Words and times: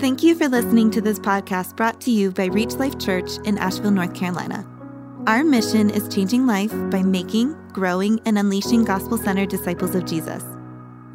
Thank 0.00 0.22
you 0.22 0.34
for 0.34 0.48
listening 0.48 0.90
to 0.92 1.02
this 1.02 1.18
podcast 1.18 1.76
brought 1.76 2.00
to 2.00 2.10
you 2.10 2.30
by 2.30 2.46
Reach 2.46 2.72
Life 2.76 2.98
Church 2.98 3.32
in 3.44 3.58
Asheville, 3.58 3.90
North 3.90 4.14
Carolina. 4.14 4.66
Our 5.26 5.44
mission 5.44 5.90
is 5.90 6.08
changing 6.08 6.46
life 6.46 6.72
by 6.90 7.02
making, 7.02 7.52
growing, 7.72 8.18
and 8.24 8.38
unleashing 8.38 8.84
gospel 8.84 9.18
centered 9.18 9.50
disciples 9.50 9.94
of 9.94 10.06
Jesus. 10.06 10.42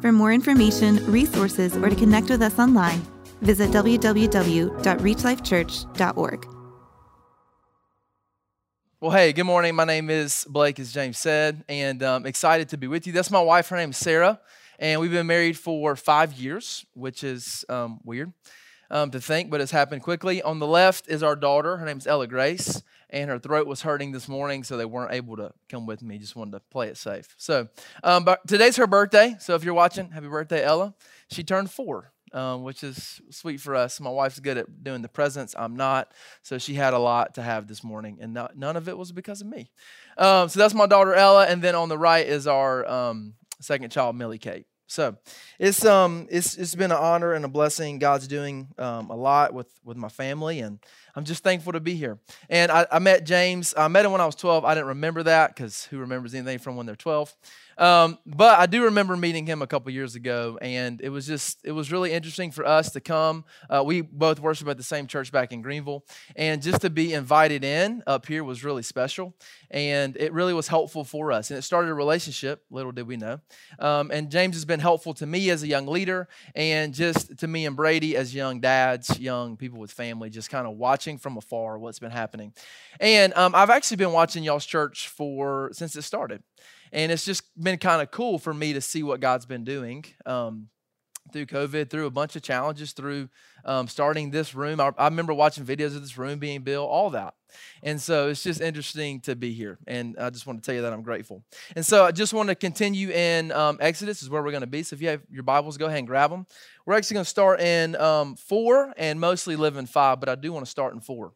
For 0.00 0.12
more 0.12 0.32
information, 0.32 1.04
resources, 1.10 1.76
or 1.76 1.90
to 1.90 1.96
connect 1.96 2.30
with 2.30 2.42
us 2.42 2.60
online, 2.60 3.02
visit 3.40 3.72
www.reachlifechurch.org. 3.72 6.46
Well, 9.00 9.10
hey, 9.10 9.32
good 9.32 9.42
morning. 9.42 9.74
My 9.74 9.84
name 9.84 10.10
is 10.10 10.46
Blake, 10.48 10.78
as 10.78 10.92
James 10.92 11.18
said, 11.18 11.64
and 11.68 12.04
I'm 12.04 12.22
um, 12.22 12.26
excited 12.26 12.68
to 12.68 12.76
be 12.76 12.86
with 12.86 13.08
you. 13.08 13.12
That's 13.12 13.32
my 13.32 13.42
wife. 13.42 13.68
Her 13.68 13.76
name 13.76 13.90
is 13.90 13.96
Sarah, 13.96 14.38
and 14.78 15.00
we've 15.00 15.10
been 15.10 15.26
married 15.26 15.58
for 15.58 15.96
five 15.96 16.34
years, 16.34 16.86
which 16.94 17.24
is 17.24 17.64
um, 17.68 17.98
weird 18.04 18.32
um, 18.90 19.10
to 19.10 19.20
think, 19.20 19.50
but 19.50 19.60
it's 19.60 19.72
happened 19.72 20.02
quickly. 20.02 20.42
On 20.42 20.58
the 20.58 20.66
left 20.66 21.08
is 21.08 21.22
our 21.22 21.36
daughter. 21.36 21.76
Her 21.76 21.86
name 21.86 21.98
is 21.98 22.06
Ella 22.06 22.26
Grace, 22.26 22.82
and 23.10 23.30
her 23.30 23.38
throat 23.38 23.66
was 23.66 23.82
hurting 23.82 24.12
this 24.12 24.28
morning, 24.28 24.64
so 24.64 24.76
they 24.76 24.84
weren't 24.84 25.12
able 25.12 25.36
to 25.36 25.52
come 25.68 25.86
with 25.86 26.02
me. 26.02 26.18
Just 26.18 26.36
wanted 26.36 26.52
to 26.52 26.60
play 26.70 26.88
it 26.88 26.96
safe. 26.96 27.34
So, 27.36 27.68
um, 28.02 28.24
but 28.24 28.46
today's 28.46 28.76
her 28.76 28.86
birthday. 28.86 29.36
So 29.38 29.54
if 29.54 29.64
you're 29.64 29.74
watching, 29.74 30.10
happy 30.10 30.28
birthday, 30.28 30.62
Ella. 30.62 30.94
She 31.30 31.42
turned 31.42 31.70
four. 31.70 32.12
Um, 32.32 32.64
which 32.64 32.82
is 32.82 33.20
sweet 33.30 33.60
for 33.60 33.76
us. 33.76 34.00
My 34.00 34.10
wife's 34.10 34.40
good 34.40 34.58
at 34.58 34.82
doing 34.82 35.00
the 35.00 35.08
presents. 35.08 35.54
I'm 35.56 35.76
not. 35.76 36.12
So 36.42 36.58
she 36.58 36.74
had 36.74 36.92
a 36.92 36.98
lot 36.98 37.34
to 37.34 37.42
have 37.42 37.68
this 37.68 37.84
morning, 37.84 38.18
and 38.20 38.34
not, 38.34 38.58
none 38.58 38.76
of 38.76 38.88
it 38.88 38.98
was 38.98 39.12
because 39.12 39.40
of 39.40 39.46
me. 39.46 39.70
Um, 40.18 40.48
so 40.48 40.58
that's 40.58 40.74
my 40.74 40.86
daughter 40.86 41.14
Ella, 41.14 41.46
and 41.46 41.62
then 41.62 41.76
on 41.76 41.88
the 41.88 41.96
right 41.96 42.26
is 42.26 42.48
our 42.48 42.86
um, 42.86 43.34
second 43.60 43.90
child, 43.90 44.16
Millie 44.16 44.38
Kate. 44.38 44.66
So 44.86 45.16
it's 45.58 45.84
um 45.84 46.26
it's 46.30 46.56
it's 46.56 46.74
been 46.74 46.92
an 46.92 46.98
honor 46.98 47.32
and 47.32 47.44
a 47.44 47.48
blessing. 47.48 47.98
God's 47.98 48.28
doing 48.28 48.68
um, 48.78 49.10
a 49.10 49.16
lot 49.16 49.52
with 49.52 49.68
with 49.84 49.96
my 49.96 50.08
family, 50.08 50.60
and 50.60 50.78
I'm 51.16 51.24
just 51.24 51.42
thankful 51.42 51.72
to 51.72 51.80
be 51.80 51.94
here. 51.94 52.18
And 52.50 52.70
I, 52.70 52.86
I 52.92 52.98
met 52.98 53.24
James. 53.24 53.72
I 53.74 53.88
met 53.88 54.04
him 54.04 54.12
when 54.12 54.20
I 54.20 54.26
was 54.26 54.34
12. 54.34 54.66
I 54.66 54.74
didn't 54.74 54.88
remember 54.88 55.22
that 55.22 55.56
because 55.56 55.86
who 55.86 55.98
remembers 55.98 56.34
anything 56.34 56.58
from 56.58 56.76
when 56.76 56.84
they're 56.84 56.94
12? 56.94 57.34
Um, 57.78 58.18
but 58.24 58.58
I 58.58 58.66
do 58.66 58.84
remember 58.84 59.16
meeting 59.16 59.46
him 59.46 59.60
a 59.60 59.66
couple 59.66 59.92
years 59.92 60.14
ago, 60.14 60.58
and 60.62 61.00
it 61.02 61.10
was 61.10 61.26
just 61.26 61.58
it 61.62 61.72
was 61.72 61.92
really 61.92 62.10
interesting 62.12 62.50
for 62.50 62.64
us 62.64 62.90
to 62.92 63.00
come. 63.00 63.44
Uh, 63.68 63.82
we 63.84 64.00
both 64.00 64.40
worship 64.40 64.66
at 64.68 64.78
the 64.78 64.82
same 64.82 65.06
church 65.06 65.30
back 65.30 65.52
in 65.52 65.60
Greenville, 65.60 66.04
and 66.36 66.62
just 66.62 66.80
to 66.80 66.90
be 66.90 67.12
invited 67.12 67.64
in 67.64 68.02
up 68.06 68.26
here 68.26 68.44
was 68.44 68.64
really 68.64 68.82
special, 68.82 69.34
and 69.70 70.16
it 70.16 70.32
really 70.32 70.54
was 70.54 70.68
helpful 70.68 71.04
for 71.04 71.32
us. 71.32 71.50
And 71.50 71.58
it 71.58 71.62
started 71.62 71.90
a 71.90 71.94
relationship. 71.94 72.64
Little 72.70 72.92
did 72.92 73.06
we 73.06 73.18
know. 73.18 73.40
Um, 73.78 74.10
and 74.10 74.30
James 74.30 74.56
has 74.56 74.64
been 74.64 74.80
helpful 74.80 75.12
to 75.14 75.26
me 75.26 75.50
as 75.50 75.62
a 75.62 75.66
young 75.66 75.86
leader, 75.86 76.28
and 76.54 76.94
just 76.94 77.38
to 77.38 77.46
me 77.46 77.66
and 77.66 77.76
Brady 77.76 78.16
as 78.16 78.34
young 78.34 78.60
dads, 78.60 79.20
young 79.20 79.58
people 79.58 79.78
with 79.78 79.92
family, 79.92 80.30
just 80.30 80.48
kind 80.48 80.66
of 80.66 80.76
watching 80.76 81.05
from 81.16 81.36
afar 81.36 81.78
what's 81.78 82.00
been 82.00 82.10
happening. 82.10 82.52
And 82.98 83.32
um, 83.34 83.54
I've 83.54 83.70
actually 83.70 83.98
been 83.98 84.12
watching 84.12 84.42
y'all's 84.42 84.66
church 84.66 85.08
for 85.08 85.70
since 85.72 85.94
it 85.94 86.02
started. 86.02 86.42
And 86.92 87.10
it's 87.12 87.24
just 87.24 87.42
been 87.60 87.78
kind 87.78 88.02
of 88.02 88.10
cool 88.10 88.38
for 88.38 88.52
me 88.52 88.72
to 88.72 88.80
see 88.80 89.02
what 89.02 89.20
God's 89.20 89.46
been 89.46 89.64
doing 89.64 90.04
um, 90.24 90.68
through 91.32 91.46
COVID, 91.46 91.90
through 91.90 92.06
a 92.06 92.10
bunch 92.10 92.36
of 92.36 92.42
challenges, 92.42 92.92
through 92.92 93.28
um, 93.64 93.88
starting 93.88 94.30
this 94.30 94.54
room. 94.54 94.80
I, 94.80 94.92
I, 94.96 95.06
remember 95.06 95.34
watching 95.34 95.64
videos 95.64 95.96
of 95.96 96.02
this 96.02 96.16
room 96.16 96.38
being 96.38 96.62
built, 96.62 96.88
all 96.88 97.10
that. 97.10 97.34
And 97.82 98.00
so 98.00 98.28
it's 98.28 98.42
just 98.42 98.60
interesting 98.60 99.20
to 99.20 99.34
be 99.34 99.52
here. 99.52 99.78
And 99.86 100.16
I 100.18 100.30
just 100.30 100.46
want 100.46 100.62
to 100.62 100.66
tell 100.66 100.74
you 100.74 100.82
that 100.82 100.92
I'm 100.92 101.02
grateful. 101.02 101.42
And 101.74 101.84
so 101.84 102.04
I 102.04 102.12
just 102.12 102.32
want 102.32 102.48
to 102.48 102.54
continue 102.54 103.10
in 103.10 103.52
um, 103.52 103.78
Exodus, 103.80 104.22
is 104.22 104.30
where 104.30 104.42
we're 104.42 104.50
going 104.50 104.60
to 104.60 104.66
be. 104.66 104.82
So 104.82 104.94
if 104.94 105.02
you 105.02 105.08
have 105.08 105.22
your 105.30 105.42
Bibles, 105.42 105.76
go 105.76 105.86
ahead 105.86 105.98
and 105.98 106.06
grab 106.06 106.30
them. 106.30 106.46
We're 106.84 106.94
actually 106.94 107.14
going 107.14 107.24
to 107.24 107.30
start 107.30 107.60
in 107.60 107.96
um, 107.96 108.36
four 108.36 108.92
and 108.96 109.18
mostly 109.18 109.56
live 109.56 109.76
in 109.76 109.86
five, 109.86 110.20
but 110.20 110.28
I 110.28 110.34
do 110.34 110.52
want 110.52 110.64
to 110.64 110.70
start 110.70 110.94
in 110.94 111.00
four. 111.00 111.32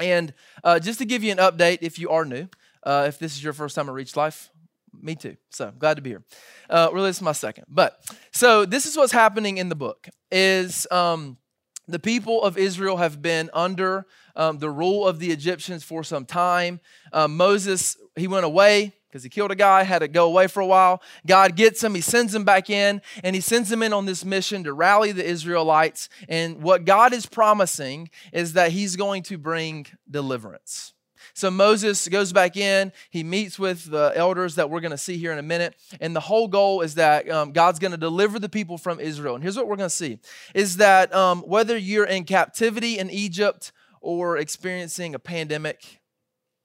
And 0.00 0.32
uh, 0.62 0.78
just 0.78 1.00
to 1.00 1.04
give 1.04 1.24
you 1.24 1.32
an 1.32 1.38
update, 1.38 1.78
if 1.80 1.98
you 1.98 2.10
are 2.10 2.24
new, 2.24 2.48
uh, 2.84 3.06
if 3.08 3.18
this 3.18 3.32
is 3.32 3.42
your 3.42 3.52
first 3.52 3.74
time 3.74 3.88
at 3.88 3.94
Reach 3.94 4.16
Life, 4.16 4.50
me 4.92 5.14
too. 5.14 5.36
So 5.50 5.72
glad 5.78 5.94
to 5.94 6.02
be 6.02 6.10
here. 6.10 6.24
Uh, 6.68 6.90
really, 6.92 7.10
this 7.10 7.16
is 7.16 7.22
my 7.22 7.32
second. 7.32 7.64
But 7.68 7.98
so 8.32 8.64
this 8.64 8.86
is 8.86 8.96
what's 8.96 9.12
happening 9.12 9.58
in 9.58 9.68
the 9.68 9.74
book: 9.74 10.08
is 10.30 10.86
um, 10.90 11.38
the 11.86 11.98
people 11.98 12.42
of 12.42 12.58
Israel 12.58 12.98
have 12.98 13.22
been 13.22 13.50
under 13.52 14.06
um, 14.36 14.58
the 14.58 14.70
rule 14.70 15.06
of 15.06 15.18
the 15.18 15.30
Egyptians 15.30 15.82
for 15.82 16.04
some 16.04 16.24
time. 16.24 16.80
Um, 17.12 17.36
Moses 17.36 17.96
he 18.16 18.28
went 18.28 18.44
away 18.44 18.92
because 19.08 19.22
he 19.22 19.30
killed 19.30 19.50
a 19.50 19.56
guy, 19.56 19.82
had 19.84 20.00
to 20.00 20.08
go 20.08 20.26
away 20.26 20.46
for 20.46 20.60
a 20.60 20.66
while. 20.66 21.02
God 21.26 21.56
gets 21.56 21.82
him, 21.82 21.94
he 21.94 22.00
sends 22.00 22.34
him 22.34 22.44
back 22.44 22.68
in, 22.68 23.00
and 23.24 23.34
he 23.34 23.40
sends 23.40 23.72
him 23.72 23.82
in 23.82 23.92
on 23.92 24.04
this 24.04 24.24
mission 24.24 24.64
to 24.64 24.72
rally 24.72 25.12
the 25.12 25.24
Israelites. 25.24 26.08
And 26.28 26.62
what 26.62 26.84
God 26.84 27.14
is 27.14 27.24
promising 27.24 28.10
is 28.32 28.52
that 28.52 28.72
he's 28.72 28.96
going 28.96 29.22
to 29.24 29.38
bring 29.38 29.86
deliverance. 30.10 30.92
So 31.38 31.52
Moses 31.52 32.08
goes 32.08 32.32
back 32.32 32.56
in. 32.56 32.92
He 33.10 33.22
meets 33.22 33.60
with 33.60 33.88
the 33.88 34.12
elders 34.16 34.56
that 34.56 34.70
we're 34.70 34.80
going 34.80 34.90
to 34.90 34.98
see 34.98 35.18
here 35.18 35.30
in 35.30 35.38
a 35.38 35.42
minute. 35.42 35.76
And 36.00 36.14
the 36.14 36.20
whole 36.20 36.48
goal 36.48 36.80
is 36.80 36.96
that 36.96 37.30
um, 37.30 37.52
God's 37.52 37.78
going 37.78 37.92
to 37.92 37.96
deliver 37.96 38.40
the 38.40 38.48
people 38.48 38.76
from 38.76 38.98
Israel. 38.98 39.36
And 39.36 39.44
here's 39.44 39.56
what 39.56 39.68
we're 39.68 39.76
going 39.76 39.88
to 39.88 39.94
see 39.94 40.18
is 40.52 40.78
that 40.78 41.14
um, 41.14 41.42
whether 41.42 41.76
you're 41.76 42.04
in 42.04 42.24
captivity 42.24 42.98
in 42.98 43.08
Egypt 43.08 43.70
or 44.00 44.36
experiencing 44.36 45.14
a 45.14 45.20
pandemic 45.20 46.00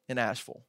in 0.10 0.18
Asheville, 0.18 0.64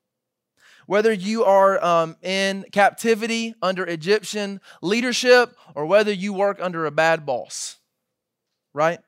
whether 0.86 1.12
you 1.12 1.44
are 1.44 1.82
um, 1.82 2.16
in 2.20 2.66
captivity 2.72 3.54
under 3.62 3.86
Egyptian 3.86 4.60
leadership 4.82 5.56
or 5.74 5.86
whether 5.86 6.12
you 6.12 6.34
work 6.34 6.58
under 6.60 6.84
a 6.84 6.90
bad 6.90 7.24
boss, 7.24 7.78
right? 8.74 8.98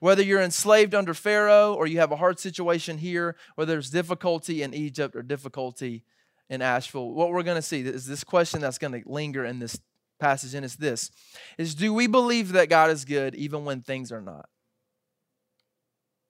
Whether 0.00 0.22
you're 0.22 0.40
enslaved 0.40 0.94
under 0.94 1.14
Pharaoh 1.14 1.74
or 1.74 1.86
you 1.86 1.98
have 1.98 2.12
a 2.12 2.16
hard 2.16 2.38
situation 2.38 2.98
here, 2.98 3.36
whether 3.54 3.72
there's 3.72 3.90
difficulty 3.90 4.62
in 4.62 4.74
Egypt 4.74 5.16
or 5.16 5.22
difficulty 5.22 6.04
in 6.48 6.62
Asheville, 6.62 7.12
what 7.12 7.30
we're 7.30 7.42
going 7.42 7.56
to 7.56 7.62
see 7.62 7.80
is 7.80 8.06
this 8.06 8.24
question 8.24 8.60
that's 8.60 8.78
going 8.78 8.92
to 8.92 9.08
linger 9.08 9.44
in 9.44 9.58
this 9.58 9.78
passage, 10.18 10.54
and 10.54 10.64
it's 10.64 10.76
this 10.76 11.10
is 11.56 11.74
do 11.74 11.92
we 11.94 12.06
believe 12.06 12.52
that 12.52 12.68
God 12.68 12.90
is 12.90 13.04
good 13.04 13.34
even 13.34 13.64
when 13.64 13.82
things 13.82 14.10
are 14.12 14.20
not? 14.20 14.48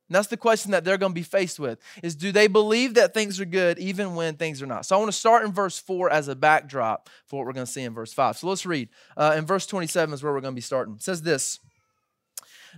And 0.08 0.16
that's 0.16 0.28
the 0.28 0.38
question 0.38 0.70
that 0.70 0.84
they're 0.84 0.96
going 0.96 1.12
to 1.12 1.14
be 1.14 1.22
faced 1.22 1.58
with 1.58 1.78
is 2.02 2.16
do 2.16 2.32
they 2.32 2.46
believe 2.46 2.94
that 2.94 3.12
things 3.12 3.40
are 3.40 3.44
good 3.44 3.78
even 3.78 4.14
when 4.14 4.36
things 4.36 4.62
are 4.62 4.66
not? 4.66 4.86
So 4.86 4.96
I 4.96 4.98
want 4.98 5.12
to 5.12 5.18
start 5.18 5.44
in 5.44 5.52
verse 5.52 5.78
4 5.78 6.10
as 6.10 6.28
a 6.28 6.34
backdrop 6.34 7.10
for 7.26 7.38
what 7.38 7.46
we're 7.46 7.52
going 7.52 7.66
to 7.66 7.72
see 7.72 7.82
in 7.82 7.92
verse 7.92 8.12
5. 8.14 8.38
So 8.38 8.48
let's 8.48 8.64
read. 8.64 8.88
Uh, 9.18 9.34
in 9.36 9.44
verse 9.44 9.66
27 9.66 10.14
is 10.14 10.22
where 10.22 10.32
we're 10.32 10.40
going 10.40 10.54
to 10.54 10.58
be 10.58 10.62
starting. 10.62 10.94
It 10.94 11.02
says 11.02 11.22
this 11.22 11.60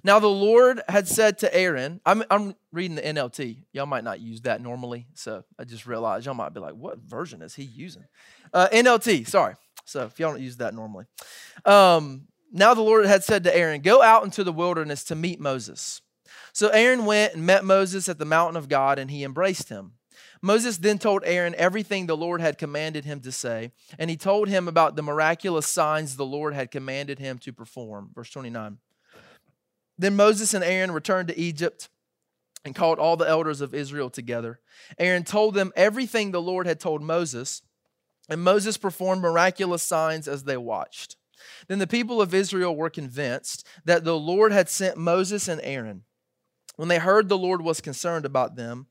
now 0.02 0.18
the 0.18 0.28
Lord 0.28 0.80
had 0.88 1.08
said 1.08 1.38
to 1.38 1.54
Aaron, 1.54 2.00
I'm, 2.06 2.22
I'm 2.30 2.54
reading 2.72 2.96
the 2.96 3.02
NLT. 3.02 3.58
Y'all 3.72 3.86
might 3.86 4.04
not 4.04 4.20
use 4.20 4.42
that 4.42 4.60
normally, 4.60 5.06
so 5.14 5.44
I 5.58 5.64
just 5.64 5.86
realized 5.86 6.26
y'all 6.26 6.34
might 6.34 6.54
be 6.54 6.60
like, 6.60 6.74
what 6.74 6.98
version 6.98 7.42
is 7.42 7.54
he 7.54 7.64
using? 7.64 8.04
Uh, 8.52 8.68
NLT, 8.72 9.26
sorry. 9.28 9.54
So 9.84 10.04
if 10.04 10.18
y'all 10.18 10.32
don't 10.32 10.42
use 10.42 10.58
that 10.58 10.74
normally. 10.74 11.06
Um, 11.64 12.28
now 12.52 12.74
the 12.74 12.82
Lord 12.82 13.06
had 13.06 13.24
said 13.24 13.44
to 13.44 13.56
Aaron, 13.56 13.80
Go 13.80 14.02
out 14.02 14.24
into 14.24 14.44
the 14.44 14.52
wilderness 14.52 15.04
to 15.04 15.14
meet 15.14 15.40
Moses. 15.40 16.00
So 16.52 16.68
Aaron 16.68 17.04
went 17.04 17.34
and 17.34 17.46
met 17.46 17.64
Moses 17.64 18.08
at 18.08 18.18
the 18.18 18.24
mountain 18.24 18.56
of 18.56 18.68
God, 18.68 18.98
and 18.98 19.10
he 19.10 19.24
embraced 19.24 19.68
him. 19.68 19.92
Moses 20.42 20.78
then 20.78 20.98
told 20.98 21.22
Aaron 21.24 21.54
everything 21.58 22.06
the 22.06 22.16
Lord 22.16 22.40
had 22.40 22.56
commanded 22.56 23.04
him 23.04 23.20
to 23.20 23.32
say, 23.32 23.72
and 23.98 24.08
he 24.08 24.16
told 24.16 24.48
him 24.48 24.68
about 24.68 24.96
the 24.96 25.02
miraculous 25.02 25.66
signs 25.66 26.16
the 26.16 26.24
Lord 26.24 26.54
had 26.54 26.70
commanded 26.70 27.18
him 27.18 27.38
to 27.40 27.52
perform. 27.52 28.10
Verse 28.14 28.30
29. 28.30 28.78
Then 30.00 30.16
Moses 30.16 30.55
and 30.55 30.65
Aaron 30.65 30.93
returned 30.93 31.28
to 31.28 31.38
Egypt 31.38 31.91
and 32.65 32.75
called 32.75 32.99
all 32.99 33.19
the 33.19 33.28
elders 33.28 33.61
of 33.61 33.75
Israel 33.75 34.09
together. 34.09 34.59
Aaron 34.99 35.25
told 35.25 35.53
them 35.53 35.75
everything 35.77 36.31
the 36.31 36.41
Lord 36.41 36.66
had 36.66 36.81
told 36.81 37.03
Moses, 37.03 37.61
and 38.27 38.41
Moses 38.41 38.78
performed 38.78 39.21
miraculous 39.21 39.83
signs 39.83 40.27
as 40.27 40.44
they 40.44 40.56
watched. 40.56 41.16
Then 41.69 41.81
the 41.81 41.87
people 41.87 42.22
of 42.22 42.33
Israel 42.33 42.75
were 42.75 42.88
convinced 42.88 43.66
that 43.84 44.05
the 44.05 44.19
Lord 44.19 44.53
had 44.53 44.71
sent 44.71 44.97
Moses 44.97 45.49
and 45.49 45.61
Aaron. 45.62 46.05
When 46.76 46.88
they 46.88 46.99
heard 46.99 47.29
the 47.29 47.37
Lord 47.37 47.61
was 47.61 47.82
concerned 47.82 48.25
about 48.25 48.56
them 48.56 48.87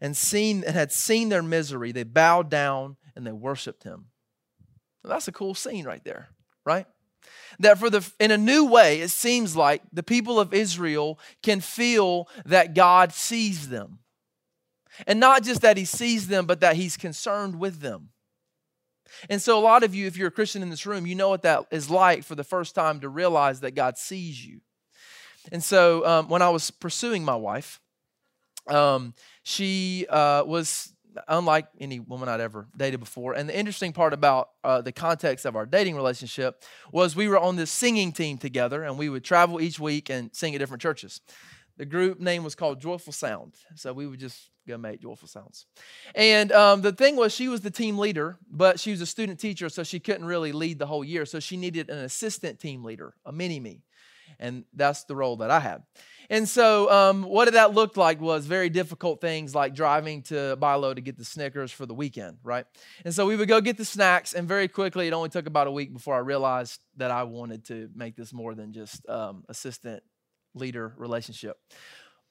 and 0.00 0.16
seen 0.16 0.62
and 0.64 0.76
had 0.76 0.92
seen 0.92 1.30
their 1.30 1.42
misery, 1.42 1.90
they 1.90 2.04
bowed 2.04 2.48
down 2.48 2.96
and 3.16 3.26
they 3.26 3.32
worshiped 3.32 3.82
him. 3.82 4.06
that's 5.02 5.26
a 5.26 5.32
cool 5.32 5.56
scene 5.56 5.84
right 5.84 6.04
there, 6.04 6.28
right? 6.64 6.86
That 7.58 7.78
for 7.78 7.90
the 7.90 8.08
in 8.18 8.30
a 8.30 8.38
new 8.38 8.64
way 8.64 9.00
it 9.00 9.10
seems 9.10 9.56
like 9.56 9.82
the 9.92 10.02
people 10.02 10.40
of 10.40 10.54
Israel 10.54 11.18
can 11.42 11.60
feel 11.60 12.28
that 12.44 12.74
God 12.74 13.12
sees 13.12 13.68
them. 13.68 13.98
And 15.06 15.18
not 15.18 15.42
just 15.42 15.62
that 15.62 15.76
he 15.76 15.84
sees 15.84 16.28
them 16.28 16.46
but 16.46 16.60
that 16.60 16.76
he's 16.76 16.96
concerned 16.96 17.58
with 17.58 17.80
them. 17.80 18.10
And 19.28 19.40
so 19.40 19.58
a 19.58 19.60
lot 19.60 19.84
of 19.84 19.94
you 19.94 20.06
if 20.06 20.16
you're 20.16 20.28
a 20.28 20.32
Christian 20.32 20.62
in 20.62 20.70
this 20.70 20.86
room, 20.86 21.06
you 21.06 21.14
know 21.14 21.28
what 21.28 21.42
that 21.42 21.66
is 21.70 21.90
like 21.90 22.24
for 22.24 22.34
the 22.34 22.44
first 22.44 22.74
time 22.74 23.00
to 23.00 23.08
realize 23.08 23.60
that 23.60 23.74
God 23.74 23.98
sees 23.98 24.44
you. 24.44 24.60
And 25.52 25.62
so 25.62 26.06
um, 26.06 26.28
when 26.28 26.42
I 26.42 26.48
was 26.48 26.70
pursuing 26.70 27.24
my 27.24 27.36
wife, 27.36 27.80
um, 28.66 29.14
she 29.42 30.06
uh, 30.08 30.42
was 30.44 30.92
unlike 31.28 31.66
any 31.80 32.00
woman 32.00 32.28
I'd 32.28 32.40
ever 32.40 32.68
dated 32.76 33.00
before. 33.00 33.34
And 33.34 33.48
the 33.48 33.58
interesting 33.58 33.92
part 33.92 34.12
about 34.12 34.50
uh, 34.62 34.80
the 34.80 34.92
context 34.92 35.44
of 35.44 35.56
our 35.56 35.66
dating 35.66 35.96
relationship 35.96 36.62
was 36.92 37.14
we 37.14 37.28
were 37.28 37.38
on 37.38 37.56
this 37.56 37.70
singing 37.70 38.12
team 38.12 38.38
together, 38.38 38.84
and 38.84 38.98
we 38.98 39.08
would 39.08 39.24
travel 39.24 39.60
each 39.60 39.78
week 39.78 40.10
and 40.10 40.34
sing 40.34 40.54
at 40.54 40.58
different 40.58 40.82
churches. 40.82 41.20
The 41.76 41.84
group 41.86 42.20
name 42.20 42.44
was 42.44 42.54
called 42.54 42.80
Joyful 42.80 43.12
Sound. 43.12 43.54
So 43.74 43.92
we 43.92 44.06
would 44.06 44.20
just 44.20 44.50
go 44.66 44.78
make 44.78 45.00
joyful 45.00 45.28
sounds. 45.28 45.66
And 46.14 46.50
um, 46.52 46.82
the 46.82 46.92
thing 46.92 47.16
was, 47.16 47.34
she 47.34 47.48
was 47.48 47.60
the 47.60 47.70
team 47.70 47.98
leader, 47.98 48.38
but 48.50 48.80
she 48.80 48.90
was 48.90 49.00
a 49.00 49.06
student 49.06 49.38
teacher, 49.38 49.68
so 49.68 49.82
she 49.82 50.00
couldn't 50.00 50.24
really 50.24 50.52
lead 50.52 50.78
the 50.78 50.86
whole 50.86 51.04
year. 51.04 51.26
So 51.26 51.40
she 51.40 51.56
needed 51.56 51.90
an 51.90 51.98
assistant 51.98 52.58
team 52.60 52.82
leader, 52.84 53.14
a 53.24 53.32
mini 53.32 53.60
me. 53.60 53.82
And 54.38 54.64
that's 54.74 55.04
the 55.04 55.16
role 55.16 55.36
that 55.38 55.50
I 55.50 55.60
had. 55.60 55.82
And 56.30 56.48
so, 56.48 56.90
um, 56.90 57.22
what 57.22 57.52
that 57.52 57.74
look 57.74 57.96
like 57.96 58.20
was 58.20 58.46
very 58.46 58.70
difficult 58.70 59.20
things 59.20 59.54
like 59.54 59.74
driving 59.74 60.22
to 60.22 60.56
BI-LO 60.56 60.94
to 60.94 61.00
get 61.00 61.18
the 61.18 61.24
Snickers 61.24 61.70
for 61.70 61.84
the 61.84 61.94
weekend, 61.94 62.38
right? 62.42 62.64
And 63.04 63.14
so 63.14 63.26
we 63.26 63.36
would 63.36 63.48
go 63.48 63.60
get 63.60 63.76
the 63.76 63.84
snacks, 63.84 64.32
and 64.32 64.48
very 64.48 64.68
quickly, 64.68 65.06
it 65.06 65.12
only 65.12 65.28
took 65.28 65.46
about 65.46 65.66
a 65.66 65.70
week 65.70 65.92
before 65.92 66.14
I 66.14 66.20
realized 66.20 66.80
that 66.96 67.10
I 67.10 67.24
wanted 67.24 67.66
to 67.66 67.90
make 67.94 68.16
this 68.16 68.32
more 68.32 68.54
than 68.54 68.72
just 68.72 69.06
um, 69.08 69.44
assistant 69.48 70.02
leader 70.54 70.94
relationship. 70.96 71.58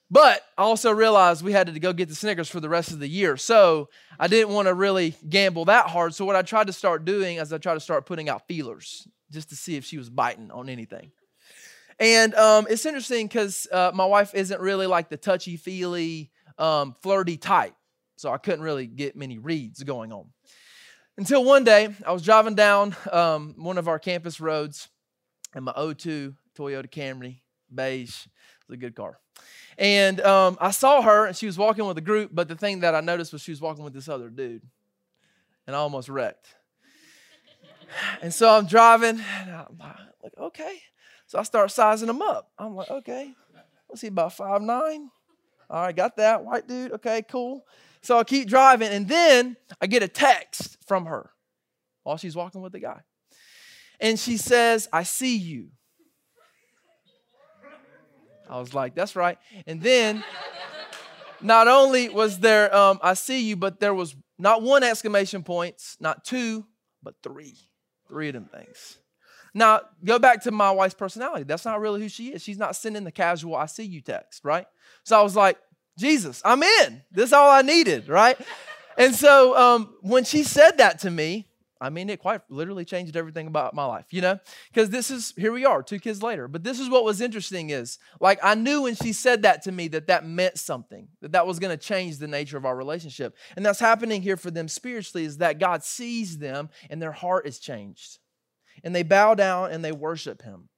But 0.09 0.43
I 0.57 0.63
also 0.63 0.91
realized 0.91 1.43
we 1.43 1.53
had 1.53 1.73
to 1.73 1.79
go 1.79 1.93
get 1.93 2.09
the 2.09 2.15
Snickers 2.15 2.49
for 2.49 2.59
the 2.59 2.69
rest 2.69 2.91
of 2.91 2.99
the 2.99 3.07
year. 3.07 3.35
So 3.35 3.89
I 4.19 4.27
didn't 4.27 4.53
want 4.53 4.67
to 4.67 4.73
really 4.73 5.15
gamble 5.27 5.65
that 5.65 5.87
hard. 5.87 6.13
So 6.13 6.23
what 6.23 6.35
I 6.35 6.43
tried 6.43 6.67
to 6.67 6.73
start 6.73 7.03
doing 7.03 7.37
is 7.37 7.51
I 7.51 7.57
tried 7.57 7.75
to 7.75 7.79
start 7.79 8.05
putting 8.05 8.29
out 8.29 8.47
feelers 8.47 9.07
just 9.31 9.49
to 9.49 9.55
see 9.55 9.75
if 9.75 9.85
she 9.85 9.97
was 9.97 10.09
biting 10.09 10.51
on 10.51 10.69
anything. 10.69 11.11
And 11.99 12.33
um, 12.35 12.67
it's 12.69 12.85
interesting 12.85 13.27
because 13.27 13.67
uh, 13.71 13.91
my 13.93 14.05
wife 14.05 14.33
isn't 14.33 14.59
really 14.59 14.87
like 14.87 15.09
the 15.09 15.17
touchy 15.17 15.57
feely, 15.57 16.31
um, 16.57 16.95
flirty 17.01 17.37
type. 17.37 17.75
So 18.15 18.31
I 18.31 18.37
couldn't 18.37 18.63
really 18.63 18.87
get 18.87 19.15
many 19.15 19.37
reads 19.37 19.83
going 19.83 20.11
on. 20.11 20.25
Until 21.17 21.43
one 21.43 21.63
day, 21.63 21.93
I 22.05 22.11
was 22.11 22.23
driving 22.23 22.55
down 22.55 22.95
um, 23.11 23.55
one 23.57 23.77
of 23.77 23.87
our 23.87 23.99
campus 23.99 24.39
roads 24.39 24.89
in 25.55 25.63
my 25.63 25.73
02 25.73 26.33
Toyota 26.57 26.89
Camry, 26.89 27.41
beige. 27.73 28.25
It 28.25 28.31
was 28.67 28.75
a 28.75 28.77
good 28.77 28.95
car. 28.95 29.19
And 29.77 30.21
um, 30.21 30.57
I 30.59 30.71
saw 30.71 31.01
her, 31.01 31.25
and 31.27 31.35
she 31.35 31.45
was 31.45 31.57
walking 31.57 31.85
with 31.85 31.97
a 31.97 32.01
group, 32.01 32.31
but 32.33 32.47
the 32.47 32.55
thing 32.55 32.81
that 32.81 32.95
I 32.95 33.01
noticed 33.01 33.33
was 33.33 33.41
she 33.41 33.51
was 33.51 33.61
walking 33.61 33.83
with 33.83 33.93
this 33.93 34.07
other 34.07 34.29
dude. 34.29 34.63
And 35.67 35.75
I 35.75 35.79
almost 35.79 36.09
wrecked. 36.09 36.47
And 38.23 38.33
so 38.33 38.49
I'm 38.49 38.65
driving, 38.65 39.21
and 39.41 39.51
I'm 39.51 39.77
like, 39.77 40.33
okay. 40.39 40.81
So 41.27 41.39
I 41.39 41.43
start 41.43 41.71
sizing 41.71 42.09
him 42.09 42.21
up. 42.21 42.51
I'm 42.57 42.75
like, 42.75 42.89
okay, 42.89 43.33
what's 43.87 44.01
he 44.01 44.07
about 44.07 44.33
five 44.33 44.61
nine? 44.61 45.09
All 45.69 45.81
right, 45.81 45.95
got 45.95 46.17
that 46.17 46.43
white 46.43 46.67
dude. 46.67 46.91
Okay, 46.93 47.23
cool. 47.29 47.65
So 48.01 48.17
I 48.17 48.23
keep 48.23 48.47
driving, 48.47 48.89
and 48.89 49.07
then 49.07 49.55
I 49.81 49.87
get 49.87 50.03
a 50.03 50.07
text 50.07 50.77
from 50.85 51.05
her 51.05 51.31
while 52.03 52.17
she's 52.17 52.35
walking 52.35 52.61
with 52.61 52.73
the 52.73 52.79
guy, 52.79 53.01
and 53.99 54.19
she 54.19 54.37
says, 54.37 54.89
"I 54.91 55.03
see 55.03 55.37
you." 55.37 55.69
I 58.49 58.59
was 58.59 58.73
like, 58.73 58.93
"That's 58.93 59.15
right." 59.15 59.37
And 59.65 59.81
then, 59.81 60.23
not 61.41 61.67
only 61.67 62.09
was 62.09 62.39
there 62.39 62.75
um, 62.75 62.99
"I 63.01 63.13
see 63.13 63.41
you," 63.47 63.55
but 63.55 63.79
there 63.79 63.93
was 63.93 64.15
not 64.37 64.61
one 64.61 64.83
exclamation 64.83 65.43
points, 65.43 65.95
not 65.99 66.25
two, 66.25 66.65
but 67.01 67.15
three, 67.23 67.55
three 68.07 68.27
of 68.27 68.33
them 68.33 68.45
things. 68.45 68.97
Now, 69.53 69.81
go 70.03 70.17
back 70.17 70.43
to 70.43 70.51
my 70.51 70.71
wife's 70.71 70.95
personality. 70.95 71.43
That's 71.43 71.65
not 71.65 71.79
really 71.79 72.01
who 72.01 72.09
she 72.09 72.33
is. 72.33 72.41
She's 72.41 72.57
not 72.57 72.75
sending 72.75 73.03
the 73.03 73.11
casual, 73.11 73.55
I 73.55 73.67
see 73.67 73.83
you 73.83 74.01
text, 74.01 74.43
right? 74.43 74.65
So 75.03 75.19
I 75.19 75.21
was 75.21 75.35
like, 75.35 75.57
Jesus, 75.97 76.41
I'm 76.43 76.63
in. 76.63 77.03
This 77.11 77.27
is 77.27 77.33
all 77.33 77.51
I 77.51 77.61
needed, 77.61 78.09
right? 78.09 78.37
and 78.97 79.13
so 79.13 79.55
um, 79.55 79.95
when 80.01 80.23
she 80.23 80.43
said 80.43 80.79
that 80.79 80.99
to 80.99 81.11
me, 81.11 81.47
I 81.79 81.89
mean, 81.89 82.09
it 82.09 82.19
quite 82.19 82.41
literally 82.49 82.85
changed 82.85 83.17
everything 83.17 83.45
about 83.45 83.73
my 83.73 83.85
life, 83.85 84.05
you 84.11 84.21
know? 84.21 84.39
Because 84.71 84.89
this 84.89 85.11
is, 85.11 85.33
here 85.35 85.51
we 85.51 85.65
are, 85.65 85.83
two 85.83 85.99
kids 85.99 86.23
later. 86.23 86.47
But 86.47 86.63
this 86.63 86.79
is 86.79 86.89
what 86.89 87.03
was 87.03 87.19
interesting 87.19 87.71
is, 87.71 87.99
like, 88.21 88.39
I 88.41 88.55
knew 88.55 88.83
when 88.83 88.95
she 88.95 89.11
said 89.11 89.41
that 89.41 89.63
to 89.63 89.71
me 89.71 89.89
that 89.89 90.07
that 90.07 90.25
meant 90.25 90.57
something, 90.57 91.09
that 91.19 91.33
that 91.33 91.45
was 91.45 91.59
going 91.59 91.77
to 91.77 91.85
change 91.85 92.19
the 92.19 92.27
nature 92.27 92.57
of 92.57 92.65
our 92.65 92.75
relationship. 92.75 93.35
And 93.57 93.65
that's 93.65 93.81
happening 93.81 94.21
here 94.21 94.37
for 94.37 94.49
them 94.49 94.69
spiritually 94.69 95.25
is 95.25 95.39
that 95.39 95.59
God 95.59 95.83
sees 95.83 96.37
them 96.37 96.69
and 96.89 97.01
their 97.01 97.11
heart 97.11 97.45
is 97.45 97.59
changed 97.59 98.19
and 98.83 98.95
they 98.95 99.03
bow 99.03 99.33
down 99.33 99.71
and 99.71 99.83
they 99.83 99.91
worship 99.91 100.41
him. 100.41 100.69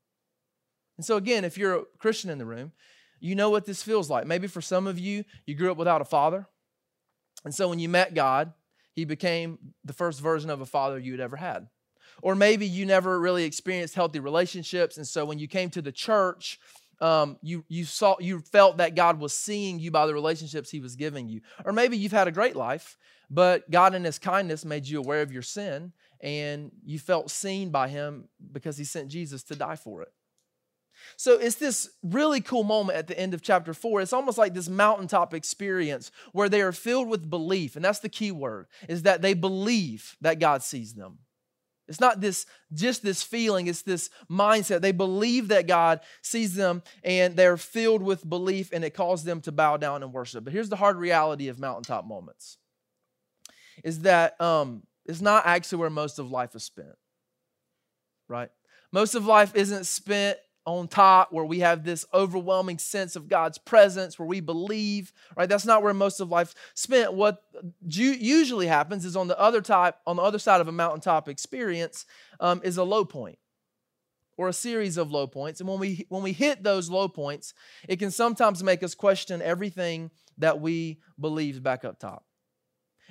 And 0.97 1.05
so, 1.05 1.17
again, 1.17 1.43
if 1.43 1.57
you're 1.57 1.75
a 1.75 1.83
Christian 1.97 2.29
in 2.29 2.37
the 2.37 2.45
room, 2.45 2.71
you 3.19 3.35
know 3.35 3.49
what 3.49 3.65
this 3.65 3.83
feels 3.83 4.09
like. 4.09 4.27
Maybe 4.27 4.47
for 4.47 4.61
some 4.61 4.87
of 4.87 4.99
you, 4.99 5.25
you 5.45 5.55
grew 5.55 5.71
up 5.71 5.77
without 5.77 6.01
a 6.01 6.05
father. 6.05 6.47
And 7.43 7.53
so 7.53 7.67
when 7.67 7.79
you 7.79 7.89
met 7.89 8.13
God, 8.13 8.53
he 8.93 9.05
became 9.05 9.57
the 9.83 9.93
first 9.93 10.21
version 10.21 10.49
of 10.49 10.61
a 10.61 10.65
father 10.65 10.97
you 10.97 11.11
had 11.11 11.21
ever 11.21 11.35
had. 11.35 11.67
Or 12.21 12.35
maybe 12.35 12.65
you 12.65 12.85
never 12.85 13.19
really 13.19 13.43
experienced 13.43 13.95
healthy 13.95 14.19
relationships. 14.19 14.97
And 14.97 15.07
so 15.07 15.25
when 15.25 15.37
you 15.37 15.47
came 15.47 15.69
to 15.71 15.81
the 15.81 15.91
church, 15.91 16.59
um, 17.01 17.37
you, 17.41 17.65
you 17.67 17.83
saw 17.83 18.15
you 18.19 18.39
felt 18.39 18.77
that 18.77 18.95
God 18.95 19.19
was 19.19 19.37
seeing 19.37 19.79
you 19.79 19.91
by 19.91 20.07
the 20.07 20.13
relationships 20.13 20.69
he 20.69 20.79
was 20.79 20.95
giving 20.95 21.27
you. 21.27 21.41
Or 21.65 21.73
maybe 21.73 21.97
you've 21.97 22.13
had 22.13 22.29
a 22.29 22.31
great 22.31 22.55
life, 22.55 22.97
but 23.29 23.69
God 23.69 23.95
in 23.95 24.05
his 24.05 24.17
kindness 24.17 24.63
made 24.63 24.87
you 24.87 24.99
aware 24.99 25.21
of 25.21 25.31
your 25.31 25.41
sin 25.41 25.91
and 26.21 26.71
you 26.83 26.99
felt 26.99 27.31
seen 27.31 27.69
by 27.69 27.87
him 27.87 28.27
because 28.51 28.77
he 28.77 28.83
sent 28.83 29.09
Jesus 29.09 29.43
to 29.43 29.55
die 29.55 29.75
for 29.75 30.01
it. 30.01 30.09
So 31.17 31.37
it's 31.37 31.55
this 31.55 31.89
really 32.03 32.41
cool 32.41 32.63
moment 32.63 32.97
at 32.97 33.07
the 33.07 33.19
end 33.19 33.33
of 33.33 33.41
chapter 33.41 33.73
four. 33.73 34.01
It's 34.01 34.13
almost 34.13 34.37
like 34.37 34.53
this 34.53 34.69
mountaintop 34.69 35.33
experience 35.33 36.11
where 36.31 36.49
they 36.49 36.61
are 36.61 36.71
filled 36.71 37.09
with 37.09 37.29
belief. 37.29 37.75
And 37.75 37.83
that's 37.83 37.99
the 37.99 38.09
key 38.09 38.31
word, 38.31 38.67
is 38.87 39.03
that 39.03 39.21
they 39.21 39.33
believe 39.33 40.15
that 40.21 40.39
God 40.39 40.63
sees 40.63 40.93
them. 40.93 41.19
It's 41.87 41.99
not 41.99 42.19
this 42.19 42.47
just 42.73 43.03
this 43.03 43.21
feeling, 43.21 43.67
it's 43.67 43.83
this 43.83 44.09
mindset. 44.29 44.81
They 44.81 44.91
believe 44.91 45.49
that 45.49 45.67
God 45.67 45.99
sees 46.23 46.55
them 46.55 46.81
and 47.03 47.35
they're 47.35 47.57
filled 47.57 48.01
with 48.01 48.27
belief 48.27 48.71
and 48.73 48.83
it 48.83 48.95
calls 48.95 49.23
them 49.23 49.41
to 49.41 49.51
bow 49.51 49.77
down 49.77 50.01
and 50.01 50.11
worship. 50.11 50.43
But 50.43 50.53
here's 50.53 50.69
the 50.69 50.77
hard 50.77 50.97
reality 50.97 51.47
of 51.47 51.59
mountaintop 51.59 52.05
moments. 52.05 52.57
Is 53.83 53.99
that 54.01 54.39
um, 54.41 54.83
is 55.05 55.21
not 55.21 55.45
actually 55.45 55.79
where 55.79 55.89
most 55.89 56.19
of 56.19 56.31
life 56.31 56.55
is 56.55 56.63
spent, 56.63 56.95
right? 58.27 58.49
Most 58.91 59.15
of 59.15 59.25
life 59.25 59.55
isn't 59.55 59.85
spent 59.85 60.37
on 60.65 60.87
top 60.87 61.31
where 61.31 61.45
we 61.45 61.59
have 61.59 61.83
this 61.83 62.05
overwhelming 62.13 62.79
sense 62.79 63.15
of 63.15 63.27
God's 63.27 63.57
presence, 63.57 64.17
where 64.17 64.27
we 64.27 64.39
believe, 64.39 65.13
right? 65.37 65.47
That's 65.47 65.65
not 65.65 65.83
where 65.83 65.93
most 65.93 66.19
of 66.19 66.29
life 66.29 66.55
spent. 66.73 67.13
What 67.13 67.43
usually 67.87 68.65
happens 68.65 69.05
is 69.05 69.15
on 69.15 69.27
the 69.27 69.39
other 69.39 69.61
type, 69.61 69.95
on 70.07 70.15
the 70.15 70.23
other 70.23 70.39
side 70.39 70.61
of 70.61 70.67
a 70.67 70.71
mountaintop 70.71 71.29
experience, 71.29 72.05
um, 72.39 72.61
is 72.63 72.77
a 72.77 72.83
low 72.83 73.05
point 73.05 73.37
or 74.37 74.49
a 74.49 74.53
series 74.53 74.97
of 74.97 75.11
low 75.11 75.27
points. 75.27 75.59
And 75.59 75.69
when 75.69 75.79
we 75.79 76.05
when 76.09 76.23
we 76.23 76.31
hit 76.31 76.63
those 76.63 76.89
low 76.89 77.07
points, 77.07 77.53
it 77.87 77.97
can 77.97 78.11
sometimes 78.11 78.63
make 78.63 78.81
us 78.81 78.95
question 78.95 79.41
everything 79.41 80.09
that 80.39 80.59
we 80.59 80.99
believed 81.19 81.63
back 81.63 81.85
up 81.85 81.99
top. 81.99 82.25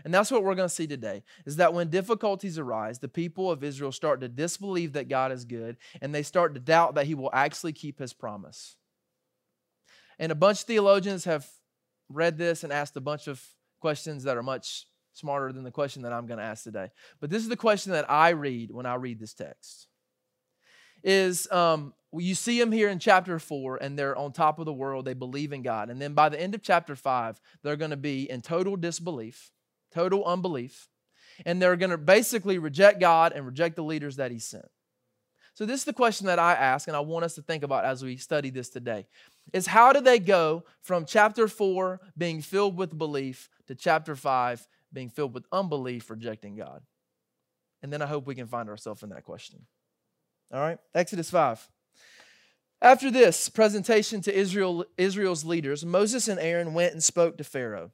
And 0.02 0.12
that's 0.12 0.30
what 0.30 0.42
we're 0.42 0.54
going 0.54 0.68
to 0.68 0.74
see 0.74 0.86
today 0.86 1.22
is 1.46 1.56
that 1.56 1.74
when 1.74 1.88
difficulties 1.88 2.58
arise, 2.58 2.98
the 2.98 3.08
people 3.08 3.50
of 3.50 3.62
Israel 3.62 3.92
start 3.92 4.20
to 4.22 4.28
disbelieve 4.28 4.94
that 4.94 5.08
God 5.08 5.30
is 5.30 5.44
good 5.44 5.76
and 6.00 6.14
they 6.14 6.22
start 6.22 6.54
to 6.54 6.60
doubt 6.60 6.96
that 6.96 7.06
he 7.06 7.14
will 7.14 7.30
actually 7.32 7.72
keep 7.72 7.98
his 7.98 8.12
promise. 8.12 8.76
And 10.18 10.32
a 10.32 10.36
bunch 10.36 10.60
of 10.60 10.66
theologians 10.66 11.24
have 11.24 11.46
read 12.08 12.38
this 12.38 12.64
and 12.64 12.72
asked 12.72 12.96
a 12.96 13.00
bunch 13.00 13.28
of 13.28 13.42
questions 13.80 14.24
that 14.24 14.36
are 14.36 14.42
much 14.42 14.86
smarter 15.12 15.52
than 15.52 15.64
the 15.64 15.70
question 15.70 16.02
that 16.02 16.12
I'm 16.12 16.26
going 16.26 16.38
to 16.38 16.44
ask 16.44 16.64
today. 16.64 16.90
But 17.20 17.30
this 17.30 17.42
is 17.42 17.48
the 17.48 17.56
question 17.56 17.92
that 17.92 18.10
I 18.10 18.30
read 18.30 18.70
when 18.72 18.86
I 18.86 18.94
read 18.96 19.20
this 19.20 19.34
text. 19.34 19.88
Is 21.02 21.50
um, 21.52 21.92
you 22.12 22.34
see 22.34 22.58
them 22.58 22.72
here 22.72 22.88
in 22.88 22.98
chapter 22.98 23.38
four, 23.38 23.76
and 23.76 23.98
they're 23.98 24.16
on 24.16 24.32
top 24.32 24.58
of 24.58 24.64
the 24.64 24.72
world. 24.72 25.04
They 25.04 25.14
believe 25.14 25.52
in 25.52 25.62
God. 25.62 25.90
And 25.90 26.00
then 26.00 26.14
by 26.14 26.30
the 26.30 26.40
end 26.40 26.54
of 26.54 26.62
chapter 26.62 26.96
five, 26.96 27.40
they're 27.62 27.76
going 27.76 27.90
to 27.90 27.96
be 27.96 28.28
in 28.30 28.40
total 28.40 28.76
disbelief 28.76 29.52
total 29.94 30.24
unbelief. 30.24 30.88
And 31.44 31.60
they're 31.60 31.76
going 31.76 31.90
to 31.90 31.98
basically 31.98 32.58
reject 32.58 33.00
God 33.00 33.32
and 33.32 33.44
reject 33.44 33.76
the 33.76 33.82
leaders 33.82 34.16
that 34.16 34.30
He 34.30 34.38
sent. 34.38 34.66
So, 35.54 35.66
this 35.66 35.80
is 35.80 35.84
the 35.84 35.92
question 35.92 36.26
that 36.26 36.40
I 36.40 36.52
ask, 36.54 36.88
and 36.88 36.96
I 36.96 37.00
want 37.00 37.24
us 37.24 37.36
to 37.36 37.42
think 37.42 37.62
about 37.62 37.84
as 37.84 38.02
we 38.02 38.16
study 38.16 38.50
this 38.50 38.68
today 38.68 39.06
is 39.52 39.66
how 39.66 39.92
do 39.92 40.00
they 40.00 40.18
go 40.18 40.64
from 40.82 41.04
chapter 41.04 41.46
4 41.46 42.00
being 42.18 42.40
filled 42.40 42.76
with 42.76 42.96
belief 42.96 43.48
to 43.68 43.74
chapter 43.76 44.16
5 44.16 44.66
being 44.92 45.08
filled 45.08 45.32
with 45.32 45.44
unbelief, 45.52 46.10
rejecting 46.10 46.56
God? 46.56 46.82
And 47.82 47.92
then 47.92 48.02
I 48.02 48.06
hope 48.06 48.26
we 48.26 48.34
can 48.34 48.48
find 48.48 48.68
ourselves 48.68 49.02
in 49.02 49.10
that 49.10 49.24
question. 49.24 49.66
All 50.52 50.60
right, 50.60 50.78
Exodus 50.94 51.30
5. 51.30 51.68
After 52.82 53.10
this 53.10 53.48
presentation 53.48 54.20
to 54.22 54.34
Israel, 54.34 54.84
Israel's 54.98 55.44
leaders, 55.44 55.84
Moses 55.86 56.26
and 56.26 56.40
Aaron 56.40 56.74
went 56.74 56.92
and 56.92 57.02
spoke 57.02 57.38
to 57.38 57.44
Pharaoh. 57.44 57.92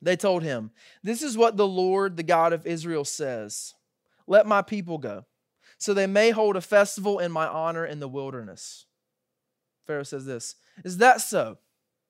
They 0.00 0.16
told 0.16 0.42
him, 0.42 0.70
This 1.02 1.22
is 1.22 1.36
what 1.36 1.56
the 1.56 1.66
Lord, 1.66 2.16
the 2.16 2.22
God 2.22 2.52
of 2.52 2.66
Israel, 2.66 3.04
says 3.04 3.74
Let 4.26 4.46
my 4.46 4.62
people 4.62 4.98
go, 4.98 5.24
so 5.78 5.94
they 5.94 6.06
may 6.06 6.30
hold 6.30 6.56
a 6.56 6.60
festival 6.60 7.18
in 7.18 7.32
my 7.32 7.46
honor 7.46 7.84
in 7.84 8.00
the 8.00 8.08
wilderness. 8.08 8.86
Pharaoh 9.86 10.02
says 10.02 10.26
this 10.26 10.56
Is 10.84 10.98
that 10.98 11.20
so? 11.20 11.58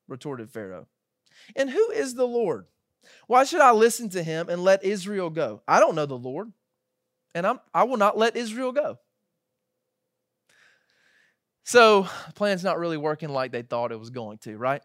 retorted 0.07 0.51
Pharaoh. 0.51 0.87
And 1.55 1.71
who 1.71 1.91
is 1.91 2.15
the 2.15 2.27
Lord 2.27 2.67
Why 3.27 3.45
should 3.45 3.61
I 3.61 3.73
listen 3.73 4.09
to 4.11 4.23
him 4.23 4.49
and 4.49 4.63
let 4.63 4.85
Israel 4.85 5.31
go? 5.31 5.63
I 5.69 5.81
don't 5.81 5.95
know 5.95 6.07
the 6.07 6.19
Lord, 6.19 6.53
and 7.35 7.47
I'm, 7.47 7.61
I 7.73 7.85
will 7.85 7.97
not 7.97 8.19
let 8.19 8.37
Israel 8.37 8.73
go. 8.73 8.99
So, 11.65 12.09
the 12.27 12.33
plan's 12.33 12.65
not 12.65 12.79
really 12.79 12.97
working 12.97 13.29
like 13.29 13.53
they 13.53 13.61
thought 13.61 13.93
it 13.93 14.01
was 14.01 14.09
going 14.09 14.39
to, 14.39 14.57
right? 14.57 14.83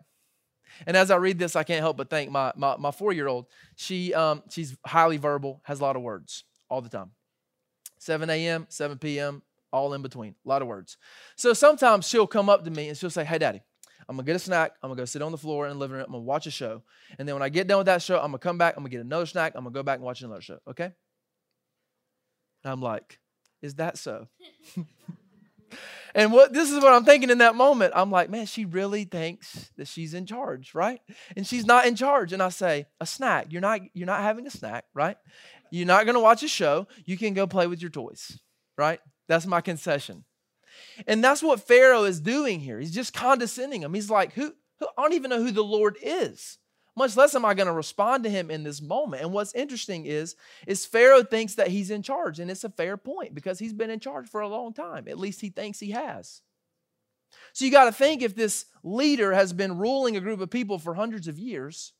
And 0.85 0.97
as 0.97 1.11
I 1.11 1.17
read 1.17 1.39
this, 1.39 1.55
I 1.55 1.63
can't 1.63 1.81
help 1.81 1.97
but 1.97 2.09
think 2.09 2.31
my, 2.31 2.51
my, 2.55 2.77
my 2.77 2.91
four 2.91 3.13
year 3.13 3.27
old, 3.27 3.47
she, 3.75 4.13
um, 4.13 4.43
she's 4.49 4.75
highly 4.85 5.17
verbal, 5.17 5.61
has 5.63 5.79
a 5.79 5.83
lot 5.83 5.95
of 5.95 6.01
words 6.01 6.43
all 6.69 6.81
the 6.81 6.89
time. 6.89 7.11
7 7.99 8.29
a.m., 8.29 8.65
7 8.69 8.97
p.m., 8.97 9.41
all 9.71 9.93
in 9.93 10.01
between, 10.01 10.35
a 10.45 10.49
lot 10.49 10.61
of 10.61 10.67
words. 10.67 10.97
So 11.35 11.53
sometimes 11.53 12.07
she'll 12.07 12.27
come 12.27 12.49
up 12.49 12.63
to 12.65 12.71
me 12.71 12.89
and 12.89 12.97
she'll 12.97 13.09
say, 13.09 13.23
Hey, 13.23 13.39
daddy, 13.39 13.61
I'm 14.07 14.15
gonna 14.15 14.25
get 14.25 14.35
a 14.35 14.39
snack. 14.39 14.73
I'm 14.81 14.89
gonna 14.89 15.01
go 15.01 15.05
sit 15.05 15.21
on 15.21 15.31
the 15.31 15.37
floor 15.37 15.65
in 15.67 15.73
the 15.73 15.79
living 15.79 15.97
room. 15.97 16.05
I'm 16.05 16.11
gonna 16.11 16.23
watch 16.23 16.45
a 16.45 16.51
show. 16.51 16.83
And 17.17 17.27
then 17.27 17.35
when 17.35 17.41
I 17.41 17.49
get 17.49 17.67
done 17.67 17.79
with 17.79 17.87
that 17.87 18.01
show, 18.01 18.17
I'm 18.17 18.27
gonna 18.27 18.39
come 18.39 18.57
back. 18.57 18.75
I'm 18.75 18.83
gonna 18.83 18.89
get 18.89 19.01
another 19.01 19.25
snack. 19.25 19.53
I'm 19.55 19.63
gonna 19.63 19.73
go 19.73 19.83
back 19.83 19.97
and 19.97 20.05
watch 20.05 20.21
another 20.21 20.41
show. 20.41 20.59
Okay? 20.67 20.91
And 22.63 22.71
I'm 22.71 22.81
like, 22.81 23.19
Is 23.61 23.75
that 23.75 23.97
so? 23.97 24.27
And 26.15 26.31
what 26.31 26.53
this 26.53 26.71
is 26.71 26.83
what 26.83 26.93
I'm 26.93 27.05
thinking 27.05 27.29
in 27.29 27.39
that 27.39 27.55
moment. 27.55 27.93
I'm 27.95 28.11
like, 28.11 28.29
man, 28.29 28.45
she 28.45 28.65
really 28.65 29.03
thinks 29.03 29.71
that 29.77 29.87
she's 29.87 30.13
in 30.13 30.25
charge, 30.25 30.75
right? 30.75 30.99
And 31.35 31.45
she's 31.45 31.65
not 31.65 31.87
in 31.87 31.95
charge. 31.95 32.33
And 32.33 32.41
I 32.41 32.49
say, 32.49 32.85
a 32.99 33.05
snack. 33.05 33.47
You're 33.49 33.61
not 33.61 33.81
you're 33.93 34.07
not 34.07 34.21
having 34.21 34.45
a 34.45 34.51
snack, 34.51 34.85
right? 34.93 35.17
You're 35.71 35.87
not 35.87 36.05
going 36.05 36.15
to 36.15 36.21
watch 36.21 36.43
a 36.43 36.47
show. 36.47 36.87
You 37.05 37.17
can 37.17 37.33
go 37.33 37.47
play 37.47 37.65
with 37.65 37.81
your 37.81 37.89
toys, 37.89 38.39
right? 38.77 38.99
That's 39.27 39.47
my 39.47 39.61
concession. 39.61 40.23
And 41.07 41.23
that's 41.23 41.41
what 41.41 41.67
Pharaoh 41.67 42.03
is 42.03 42.19
doing 42.19 42.59
here. 42.59 42.79
He's 42.79 42.93
just 42.93 43.13
condescending 43.13 43.81
him. 43.81 43.93
He's 43.93 44.09
like, 44.09 44.33
who, 44.33 44.53
who 44.79 44.87
I 44.97 45.01
don't 45.01 45.13
even 45.13 45.29
know 45.29 45.41
who 45.41 45.51
the 45.51 45.63
Lord 45.63 45.97
is 46.01 46.59
much 46.95 47.17
less 47.17 47.33
am 47.35 47.45
I 47.45 47.53
going 47.53 47.67
to 47.67 47.73
respond 47.73 48.23
to 48.23 48.29
him 48.29 48.51
in 48.51 48.63
this 48.63 48.81
moment. 48.81 49.23
And 49.23 49.33
what's 49.33 49.53
interesting 49.55 50.05
is, 50.05 50.35
is 50.67 50.85
Pharaoh 50.85 51.23
thinks 51.23 51.55
that 51.55 51.69
he's 51.69 51.89
in 51.89 52.03
charge, 52.03 52.39
and 52.39 52.51
it's 52.51 52.63
a 52.63 52.69
fair 52.69 52.97
point 52.97 53.33
because 53.33 53.59
he's 53.59 53.73
been 53.73 53.89
in 53.89 53.99
charge 53.99 54.29
for 54.29 54.41
a 54.41 54.47
long 54.47 54.73
time. 54.73 55.07
At 55.07 55.19
least 55.19 55.41
he 55.41 55.49
thinks 55.49 55.79
he 55.79 55.91
has. 55.91 56.41
So 57.53 57.65
you 57.65 57.71
got 57.71 57.85
to 57.85 57.91
think 57.91 58.21
if 58.21 58.35
this 58.35 58.65
leader 58.83 59.33
has 59.33 59.53
been 59.53 59.77
ruling 59.77 60.15
a 60.15 60.21
group 60.21 60.39
of 60.39 60.51
people 60.51 60.77
for 60.77 60.93
hundreds 60.93 61.27
of 61.27 61.39
years, 61.39 61.93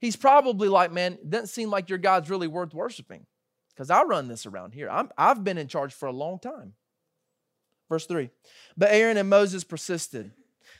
he's 0.00 0.16
probably 0.16 0.68
like, 0.68 0.92
man, 0.92 1.14
it 1.14 1.30
doesn't 1.30 1.48
seem 1.48 1.70
like 1.70 1.88
your 1.88 1.98
God's 1.98 2.30
really 2.30 2.48
worth 2.48 2.74
worshiping 2.74 3.26
because 3.74 3.90
I 3.90 4.02
run 4.02 4.28
this 4.28 4.46
around 4.46 4.74
here. 4.74 4.88
I'm, 4.90 5.10
I've 5.16 5.44
been 5.44 5.58
in 5.58 5.68
charge 5.68 5.94
for 5.94 6.06
a 6.06 6.12
long 6.12 6.38
time. 6.38 6.74
Verse 7.88 8.06
3 8.06 8.30
But 8.76 8.90
Aaron 8.90 9.16
and 9.16 9.30
Moses 9.30 9.64
persisted. 9.64 10.32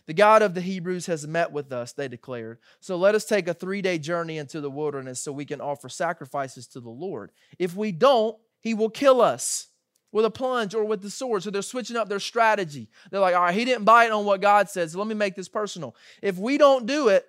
The 0.07 0.15
God 0.15 0.43
of 0.43 0.55
the 0.55 0.61
Hebrews 0.61 1.07
has 1.07 1.27
met 1.27 1.53
with 1.53 1.73
us, 1.73 1.93
they 1.93 2.09
declared. 2.09 2.59
So 2.81 2.97
let 2.97 3.15
us 3.15 3.25
take 3.25 3.49
a 3.49 3.55
three 3.55 3.83
day 3.83 3.99
journey 3.99 4.39
into 4.39 4.61
the 4.61 4.71
wilderness 4.71 5.21
so 5.21 5.33
we 5.33 5.45
can 5.45 5.61
offer 5.61 5.89
sacrifices 5.89 6.67
to 6.69 6.81
the 6.81 6.91
Lord. 6.91 7.33
If 7.59 7.75
we 7.75 7.93
don't, 7.93 8.37
he 8.61 8.75
will 8.75 8.91
kill 8.91 9.21
us 9.21 9.69
with 10.13 10.25
a 10.25 10.31
plunge 10.31 10.75
or 10.75 10.85
with 10.85 11.03
the 11.03 11.11
sword. 11.11 11.43
So 11.43 11.51
they're 11.51 11.63
switching 11.63 11.97
up 11.97 12.09
their 12.09 12.21
strategy. 12.21 12.89
They're 13.11 13.21
like, 13.21 13.35
all 13.35 13.43
right, 13.43 13.55
he 13.55 13.65
didn't 13.65 13.85
bite 13.85 14.11
on 14.11 14.25
what 14.25 14.41
God 14.41 14.71
said, 14.71 14.91
so 14.91 14.99
let 14.99 15.09
me 15.09 15.15
make 15.15 15.35
this 15.35 15.49
personal. 15.49 15.95
If 16.23 16.39
we 16.39 16.57
don't 16.57 16.87
do 16.87 17.09
it, 17.09 17.27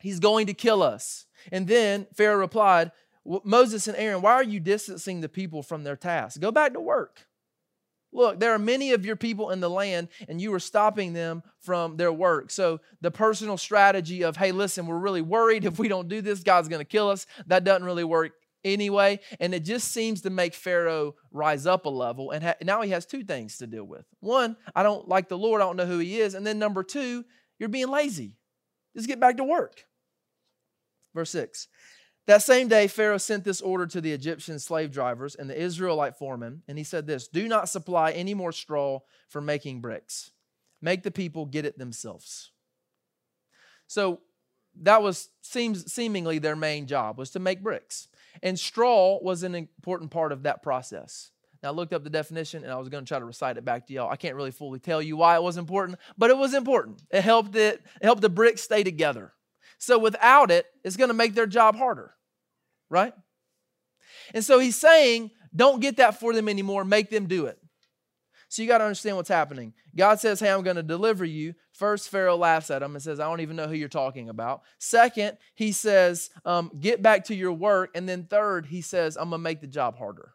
he's 0.00 0.20
going 0.20 0.46
to 0.46 0.54
kill 0.54 0.82
us. 0.82 1.26
And 1.52 1.68
then 1.68 2.06
Pharaoh 2.14 2.38
replied, 2.38 2.92
Moses 3.44 3.86
and 3.86 3.96
Aaron, 3.96 4.22
why 4.22 4.32
are 4.32 4.42
you 4.42 4.60
distancing 4.60 5.20
the 5.20 5.28
people 5.28 5.62
from 5.62 5.84
their 5.84 5.96
task? 5.96 6.40
Go 6.40 6.50
back 6.50 6.72
to 6.72 6.80
work. 6.80 7.26
Look, 8.12 8.40
there 8.40 8.52
are 8.52 8.58
many 8.58 8.92
of 8.92 9.06
your 9.06 9.16
people 9.16 9.50
in 9.50 9.60
the 9.60 9.70
land, 9.70 10.08
and 10.28 10.40
you 10.40 10.52
are 10.54 10.60
stopping 10.60 11.12
them 11.12 11.42
from 11.60 11.96
their 11.96 12.12
work. 12.12 12.50
So, 12.50 12.80
the 13.00 13.10
personal 13.10 13.56
strategy 13.56 14.22
of, 14.22 14.36
hey, 14.36 14.52
listen, 14.52 14.86
we're 14.86 14.98
really 14.98 15.22
worried 15.22 15.64
if 15.66 15.78
we 15.78 15.88
don't 15.88 16.08
do 16.08 16.20
this, 16.20 16.42
God's 16.42 16.68
going 16.68 16.80
to 16.80 16.84
kill 16.84 17.08
us, 17.08 17.26
that 17.46 17.64
doesn't 17.64 17.84
really 17.84 18.04
work 18.04 18.32
anyway. 18.64 19.20
And 19.38 19.54
it 19.54 19.64
just 19.64 19.92
seems 19.92 20.22
to 20.22 20.30
make 20.30 20.54
Pharaoh 20.54 21.14
rise 21.30 21.66
up 21.66 21.86
a 21.86 21.90
level. 21.90 22.30
And 22.30 22.44
ha- 22.44 22.54
now 22.62 22.82
he 22.82 22.90
has 22.90 23.06
two 23.06 23.24
things 23.24 23.58
to 23.58 23.66
deal 23.66 23.84
with. 23.84 24.04
One, 24.20 24.56
I 24.74 24.82
don't 24.82 25.08
like 25.08 25.28
the 25.28 25.38
Lord, 25.38 25.60
I 25.60 25.64
don't 25.64 25.76
know 25.76 25.86
who 25.86 25.98
he 25.98 26.20
is. 26.20 26.34
And 26.34 26.46
then 26.46 26.58
number 26.58 26.82
two, 26.82 27.24
you're 27.58 27.68
being 27.68 27.88
lazy. 27.88 28.36
Just 28.96 29.08
get 29.08 29.20
back 29.20 29.36
to 29.36 29.44
work. 29.44 29.84
Verse 31.14 31.30
6 31.30 31.68
that 32.26 32.42
same 32.42 32.68
day, 32.68 32.86
Pharaoh 32.86 33.18
sent 33.18 33.44
this 33.44 33.60
order 33.60 33.86
to 33.86 34.00
the 34.00 34.12
Egyptian 34.12 34.58
slave 34.58 34.92
drivers 34.92 35.34
and 35.34 35.48
the 35.48 35.60
Israelite 35.60 36.16
foremen, 36.16 36.62
and 36.68 36.78
he 36.78 36.84
said 36.84 37.06
this 37.06 37.28
Do 37.28 37.48
not 37.48 37.68
supply 37.68 38.12
any 38.12 38.34
more 38.34 38.52
straw 38.52 39.00
for 39.28 39.40
making 39.40 39.80
bricks. 39.80 40.30
Make 40.82 41.02
the 41.02 41.10
people 41.10 41.46
get 41.46 41.64
it 41.64 41.78
themselves. 41.78 42.52
So 43.86 44.20
that 44.82 45.02
was 45.02 45.28
seems 45.42 45.92
seemingly 45.92 46.38
their 46.38 46.56
main 46.56 46.86
job 46.86 47.18
was 47.18 47.30
to 47.30 47.38
make 47.38 47.62
bricks. 47.62 48.08
And 48.42 48.58
straw 48.58 49.18
was 49.20 49.42
an 49.42 49.54
important 49.54 50.10
part 50.10 50.32
of 50.32 50.44
that 50.44 50.62
process. 50.62 51.32
Now 51.62 51.70
I 51.70 51.72
looked 51.72 51.92
up 51.92 52.04
the 52.04 52.10
definition 52.10 52.62
and 52.62 52.72
I 52.72 52.76
was 52.76 52.88
going 52.88 53.04
to 53.04 53.08
try 53.08 53.18
to 53.18 53.24
recite 53.24 53.56
it 53.56 53.64
back 53.64 53.86
to 53.86 53.92
y'all. 53.92 54.10
I 54.10 54.16
can't 54.16 54.36
really 54.36 54.52
fully 54.52 54.78
tell 54.78 55.02
you 55.02 55.16
why 55.16 55.34
it 55.34 55.42
was 55.42 55.56
important, 55.56 55.98
but 56.16 56.30
it 56.30 56.38
was 56.38 56.54
important. 56.54 57.02
It 57.10 57.22
helped 57.22 57.54
it, 57.56 57.82
it 58.00 58.04
helped 58.04 58.22
the 58.22 58.28
bricks 58.30 58.62
stay 58.62 58.82
together. 58.82 59.32
So 59.80 59.98
without 59.98 60.52
it, 60.52 60.66
it's 60.84 60.96
going 60.96 61.08
to 61.08 61.14
make 61.14 61.34
their 61.34 61.48
job 61.48 61.74
harder 61.74 62.14
right? 62.90 63.14
And 64.34 64.44
so 64.44 64.58
he's 64.58 64.76
saying, 64.76 65.30
don't 65.54 65.80
get 65.80 65.96
that 65.96 66.20
for 66.20 66.34
them 66.34 66.48
anymore, 66.48 66.84
make 66.84 67.08
them 67.08 67.26
do 67.26 67.46
it. 67.46 67.56
So 68.48 68.62
you 68.62 68.68
got 68.68 68.78
to 68.78 68.84
understand 68.84 69.16
what's 69.16 69.28
happening. 69.28 69.72
God 69.94 70.18
says, 70.18 70.40
Hey, 70.40 70.50
I'm 70.50 70.62
going 70.62 70.74
to 70.74 70.82
deliver 70.82 71.24
you. 71.24 71.54
First, 71.72 72.08
Pharaoh 72.08 72.36
laughs 72.36 72.68
at 72.68 72.82
him 72.82 72.96
and 72.96 73.02
says, 73.02 73.20
I 73.20 73.24
don't 73.28 73.40
even 73.40 73.54
know 73.54 73.68
who 73.68 73.74
you're 73.74 73.88
talking 73.88 74.28
about. 74.28 74.62
Second, 74.80 75.38
he 75.54 75.70
says, 75.70 76.30
um, 76.44 76.72
Get 76.80 77.00
back 77.00 77.26
to 77.26 77.34
your 77.34 77.52
work. 77.52 77.90
And 77.94 78.08
then 78.08 78.24
third, 78.24 78.66
he 78.66 78.80
says, 78.80 79.16
I'm 79.16 79.30
going 79.30 79.38
to 79.40 79.44
make 79.44 79.60
the 79.60 79.68
job 79.68 79.96
harder. 79.96 80.32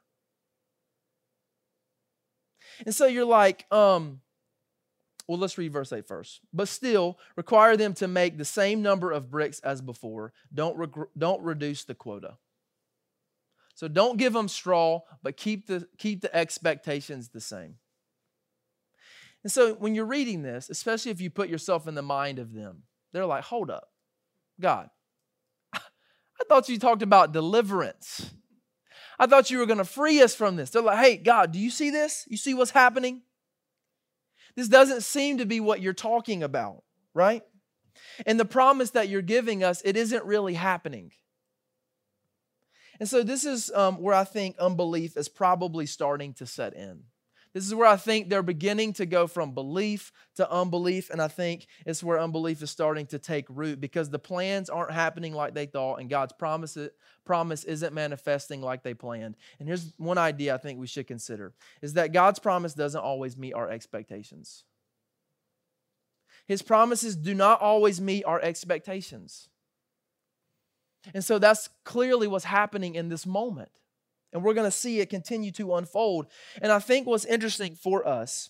And 2.85 2.95
so 2.95 3.05
you're 3.05 3.25
like, 3.25 3.65
um, 3.69 4.21
well, 5.27 5.37
let's 5.39 5.57
read 5.57 5.73
verse 5.73 5.91
8 5.91 6.07
first. 6.07 6.41
But 6.53 6.67
still, 6.67 7.17
require 7.35 7.75
them 7.75 7.93
to 7.95 8.07
make 8.07 8.37
the 8.37 8.45
same 8.45 8.81
number 8.81 9.11
of 9.11 9.31
bricks 9.31 9.59
as 9.59 9.81
before. 9.81 10.33
Don't, 10.53 10.77
don't 11.17 11.41
reduce 11.41 11.83
the 11.83 11.95
quota. 11.95 12.37
So 13.73 13.87
don't 13.87 14.17
give 14.17 14.33
them 14.33 14.47
straw, 14.47 15.01
but 15.23 15.35
keep 15.35 15.67
the, 15.67 15.87
keep 15.97 16.21
the 16.21 16.33
expectations 16.35 17.29
the 17.29 17.41
same. 17.41 17.75
And 19.43 19.51
so 19.51 19.73
when 19.75 19.93
you're 19.93 20.05
reading 20.05 20.41
this, 20.41 20.69
especially 20.69 21.11
if 21.11 21.21
you 21.21 21.29
put 21.29 21.49
yourself 21.49 21.87
in 21.87 21.95
the 21.95 22.01
mind 22.01 22.39
of 22.39 22.53
them, 22.53 22.83
they're 23.11 23.25
like, 23.25 23.43
hold 23.43 23.69
up, 23.69 23.89
God, 24.59 24.89
I 26.41 26.43
thought 26.47 26.69
you 26.69 26.79
talked 26.79 27.01
about 27.01 27.31
deliverance. 27.31 28.33
I 29.17 29.25
thought 29.27 29.49
you 29.49 29.59
were 29.59 29.65
going 29.65 29.77
to 29.77 29.85
free 29.85 30.21
us 30.21 30.35
from 30.35 30.55
this. 30.55 30.69
They're 30.69 30.81
like, 30.81 30.99
hey, 30.99 31.17
God, 31.17 31.51
do 31.51 31.59
you 31.59 31.69
see 31.69 31.89
this? 31.89 32.25
You 32.27 32.37
see 32.37 32.53
what's 32.53 32.71
happening? 32.71 33.21
This 34.55 34.67
doesn't 34.67 35.01
seem 35.01 35.37
to 35.39 35.45
be 35.45 35.59
what 35.59 35.81
you're 35.81 35.93
talking 35.93 36.43
about, 36.43 36.83
right? 37.13 37.43
And 38.25 38.39
the 38.39 38.45
promise 38.45 38.91
that 38.91 39.09
you're 39.09 39.21
giving 39.21 39.63
us, 39.63 39.81
it 39.83 39.97
isn't 39.97 40.23
really 40.25 40.53
happening. 40.53 41.11
And 42.99 43.09
so 43.09 43.23
this 43.23 43.43
is 43.43 43.71
um, 43.71 44.01
where 44.01 44.15
I 44.15 44.23
think 44.23 44.57
unbelief 44.57 45.17
is 45.17 45.27
probably 45.27 45.85
starting 45.85 46.33
to 46.35 46.45
set 46.45 46.73
in. 46.73 47.03
This 47.55 47.65
is 47.65 47.73
where 47.73 47.87
I 47.87 47.95
think 47.95 48.29
they're 48.29 48.43
beginning 48.43 48.91
to 48.95 49.05
go 49.05 49.27
from 49.27 49.53
belief 49.53 50.11
to 50.35 50.51
unbelief. 50.51 51.09
And 51.09 51.21
I 51.21 51.29
think 51.29 51.67
it's 51.85 52.03
where 52.03 52.19
unbelief 52.19 52.61
is 52.61 52.69
starting 52.69 53.05
to 53.07 53.17
take 53.17 53.45
root 53.47 53.79
because 53.79 54.09
the 54.09 54.19
plans 54.19 54.69
aren't 54.69 54.91
happening 54.91 55.33
like 55.33 55.53
they 55.53 55.65
thought, 55.65 56.01
and 56.01 56.09
God's 56.09 56.33
promise, 56.33 56.77
promise 57.23 57.63
isn't 57.63 57.93
manifesting 57.93 58.61
like 58.61 58.83
they 58.83 58.93
planned. 58.93 59.37
And 59.57 59.69
here's 59.69 59.93
one 59.95 60.17
idea 60.17 60.53
I 60.53 60.57
think 60.57 60.79
we 60.79 60.87
should 60.87 61.07
consider 61.07 61.53
is 61.81 61.93
that 61.93 62.11
God's 62.11 62.39
promise 62.39 62.73
doesn't 62.73 62.99
always 62.99 63.37
meet 63.37 63.53
our 63.53 63.69
expectations. 63.69 64.65
His 66.47 66.61
promises 66.61 67.15
do 67.15 67.33
not 67.33 67.61
always 67.61 68.01
meet 68.01 68.25
our 68.25 68.41
expectations. 68.41 69.47
And 71.13 71.23
so 71.23 71.39
that's 71.39 71.69
clearly 71.85 72.27
what's 72.27 72.43
happening 72.43 72.95
in 72.95 73.07
this 73.07 73.25
moment. 73.25 73.69
And 74.35 74.43
we're 74.43 74.53
going 74.53 74.69
to 74.69 74.77
see 74.77 74.99
it 74.99 75.09
continue 75.09 75.49
to 75.53 75.75
unfold. 75.75 76.27
And 76.61 76.69
I 76.69 76.79
think 76.79 77.07
what's 77.07 77.23
interesting 77.23 77.73
for 77.73 78.05
us, 78.05 78.49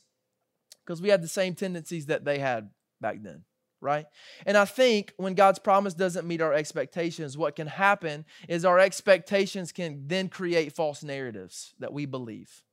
because 0.83 0.99
we 0.99 1.09
have 1.09 1.21
the 1.21 1.27
same 1.27 1.53
tendencies 1.53 2.07
that 2.07 2.25
they 2.25 2.39
had 2.39 2.71
back 2.99 3.21
then, 3.21 3.43
right? 3.81 4.07
And 4.47 4.57
I 4.57 4.65
think 4.65 5.13
when 5.17 5.35
God's 5.35 5.59
promise 5.59 5.93
doesn't 5.93 6.27
meet 6.27 6.41
our 6.41 6.53
expectations, 6.53 7.37
what 7.37 7.55
can 7.55 7.67
happen 7.67 8.25
is 8.49 8.65
our 8.65 8.79
expectations 8.79 9.71
can 9.71 10.07
then 10.07 10.27
create 10.27 10.73
false 10.73 11.03
narratives 11.03 11.75
that 11.77 11.93
we 11.93 12.07
believe. 12.07 12.63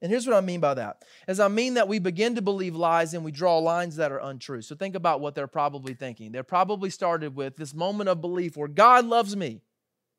And 0.00 0.12
here's 0.12 0.28
what 0.28 0.36
I 0.36 0.42
mean 0.42 0.60
by 0.60 0.74
that. 0.74 1.04
As 1.26 1.40
I 1.40 1.48
mean 1.48 1.74
that 1.74 1.88
we 1.88 1.98
begin 1.98 2.36
to 2.36 2.42
believe 2.42 2.76
lies 2.76 3.14
and 3.14 3.24
we 3.24 3.32
draw 3.32 3.58
lines 3.58 3.96
that 3.96 4.12
are 4.12 4.20
untrue. 4.20 4.62
So 4.62 4.76
think 4.76 4.94
about 4.94 5.20
what 5.20 5.34
they're 5.34 5.48
probably 5.48 5.94
thinking. 5.94 6.30
They're 6.30 6.44
probably 6.44 6.90
started 6.90 7.34
with 7.34 7.56
this 7.56 7.74
moment 7.74 8.10
of 8.10 8.20
belief 8.20 8.56
where 8.56 8.68
God 8.68 9.06
loves 9.06 9.34
me, 9.34 9.60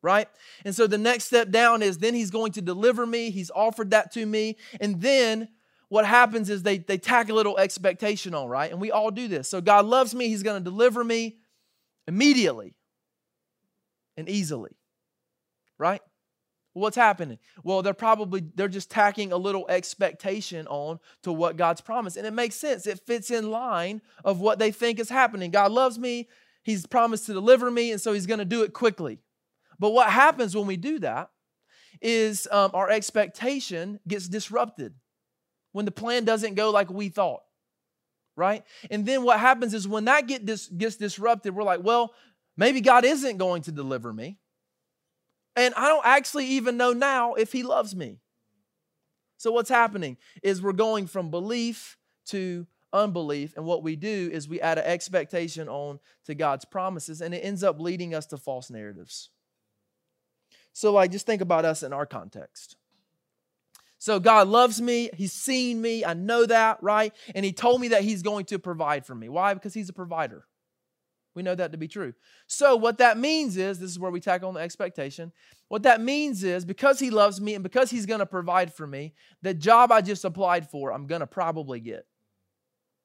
right? 0.04 0.28
And 0.64 0.74
so 0.74 0.86
the 0.86 0.98
next 0.98 1.24
step 1.24 1.50
down 1.50 1.82
is 1.82 1.98
then 1.98 2.14
he's 2.14 2.30
going 2.30 2.52
to 2.52 2.62
deliver 2.62 3.04
me. 3.06 3.30
He's 3.30 3.50
offered 3.50 3.90
that 3.90 4.12
to 4.12 4.24
me. 4.24 4.56
And 4.80 5.00
then 5.00 5.48
what 5.88 6.06
happens 6.06 6.50
is 6.50 6.62
they, 6.62 6.78
they 6.78 6.98
tack 6.98 7.30
a 7.30 7.34
little 7.34 7.58
expectation 7.58 8.34
on, 8.34 8.48
right? 8.48 8.70
And 8.70 8.80
we 8.80 8.92
all 8.92 9.10
do 9.10 9.26
this. 9.26 9.48
So 9.48 9.60
God 9.60 9.86
loves 9.86 10.14
me. 10.14 10.28
He's 10.28 10.42
going 10.42 10.62
to 10.62 10.70
deliver 10.70 11.02
me 11.02 11.38
immediately. 12.06 12.74
and 14.16 14.28
easily. 14.28 14.76
Right? 15.78 16.00
What's 16.72 16.96
happening? 16.96 17.38
Well, 17.62 17.82
they're 17.82 17.94
probably 17.94 18.42
they're 18.54 18.68
just 18.68 18.90
tacking 18.90 19.32
a 19.32 19.36
little 19.36 19.66
expectation 19.68 20.66
on 20.66 20.98
to 21.22 21.32
what 21.32 21.56
God's 21.56 21.80
promised. 21.80 22.16
And 22.16 22.26
it 22.26 22.32
makes 22.32 22.56
sense. 22.56 22.86
It 22.86 23.00
fits 23.06 23.30
in 23.30 23.50
line 23.50 24.02
of 24.24 24.40
what 24.40 24.58
they 24.58 24.72
think 24.72 24.98
is 24.98 25.08
happening. 25.08 25.50
God 25.50 25.70
loves 25.72 25.98
me. 25.98 26.28
He's 26.62 26.86
promised 26.86 27.26
to 27.26 27.32
deliver 27.32 27.70
me, 27.70 27.92
and 27.92 28.00
so 28.00 28.12
he's 28.12 28.26
going 28.26 28.38
to 28.38 28.44
do 28.44 28.62
it 28.62 28.72
quickly. 28.72 29.20
But 29.78 29.90
what 29.90 30.10
happens 30.10 30.56
when 30.56 30.66
we 30.66 30.76
do 30.76 30.98
that 31.00 31.30
is 32.00 32.48
um, 32.50 32.70
our 32.74 32.90
expectation 32.90 34.00
gets 34.06 34.28
disrupted 34.28 34.94
when 35.72 35.84
the 35.84 35.90
plan 35.90 36.24
doesn't 36.24 36.54
go 36.54 36.70
like 36.70 36.90
we 36.90 37.08
thought, 37.08 37.42
right? 38.36 38.64
And 38.90 39.04
then 39.06 39.24
what 39.24 39.40
happens 39.40 39.74
is 39.74 39.88
when 39.88 40.04
that 40.04 40.26
get 40.26 40.44
dis- 40.44 40.68
gets 40.68 40.96
disrupted, 40.96 41.54
we're 41.54 41.64
like, 41.64 41.82
well, 41.82 42.14
maybe 42.56 42.80
God 42.80 43.04
isn't 43.04 43.38
going 43.38 43.62
to 43.62 43.72
deliver 43.72 44.12
me. 44.12 44.38
And 45.56 45.74
I 45.74 45.88
don't 45.88 46.04
actually 46.04 46.46
even 46.46 46.76
know 46.76 46.92
now 46.92 47.34
if 47.34 47.52
he 47.52 47.62
loves 47.62 47.94
me. 47.94 48.18
So, 49.36 49.52
what's 49.52 49.68
happening 49.68 50.16
is 50.42 50.62
we're 50.62 50.72
going 50.72 51.06
from 51.06 51.30
belief 51.30 51.96
to 52.26 52.66
unbelief. 52.92 53.54
And 53.56 53.66
what 53.66 53.82
we 53.82 53.96
do 53.96 54.30
is 54.32 54.48
we 54.48 54.60
add 54.60 54.78
an 54.78 54.84
expectation 54.84 55.68
on 55.68 55.98
to 56.26 56.34
God's 56.34 56.64
promises, 56.64 57.20
and 57.20 57.34
it 57.34 57.38
ends 57.38 57.62
up 57.62 57.80
leading 57.80 58.14
us 58.14 58.26
to 58.26 58.38
false 58.38 58.70
narratives. 58.70 59.30
So, 60.74 60.92
like, 60.92 61.12
just 61.12 61.24
think 61.24 61.40
about 61.40 61.64
us 61.64 61.84
in 61.84 61.92
our 61.92 62.04
context. 62.04 62.76
So, 63.98 64.18
God 64.18 64.48
loves 64.48 64.82
me. 64.82 65.08
He's 65.14 65.32
seen 65.32 65.80
me. 65.80 66.04
I 66.04 66.14
know 66.14 66.44
that, 66.44 66.82
right? 66.82 67.14
And 67.34 67.44
He 67.44 67.52
told 67.52 67.80
me 67.80 67.88
that 67.88 68.02
He's 68.02 68.22
going 68.22 68.44
to 68.46 68.58
provide 68.58 69.06
for 69.06 69.14
me. 69.14 69.28
Why? 69.28 69.54
Because 69.54 69.72
He's 69.72 69.88
a 69.88 69.94
provider. 69.94 70.44
We 71.36 71.44
know 71.44 71.54
that 71.54 71.72
to 71.72 71.78
be 71.78 71.86
true. 71.86 72.12
So, 72.48 72.74
what 72.74 72.98
that 72.98 73.16
means 73.16 73.56
is 73.56 73.78
this 73.78 73.90
is 73.90 74.00
where 74.00 74.10
we 74.10 74.20
tackle 74.20 74.48
on 74.48 74.54
the 74.54 74.60
expectation. 74.60 75.32
What 75.68 75.84
that 75.84 76.00
means 76.00 76.42
is 76.42 76.64
because 76.64 76.98
He 76.98 77.10
loves 77.10 77.40
me 77.40 77.54
and 77.54 77.62
because 77.62 77.88
He's 77.88 78.06
going 78.06 78.18
to 78.18 78.26
provide 78.26 78.74
for 78.74 78.86
me, 78.86 79.14
the 79.42 79.54
job 79.54 79.92
I 79.92 80.00
just 80.00 80.24
applied 80.24 80.68
for, 80.68 80.92
I'm 80.92 81.06
going 81.06 81.20
to 81.20 81.26
probably 81.28 81.78
get. 81.78 82.04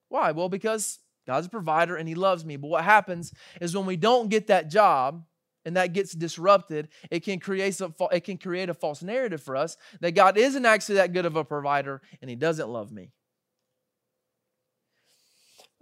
Why? 0.09 0.31
Well, 0.31 0.49
because 0.49 0.97
God's 1.27 1.45
a 1.45 1.51
provider 1.51 1.95
and 1.95 2.09
He 2.09 2.15
loves 2.15 2.43
me. 2.43 2.55
But 2.55 2.69
what 2.69 2.83
happens 2.83 3.31
is 3.61 3.77
when 3.77 3.85
we 3.85 3.95
don't 3.95 4.29
get 4.29 4.47
that 4.47 4.71
job, 4.71 5.23
and 5.65 5.75
that 5.75 5.93
gets 5.93 6.13
disrupted, 6.13 6.89
it 7.11 7.23
can 7.23 7.39
create 7.39 7.79
a, 7.81 7.91
it 8.11 8.23
can 8.23 8.37
create 8.37 8.69
a 8.69 8.73
false 8.73 9.03
narrative 9.03 9.41
for 9.41 9.55
us 9.55 9.77
that 10.01 10.11
God 10.11 10.37
isn't 10.37 10.65
actually 10.65 10.95
that 10.95 11.13
good 11.13 11.25
of 11.25 11.35
a 11.35 11.43
provider 11.43 12.01
and 12.21 12.29
He 12.29 12.35
doesn't 12.35 12.69
love 12.69 12.91
me. 12.91 13.11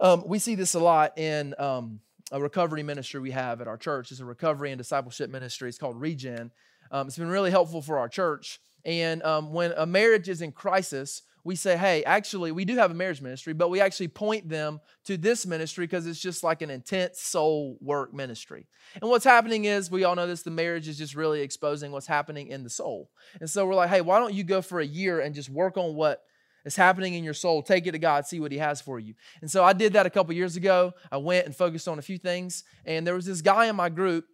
Um, 0.00 0.22
we 0.26 0.38
see 0.38 0.54
this 0.54 0.74
a 0.74 0.78
lot 0.78 1.18
in 1.18 1.54
um, 1.58 2.00
a 2.30 2.40
recovery 2.40 2.82
ministry 2.82 3.20
we 3.20 3.32
have 3.32 3.60
at 3.60 3.68
our 3.68 3.76
church. 3.76 4.10
It's 4.10 4.20
a 4.20 4.24
recovery 4.24 4.70
and 4.70 4.78
discipleship 4.78 5.30
ministry. 5.30 5.68
It's 5.68 5.78
called 5.78 6.00
Regen. 6.00 6.52
Um, 6.90 7.08
it's 7.08 7.18
been 7.18 7.28
really 7.28 7.50
helpful 7.50 7.82
for 7.82 7.98
our 7.98 8.08
church. 8.08 8.60
And 8.84 9.22
um, 9.22 9.52
when 9.52 9.72
a 9.72 9.86
marriage 9.86 10.28
is 10.28 10.40
in 10.40 10.52
crisis, 10.52 11.22
we 11.44 11.56
say, 11.56 11.76
hey, 11.76 12.04
actually, 12.04 12.52
we 12.52 12.64
do 12.64 12.76
have 12.76 12.90
a 12.90 12.94
marriage 12.94 13.22
ministry, 13.22 13.52
but 13.52 13.70
we 13.70 13.80
actually 13.80 14.08
point 14.08 14.48
them 14.48 14.80
to 15.04 15.16
this 15.16 15.46
ministry 15.46 15.86
because 15.86 16.06
it's 16.06 16.20
just 16.20 16.42
like 16.42 16.62
an 16.62 16.70
intense 16.70 17.20
soul 17.20 17.78
work 17.80 18.12
ministry. 18.12 18.66
And 19.00 19.10
what's 19.10 19.24
happening 19.24 19.64
is, 19.64 19.90
we 19.90 20.04
all 20.04 20.14
know 20.14 20.26
this, 20.26 20.42
the 20.42 20.50
marriage 20.50 20.88
is 20.88 20.98
just 20.98 21.14
really 21.14 21.40
exposing 21.40 21.92
what's 21.92 22.06
happening 22.06 22.48
in 22.48 22.64
the 22.64 22.70
soul. 22.70 23.10
And 23.40 23.48
so 23.48 23.66
we're 23.66 23.74
like, 23.74 23.90
hey, 23.90 24.00
why 24.00 24.18
don't 24.18 24.34
you 24.34 24.44
go 24.44 24.62
for 24.62 24.80
a 24.80 24.86
year 24.86 25.20
and 25.20 25.34
just 25.34 25.48
work 25.48 25.76
on 25.76 25.94
what 25.94 26.22
is 26.64 26.76
happening 26.76 27.14
in 27.14 27.24
your 27.24 27.34
soul. 27.34 27.62
Take 27.62 27.86
it 27.86 27.92
to 27.92 27.98
God, 27.98 28.26
see 28.26 28.40
what 28.40 28.52
He 28.52 28.58
has 28.58 28.80
for 28.80 28.98
you. 28.98 29.14
And 29.40 29.50
so 29.50 29.64
I 29.64 29.72
did 29.72 29.94
that 29.94 30.06
a 30.06 30.10
couple 30.10 30.34
years 30.34 30.56
ago. 30.56 30.92
I 31.10 31.16
went 31.16 31.46
and 31.46 31.56
focused 31.56 31.88
on 31.88 31.98
a 31.98 32.02
few 32.02 32.18
things. 32.18 32.64
And 32.84 33.06
there 33.06 33.14
was 33.14 33.26
this 33.26 33.40
guy 33.40 33.66
in 33.66 33.76
my 33.76 33.88
group, 33.88 34.26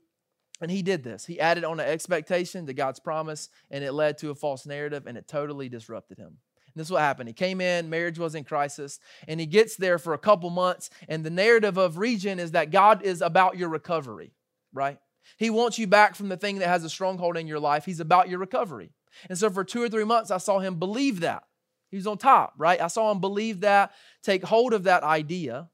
and 0.60 0.70
he 0.70 0.82
did 0.82 1.04
this. 1.04 1.26
He 1.26 1.40
added 1.40 1.64
on 1.64 1.80
an 1.80 1.86
expectation 1.86 2.66
to 2.66 2.74
God's 2.74 3.00
promise, 3.00 3.48
and 3.70 3.84
it 3.84 3.92
led 3.92 4.18
to 4.18 4.30
a 4.30 4.34
false 4.34 4.66
narrative, 4.66 5.06
and 5.06 5.18
it 5.18 5.28
totally 5.28 5.68
disrupted 5.68 6.18
him. 6.18 6.38
This 6.76 6.88
is 6.88 6.90
what 6.90 7.02
happened. 7.02 7.28
He 7.28 7.34
came 7.34 7.60
in, 7.60 7.88
marriage 7.88 8.18
was 8.18 8.34
in 8.34 8.44
crisis, 8.44 8.98
and 9.28 9.38
he 9.38 9.46
gets 9.46 9.76
there 9.76 9.98
for 9.98 10.12
a 10.12 10.18
couple 10.18 10.50
months. 10.50 10.90
And 11.08 11.24
the 11.24 11.30
narrative 11.30 11.76
of 11.76 11.98
Regen 11.98 12.40
is 12.40 12.50
that 12.52 12.72
God 12.72 13.02
is 13.02 13.22
about 13.22 13.56
your 13.56 13.68
recovery, 13.68 14.32
right? 14.72 14.98
He 15.38 15.50
wants 15.50 15.78
you 15.78 15.86
back 15.86 16.14
from 16.16 16.28
the 16.28 16.36
thing 16.36 16.58
that 16.58 16.68
has 16.68 16.84
a 16.84 16.90
stronghold 16.90 17.36
in 17.36 17.46
your 17.46 17.60
life. 17.60 17.84
He's 17.84 18.00
about 18.00 18.28
your 18.28 18.40
recovery. 18.40 18.90
And 19.28 19.38
so 19.38 19.50
for 19.50 19.62
two 19.62 19.82
or 19.82 19.88
three 19.88 20.04
months, 20.04 20.30
I 20.30 20.38
saw 20.38 20.58
him 20.58 20.78
believe 20.78 21.20
that. 21.20 21.44
He 21.90 21.96
was 21.96 22.08
on 22.08 22.18
top, 22.18 22.54
right? 22.58 22.80
I 22.80 22.88
saw 22.88 23.12
him 23.12 23.20
believe 23.20 23.60
that, 23.60 23.92
take 24.24 24.42
hold 24.42 24.72
of 24.72 24.82
that 24.82 25.04
idea. 25.04 25.68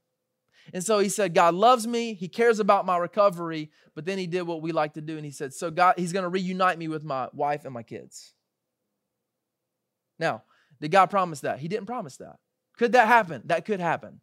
And 0.75 0.85
so 0.85 0.99
he 0.99 1.09
said, 1.09 1.35
God 1.35 1.55
loves 1.55 1.87
me. 1.87 2.13
He 2.13 2.29
cares 2.29 2.61
about 2.61 2.85
my 2.85 2.99
recovery. 2.99 3.71
But 3.95 4.05
then 4.05 4.19
he 4.19 4.27
did 4.27 4.43
what 4.43 4.61
we 4.61 4.73
like 4.73 4.95
to 4.95 5.01
do. 5.01 5.17
And 5.17 5.25
he 5.25 5.31
said, 5.31 5.55
So 5.55 5.71
God, 5.71 5.95
he's 5.97 6.13
going 6.13 6.25
to 6.25 6.29
reunite 6.29 6.79
me 6.79 6.89
with 6.89 7.05
my 7.05 7.29
wife 7.33 7.65
and 7.65 7.73
my 7.73 7.83
kids. 7.83 8.35
Now, 10.19 10.43
did 10.81 10.91
God 10.91 11.07
promise 11.07 11.41
that? 11.41 11.59
He 11.59 11.69
didn't 11.69 11.87
promise 11.87 12.17
that. 12.19 12.39
Could 12.79 12.93
that 12.93 13.09
happen? 13.09 13.43
That 13.47 13.65
could 13.65 13.81
happen. 13.81 14.21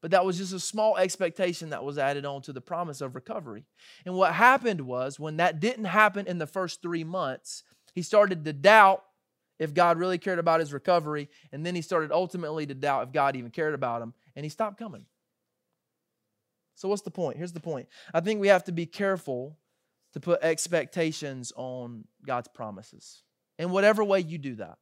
But 0.00 0.10
that 0.10 0.24
was 0.24 0.36
just 0.36 0.52
a 0.52 0.60
small 0.60 0.96
expectation 0.96 1.70
that 1.70 1.82
was 1.82 1.96
added 1.96 2.26
on 2.26 2.42
to 2.42 2.52
the 2.52 2.60
promise 2.60 3.00
of 3.00 3.14
recovery. 3.14 3.64
And 4.04 4.14
what 4.14 4.34
happened 4.34 4.82
was 4.82 5.18
when 5.18 5.38
that 5.38 5.60
didn't 5.60 5.86
happen 5.86 6.26
in 6.26 6.38
the 6.38 6.46
first 6.46 6.82
three 6.82 7.04
months, 7.04 7.64
he 7.94 8.02
started 8.02 8.44
to 8.44 8.52
doubt 8.52 9.02
if 9.58 9.72
God 9.72 9.98
really 9.98 10.18
cared 10.18 10.38
about 10.38 10.60
his 10.60 10.72
recovery. 10.72 11.30
And 11.52 11.64
then 11.64 11.74
he 11.74 11.80
started 11.80 12.12
ultimately 12.12 12.66
to 12.66 12.74
doubt 12.74 13.04
if 13.04 13.12
God 13.12 13.34
even 13.34 13.50
cared 13.50 13.72
about 13.72 14.02
him. 14.02 14.12
And 14.36 14.44
he 14.44 14.50
stopped 14.50 14.78
coming. 14.78 15.06
So, 16.74 16.88
what's 16.88 17.02
the 17.02 17.10
point? 17.10 17.38
Here's 17.38 17.52
the 17.52 17.60
point. 17.60 17.88
I 18.12 18.20
think 18.20 18.40
we 18.40 18.48
have 18.48 18.64
to 18.64 18.72
be 18.72 18.84
careful 18.84 19.56
to 20.12 20.20
put 20.20 20.42
expectations 20.42 21.52
on 21.56 22.04
God's 22.26 22.48
promises 22.48 23.22
in 23.58 23.70
whatever 23.70 24.04
way 24.04 24.20
you 24.20 24.38
do 24.38 24.56
that. 24.56 24.78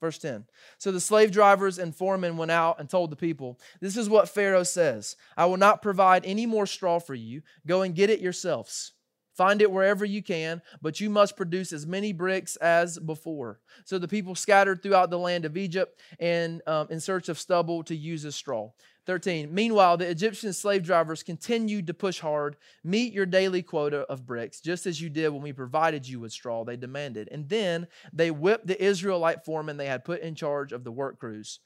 Verse 0.00 0.18
10. 0.18 0.46
So 0.78 0.90
the 0.90 1.00
slave 1.00 1.30
drivers 1.30 1.78
and 1.78 1.94
foremen 1.94 2.38
went 2.38 2.50
out 2.50 2.80
and 2.80 2.88
told 2.88 3.10
the 3.10 3.16
people, 3.16 3.60
This 3.80 3.96
is 3.96 4.08
what 4.08 4.30
Pharaoh 4.30 4.62
says 4.62 5.16
I 5.36 5.46
will 5.46 5.58
not 5.58 5.82
provide 5.82 6.24
any 6.24 6.46
more 6.46 6.66
straw 6.66 6.98
for 6.98 7.14
you. 7.14 7.42
Go 7.66 7.82
and 7.82 7.94
get 7.94 8.10
it 8.10 8.20
yourselves. 8.20 8.92
Find 9.40 9.62
it 9.62 9.70
wherever 9.70 10.04
you 10.04 10.22
can, 10.22 10.60
but 10.82 11.00
you 11.00 11.08
must 11.08 11.36
produce 11.36 11.72
as 11.72 11.86
many 11.86 12.12
bricks 12.12 12.56
as 12.56 12.98
before. 12.98 13.60
So 13.84 13.98
the 13.98 14.08
people 14.08 14.34
scattered 14.34 14.82
throughout 14.82 15.08
the 15.08 15.18
land 15.18 15.44
of 15.44 15.56
Egypt 15.56 15.98
and 16.18 16.60
um, 16.66 16.88
in 16.90 17.00
search 17.00 17.28
of 17.28 17.38
stubble 17.38 17.82
to 17.84 17.96
use 17.96 18.24
as 18.24 18.34
straw. 18.34 18.70
13. 19.06 19.52
Meanwhile, 19.52 19.96
the 19.96 20.08
Egyptian 20.08 20.52
slave 20.52 20.82
drivers 20.82 21.22
continued 21.22 21.86
to 21.86 21.94
push 21.94 22.20
hard. 22.20 22.56
Meet 22.84 23.12
your 23.12 23.26
daily 23.26 23.62
quota 23.62 24.00
of 24.00 24.26
bricks, 24.26 24.60
just 24.60 24.86
as 24.86 25.00
you 25.00 25.08
did 25.08 25.30
when 25.30 25.42
we 25.42 25.52
provided 25.52 26.06
you 26.06 26.20
with 26.20 26.32
straw, 26.32 26.64
they 26.64 26.76
demanded. 26.76 27.28
And 27.30 27.48
then 27.48 27.88
they 28.12 28.30
whipped 28.30 28.66
the 28.66 28.82
Israelite 28.82 29.44
foreman 29.44 29.76
they 29.76 29.86
had 29.86 30.04
put 30.04 30.20
in 30.20 30.34
charge 30.34 30.72
of 30.72 30.84
the 30.84 30.92
work 30.92 31.18
crews. 31.18 31.60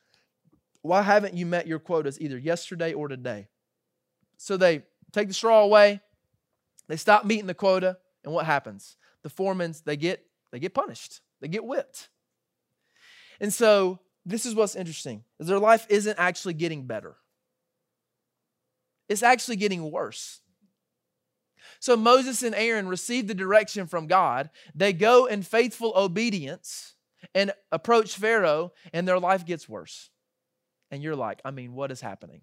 Why 0.83 1.03
haven't 1.03 1.35
you 1.35 1.47
met 1.47 1.67
your 1.67 1.79
quotas 1.79 2.21
either 2.21 2.39
yesterday 2.39 2.93
or 2.93 3.09
today? 3.09 3.49
So 4.37 4.57
they 4.57 4.83
take 5.13 5.29
the 5.29 5.35
straw 5.35 5.63
away, 5.63 6.01
they 6.89 6.97
stop 6.97 7.25
meeting 7.25 7.47
the 7.47 7.55
quota, 7.55 7.99
and 8.25 8.33
what 8.33 8.47
happens? 8.47 8.97
The 9.23 9.31
foremans, 9.31 9.83
they 9.85 9.97
get 9.97 10.25
they 10.53 10.61
get 10.61 10.75
punished. 10.75 11.21
They 11.41 11.49
get 11.49 11.65
whipped. 11.65 12.11
And 13.41 13.53
so 13.53 13.99
this 14.25 14.47
is 14.47 14.55
what's 14.55 14.77
interesting 14.77 15.25
is 15.41 15.49
their 15.49 15.59
life 15.59 15.87
isn't 15.89 16.19
actually 16.19 16.55
getting 16.55 16.87
better. 16.87 17.17
It's 19.09 19.23
actually 19.23 19.57
getting 19.57 19.91
worse. 19.91 20.41
So 21.81 21.97
Moses 21.97 22.43
and 22.43 22.55
Aaron 22.55 22.89
receive 22.89 23.27
the 23.27 23.35
direction 23.35 23.87
from 23.87 24.07
God. 24.07 24.51
They 24.75 24.93
go 24.93 25.27
in 25.27 25.43
faithful 25.43 25.93
obedience 25.97 26.95
and 27.35 27.53
approach 27.73 28.17
Pharaoh, 28.17 28.73
and 28.93 29.09
their 29.09 29.19
life 29.19 29.47
gets 29.47 29.69
worse. 29.69 30.11
And 30.91 31.03
you're 31.03 31.17
like, 31.17 31.41
I 31.45 31.51
mean, 31.51 31.75
what 31.75 31.91
is 31.91 32.01
happening? 32.01 32.43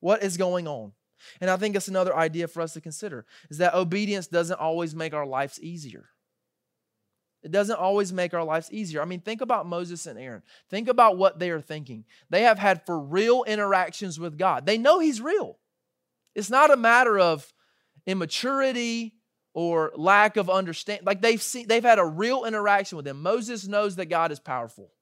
What 0.00 0.22
is 0.22 0.36
going 0.36 0.68
on? 0.68 0.92
And 1.40 1.50
I 1.50 1.56
think 1.56 1.76
it's 1.76 1.88
another 1.88 2.16
idea 2.16 2.48
for 2.48 2.62
us 2.62 2.72
to 2.74 2.80
consider 2.80 3.26
is 3.50 3.58
that 3.58 3.74
obedience 3.74 4.26
doesn't 4.26 4.58
always 4.58 4.94
make 4.94 5.12
our 5.12 5.26
lives 5.26 5.60
easier. 5.60 6.06
It 7.42 7.50
doesn't 7.50 7.78
always 7.78 8.12
make 8.12 8.34
our 8.34 8.44
lives 8.44 8.70
easier. 8.70 9.00
I 9.00 9.06
mean, 9.06 9.20
think 9.20 9.40
about 9.40 9.66
Moses 9.66 10.06
and 10.06 10.18
Aaron. 10.18 10.42
Think 10.68 10.88
about 10.88 11.16
what 11.16 11.38
they 11.38 11.50
are 11.50 11.60
thinking. 11.60 12.04
They 12.28 12.42
have 12.42 12.58
had 12.58 12.84
for 12.84 12.98
real 12.98 13.44
interactions 13.44 14.20
with 14.20 14.36
God. 14.36 14.66
They 14.66 14.76
know 14.76 14.98
He's 14.98 15.20
real. 15.20 15.58
It's 16.34 16.50
not 16.50 16.70
a 16.70 16.76
matter 16.76 17.18
of 17.18 17.52
immaturity 18.06 19.14
or 19.54 19.92
lack 19.96 20.36
of 20.36 20.50
understanding. 20.50 21.06
Like 21.06 21.22
they've 21.22 21.42
seen, 21.42 21.66
they've 21.66 21.82
had 21.82 21.98
a 21.98 22.04
real 22.04 22.44
interaction 22.44 22.96
with 22.96 23.06
Him. 23.06 23.22
Moses 23.22 23.66
knows 23.66 23.96
that 23.96 24.06
God 24.06 24.32
is 24.32 24.40
powerful. 24.40 24.92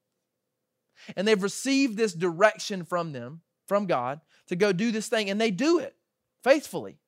And 1.15 1.27
they've 1.27 1.41
received 1.41 1.97
this 1.97 2.13
direction 2.13 2.83
from 2.83 3.11
them, 3.11 3.41
from 3.67 3.85
God, 3.85 4.21
to 4.47 4.55
go 4.55 4.71
do 4.71 4.91
this 4.91 5.07
thing, 5.07 5.29
and 5.29 5.39
they 5.39 5.51
do 5.51 5.79
it 5.79 5.95
faithfully. 6.43 6.99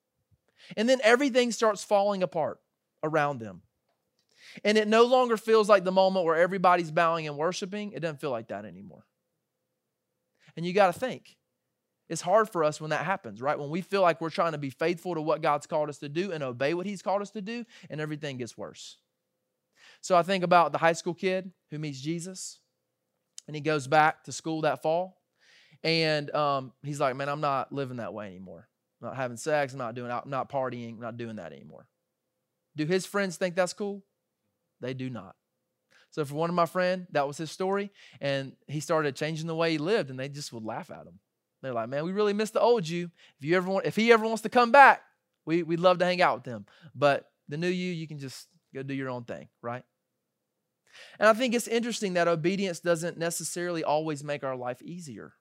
And 0.77 0.87
then 0.87 0.99
everything 1.03 1.51
starts 1.51 1.83
falling 1.83 2.21
apart 2.21 2.59
around 3.03 3.39
them. 3.39 3.61
And 4.63 4.77
it 4.77 4.87
no 4.87 5.03
longer 5.03 5.37
feels 5.37 5.69
like 5.69 5.83
the 5.83 5.91
moment 5.91 6.25
where 6.25 6.35
everybody's 6.35 6.91
bowing 6.91 7.27
and 7.27 7.37
worshiping. 7.37 7.91
It 7.93 7.99
doesn't 8.01 8.21
feel 8.21 8.31
like 8.31 8.49
that 8.49 8.65
anymore. 8.65 9.05
And 10.55 10.65
you 10.65 10.73
got 10.73 10.93
to 10.93 10.99
think 10.99 11.37
it's 12.11 12.21
hard 12.21 12.49
for 12.49 12.65
us 12.65 12.81
when 12.81 12.89
that 12.89 13.05
happens, 13.05 13.41
right? 13.41 13.57
When 13.57 13.69
we 13.69 13.79
feel 13.81 14.01
like 14.01 14.19
we're 14.19 14.29
trying 14.29 14.51
to 14.51 14.57
be 14.57 14.69
faithful 14.69 15.15
to 15.15 15.21
what 15.21 15.41
God's 15.41 15.65
called 15.65 15.87
us 15.87 15.99
to 15.99 16.09
do 16.09 16.33
and 16.33 16.43
obey 16.43 16.73
what 16.73 16.85
He's 16.85 17.01
called 17.01 17.21
us 17.21 17.31
to 17.31 17.41
do, 17.41 17.63
and 17.89 18.01
everything 18.01 18.37
gets 18.37 18.57
worse. 18.57 18.97
So 20.01 20.17
I 20.17 20.21
think 20.21 20.43
about 20.43 20.73
the 20.73 20.77
high 20.77 20.91
school 20.91 21.13
kid 21.13 21.51
who 21.69 21.79
meets 21.79 22.01
Jesus, 22.01 22.59
and 23.47 23.55
he 23.55 23.61
goes 23.61 23.87
back 23.87 24.25
to 24.25 24.33
school 24.33 24.61
that 24.61 24.81
fall, 24.81 25.21
and 25.85 26.29
um, 26.35 26.73
he's 26.83 26.99
like, 26.99 27.15
"Man, 27.15 27.29
I'm 27.29 27.39
not 27.39 27.71
living 27.71 27.97
that 27.97 28.13
way 28.13 28.27
anymore. 28.27 28.67
I'm 29.01 29.07
not 29.07 29.15
having 29.15 29.37
sex. 29.37 29.71
I'm 29.71 29.79
not 29.79 29.95
doing. 29.95 30.11
I'm 30.11 30.29
not 30.29 30.51
partying. 30.51 30.95
I'm 30.95 30.99
not 30.99 31.15
doing 31.15 31.37
that 31.37 31.53
anymore." 31.53 31.87
Do 32.75 32.85
his 32.85 33.05
friends 33.05 33.37
think 33.37 33.55
that's 33.55 33.71
cool? 33.71 34.03
They 34.81 34.93
do 34.93 35.09
not. 35.09 35.35
So 36.09 36.25
for 36.25 36.35
one 36.35 36.49
of 36.49 36.55
my 36.55 36.65
friend, 36.65 37.07
that 37.11 37.27
was 37.27 37.37
his 37.37 37.51
story, 37.51 37.89
and 38.19 38.53
he 38.67 38.81
started 38.81 39.15
changing 39.15 39.47
the 39.47 39.55
way 39.55 39.71
he 39.71 39.77
lived, 39.77 40.09
and 40.09 40.19
they 40.19 40.27
just 40.27 40.51
would 40.51 40.65
laugh 40.65 40.91
at 40.91 41.07
him. 41.07 41.19
They're 41.61 41.73
like, 41.73 41.89
man, 41.89 42.03
we 42.03 42.11
really 42.11 42.33
miss 42.33 42.49
the 42.49 42.59
old 42.59 42.87
you. 42.87 43.11
If 43.39 43.45
you 43.45 43.55
ever 43.55 43.69
want, 43.69 43.85
if 43.85 43.95
he 43.95 44.11
ever 44.11 44.25
wants 44.25 44.41
to 44.41 44.49
come 44.49 44.71
back, 44.71 45.03
we, 45.45 45.63
we'd 45.63 45.79
love 45.79 45.99
to 45.99 46.05
hang 46.05 46.21
out 46.21 46.39
with 46.39 46.45
him. 46.45 46.65
But 46.93 47.29
the 47.47 47.57
new 47.57 47.67
you, 47.67 47.93
you 47.93 48.07
can 48.07 48.19
just 48.19 48.47
go 48.73 48.83
do 48.83 48.93
your 48.93 49.09
own 49.09 49.23
thing, 49.23 49.47
right? 49.61 49.83
And 51.19 51.29
I 51.29 51.33
think 51.33 51.53
it's 51.53 51.67
interesting 51.67 52.13
that 52.13 52.27
obedience 52.27 52.79
doesn't 52.79 53.17
necessarily 53.17 53.83
always 53.83 54.23
make 54.23 54.43
our 54.43 54.55
life 54.55 54.81
easier. 54.81 55.33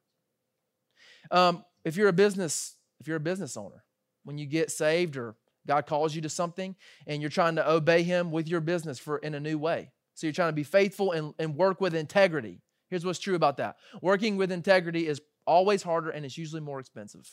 Um, 1.31 1.65
if 1.85 1.97
you're 1.97 2.09
a 2.09 2.13
business, 2.13 2.77
if 3.01 3.09
you're 3.09 3.17
a 3.17 3.21
business 3.21 3.57
owner, 3.57 3.83
when 4.25 4.39
you 4.39 4.47
get 4.47 4.71
saved 4.71 5.17
or 5.17 5.35
God 5.67 5.87
calls 5.87 6.15
you 6.15 6.23
to 6.23 6.29
something 6.29 6.77
and 7.07 7.21
you're 7.21 7.31
trying 7.31 7.57
to 7.57 7.71
obey 7.71 8.03
Him 8.03 8.31
with 8.31 8.49
your 8.49 8.61
business 8.61 8.99
for 8.99 9.19
in 9.19 9.35
a 9.35 9.41
new 9.41 9.59
way. 9.59 9.91
So 10.15 10.27
you're 10.27 10.35
trying 10.35 10.51
to 10.51 10.57
be 10.57 10.65
faithful 10.65 11.13
and, 11.13 11.35
and 11.39 11.57
work 11.57 11.81
with 11.81 11.95
integrity. 11.95 12.61
Here's 12.89 13.05
what's 13.05 13.19
true 13.19 13.35
about 13.37 13.59
that 13.59 13.77
working 14.03 14.37
with 14.37 14.51
integrity 14.51 15.07
is 15.07 15.21
always 15.47 15.83
harder 15.83 16.11
and 16.11 16.25
it's 16.25 16.37
usually 16.37 16.61
more 16.61 16.81
expensive. 16.81 17.29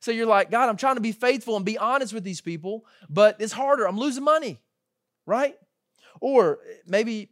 So 0.00 0.10
you're 0.10 0.26
like, 0.26 0.50
God, 0.50 0.68
I'm 0.68 0.76
trying 0.76 0.96
to 0.96 1.00
be 1.00 1.12
faithful 1.12 1.56
and 1.56 1.64
be 1.64 1.78
honest 1.78 2.12
with 2.12 2.24
these 2.24 2.40
people, 2.40 2.84
but 3.08 3.36
it's 3.40 3.52
harder. 3.52 3.86
I'm 3.88 3.98
losing 3.98 4.24
money, 4.24 4.60
right? 5.26 5.56
Or 6.20 6.58
maybe 6.86 7.30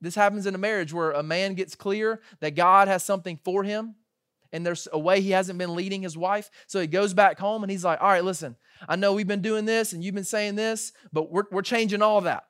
this 0.00 0.14
happens 0.14 0.46
in 0.46 0.54
a 0.54 0.58
marriage 0.58 0.92
where 0.92 1.12
a 1.12 1.22
man 1.22 1.54
gets 1.54 1.74
clear 1.74 2.20
that 2.40 2.54
God 2.54 2.88
has 2.88 3.02
something 3.02 3.38
for 3.42 3.64
him 3.64 3.94
and 4.52 4.64
there's 4.64 4.88
a 4.92 4.98
way 4.98 5.20
he 5.20 5.30
hasn't 5.30 5.58
been 5.58 5.74
leading 5.74 6.02
his 6.02 6.16
wife. 6.16 6.50
So 6.66 6.80
he 6.80 6.86
goes 6.86 7.14
back 7.14 7.38
home 7.38 7.62
and 7.62 7.70
he's 7.70 7.84
like, 7.84 8.00
All 8.00 8.08
right, 8.08 8.24
listen, 8.24 8.56
I 8.88 8.96
know 8.96 9.12
we've 9.12 9.26
been 9.26 9.42
doing 9.42 9.64
this 9.64 9.92
and 9.92 10.02
you've 10.02 10.14
been 10.14 10.24
saying 10.24 10.56
this, 10.56 10.92
but 11.12 11.30
we're, 11.30 11.44
we're 11.50 11.62
changing 11.62 12.02
all 12.02 12.20
that. 12.22 12.44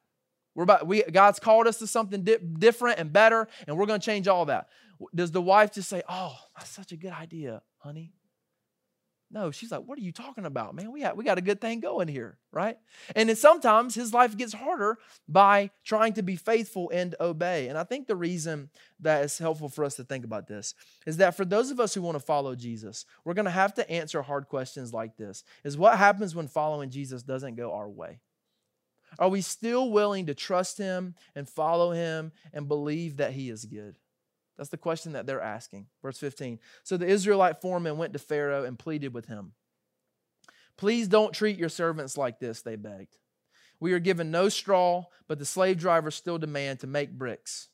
We're 0.54 0.64
about, 0.64 0.86
we, 0.86 1.02
God's 1.02 1.38
called 1.38 1.66
us 1.66 1.78
to 1.78 1.86
something 1.86 2.22
di- 2.22 2.38
different 2.38 2.98
and 2.98 3.12
better, 3.12 3.48
and 3.66 3.76
we're 3.76 3.86
going 3.86 4.00
to 4.00 4.04
change 4.04 4.28
all 4.28 4.46
that. 4.46 4.68
Does 5.14 5.30
the 5.30 5.40
wife 5.40 5.72
just 5.72 5.88
say, 5.88 6.02
Oh, 6.08 6.36
that's 6.56 6.70
such 6.70 6.92
a 6.92 6.96
good 6.96 7.12
idea, 7.12 7.62
honey? 7.78 8.12
No, 9.32 9.52
she's 9.52 9.70
like, 9.70 9.82
What 9.84 9.96
are 9.98 10.02
you 10.02 10.12
talking 10.12 10.44
about, 10.44 10.74
man? 10.74 10.90
We, 10.90 11.06
we 11.14 11.24
got 11.24 11.38
a 11.38 11.42
good 11.42 11.60
thing 11.60 11.80
going 11.80 12.08
here, 12.08 12.38
right? 12.50 12.76
And 13.14 13.28
then 13.28 13.36
sometimes 13.36 13.94
his 13.94 14.12
life 14.12 14.36
gets 14.36 14.52
harder 14.52 14.98
by 15.28 15.70
trying 15.84 16.14
to 16.14 16.22
be 16.22 16.34
faithful 16.34 16.90
and 16.92 17.14
obey. 17.20 17.68
And 17.68 17.78
I 17.78 17.84
think 17.84 18.08
the 18.08 18.16
reason 18.16 18.70
that 19.00 19.24
is 19.24 19.38
helpful 19.38 19.68
for 19.68 19.84
us 19.84 19.94
to 19.96 20.04
think 20.04 20.24
about 20.24 20.48
this 20.48 20.74
is 21.06 21.18
that 21.18 21.36
for 21.36 21.44
those 21.44 21.70
of 21.70 21.78
us 21.78 21.94
who 21.94 22.02
want 22.02 22.16
to 22.16 22.24
follow 22.24 22.56
Jesus, 22.56 23.06
we're 23.24 23.34
going 23.34 23.44
to 23.44 23.50
have 23.50 23.74
to 23.74 23.88
answer 23.88 24.20
hard 24.20 24.48
questions 24.48 24.92
like 24.92 25.16
this 25.16 25.44
is 25.62 25.78
what 25.78 25.96
happens 25.96 26.34
when 26.34 26.48
following 26.48 26.90
Jesus 26.90 27.22
doesn't 27.22 27.54
go 27.54 27.72
our 27.72 27.88
way? 27.88 28.18
Are 29.18 29.28
we 29.28 29.40
still 29.40 29.90
willing 29.90 30.26
to 30.26 30.34
trust 30.34 30.78
him 30.78 31.14
and 31.34 31.48
follow 31.48 31.92
him 31.92 32.32
and 32.52 32.68
believe 32.68 33.16
that 33.18 33.32
he 33.32 33.50
is 33.50 33.64
good? 33.64 33.96
That's 34.60 34.68
the 34.68 34.76
question 34.76 35.12
that 35.12 35.24
they're 35.24 35.40
asking. 35.40 35.86
Verse 36.02 36.18
15. 36.18 36.58
So 36.82 36.98
the 36.98 37.06
Israelite 37.06 37.62
foreman 37.62 37.96
went 37.96 38.12
to 38.12 38.18
Pharaoh 38.18 38.64
and 38.64 38.78
pleaded 38.78 39.14
with 39.14 39.24
him. 39.24 39.52
Please 40.76 41.08
don't 41.08 41.32
treat 41.32 41.56
your 41.56 41.70
servants 41.70 42.18
like 42.18 42.40
this, 42.40 42.60
they 42.60 42.76
begged. 42.76 43.16
We 43.80 43.94
are 43.94 43.98
given 43.98 44.30
no 44.30 44.50
straw, 44.50 45.04
but 45.28 45.38
the 45.38 45.46
slave 45.46 45.78
drivers 45.78 46.14
still 46.14 46.36
demand 46.36 46.80
to 46.80 46.86
make 46.86 47.10
bricks. 47.10 47.68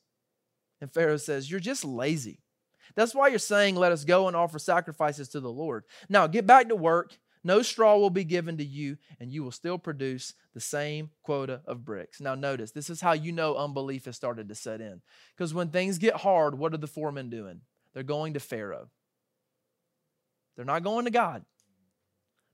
And 0.81 0.89
Pharaoh 0.89 1.17
says, 1.17 1.51
You're 1.51 1.59
just 1.59 1.85
lazy. 1.85 2.39
That's 2.95 3.17
why 3.17 3.29
you're 3.29 3.41
saying, 3.41 3.75
Let 3.75 3.91
us 3.91 4.05
go 4.05 4.29
and 4.29 4.37
offer 4.37 4.61
sacrifices 4.61 5.31
to 5.31 5.41
the 5.41 5.51
Lord. 5.51 5.83
Now 6.09 6.29
get 6.29 6.47
back 6.47 6.69
to 6.69 6.77
work 6.77 7.19
no 7.47 7.63
straw 7.63 7.97
will 7.97 8.11
be 8.11 8.25
given 8.25 8.57
to 8.59 8.65
you, 8.65 8.99
and 9.21 9.33
you 9.33 9.43
will 9.43 9.53
still 9.53 9.79
produce 9.79 10.35
the 10.53 10.61
same 10.61 11.11
quota 11.23 11.61
of 11.65 11.85
bricks. 11.85 12.21
Now, 12.21 12.35
notice 12.35 12.73
this 12.73 12.91
is 12.91 13.01
how 13.01 13.13
you 13.13 13.33
know 13.33 13.57
unbelief 13.57 14.05
has 14.07 14.17
started 14.17 14.49
to 14.49 14.55
set 14.55 14.81
in. 14.81 15.01
Because 15.35 15.55
when 15.55 15.69
things 15.69 15.99
get 15.99 16.17
hard, 16.17 16.59
what 16.59 16.75
are 16.75 16.79
the 16.79 16.87
foremen 16.87 17.31
doing? 17.31 17.61
They're 17.95 18.03
going 18.03 18.35
to 18.35 18.41
Pharaoh. 18.41 18.91
They're 20.57 20.65
not 20.65 20.83
going 20.83 21.05
to 21.05 21.11
God. 21.11 21.45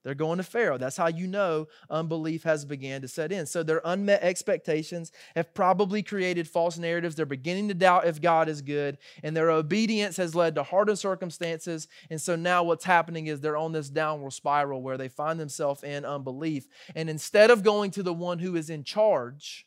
They're 0.04 0.14
going 0.14 0.38
to 0.38 0.42
Pharaoh. 0.42 0.78
That's 0.78 0.96
how 0.96 1.06
you 1.06 1.28
know 1.28 1.68
unbelief 1.88 2.42
has 2.42 2.64
began 2.64 3.02
to 3.02 3.08
set 3.08 3.30
in. 3.30 3.46
So 3.46 3.62
their 3.62 3.80
unmet 3.84 4.22
expectations 4.22 5.12
have 5.36 5.54
probably 5.54 6.02
created 6.02 6.48
false 6.48 6.76
narratives. 6.76 7.14
They're 7.14 7.24
beginning 7.24 7.68
to 7.68 7.74
doubt 7.74 8.06
if 8.06 8.20
God 8.20 8.48
is 8.48 8.62
good, 8.62 8.98
and 9.22 9.36
their 9.36 9.50
obedience 9.50 10.16
has 10.16 10.34
led 10.34 10.56
to 10.56 10.64
hardened 10.64 10.98
circumstances. 10.98 11.86
And 12.10 12.20
so 12.20 12.34
now 12.34 12.64
what's 12.64 12.84
happening 12.84 13.28
is 13.28 13.40
they're 13.40 13.56
on 13.56 13.72
this 13.72 13.88
downward 13.88 14.32
spiral 14.32 14.82
where 14.82 14.98
they 14.98 15.08
find 15.08 15.38
themselves 15.38 15.84
in 15.84 16.04
unbelief. 16.04 16.66
And 16.96 17.08
instead 17.08 17.50
of 17.50 17.62
going 17.62 17.92
to 17.92 18.02
the 18.02 18.14
one 18.14 18.40
who 18.40 18.56
is 18.56 18.70
in 18.70 18.82
charge, 18.82 19.66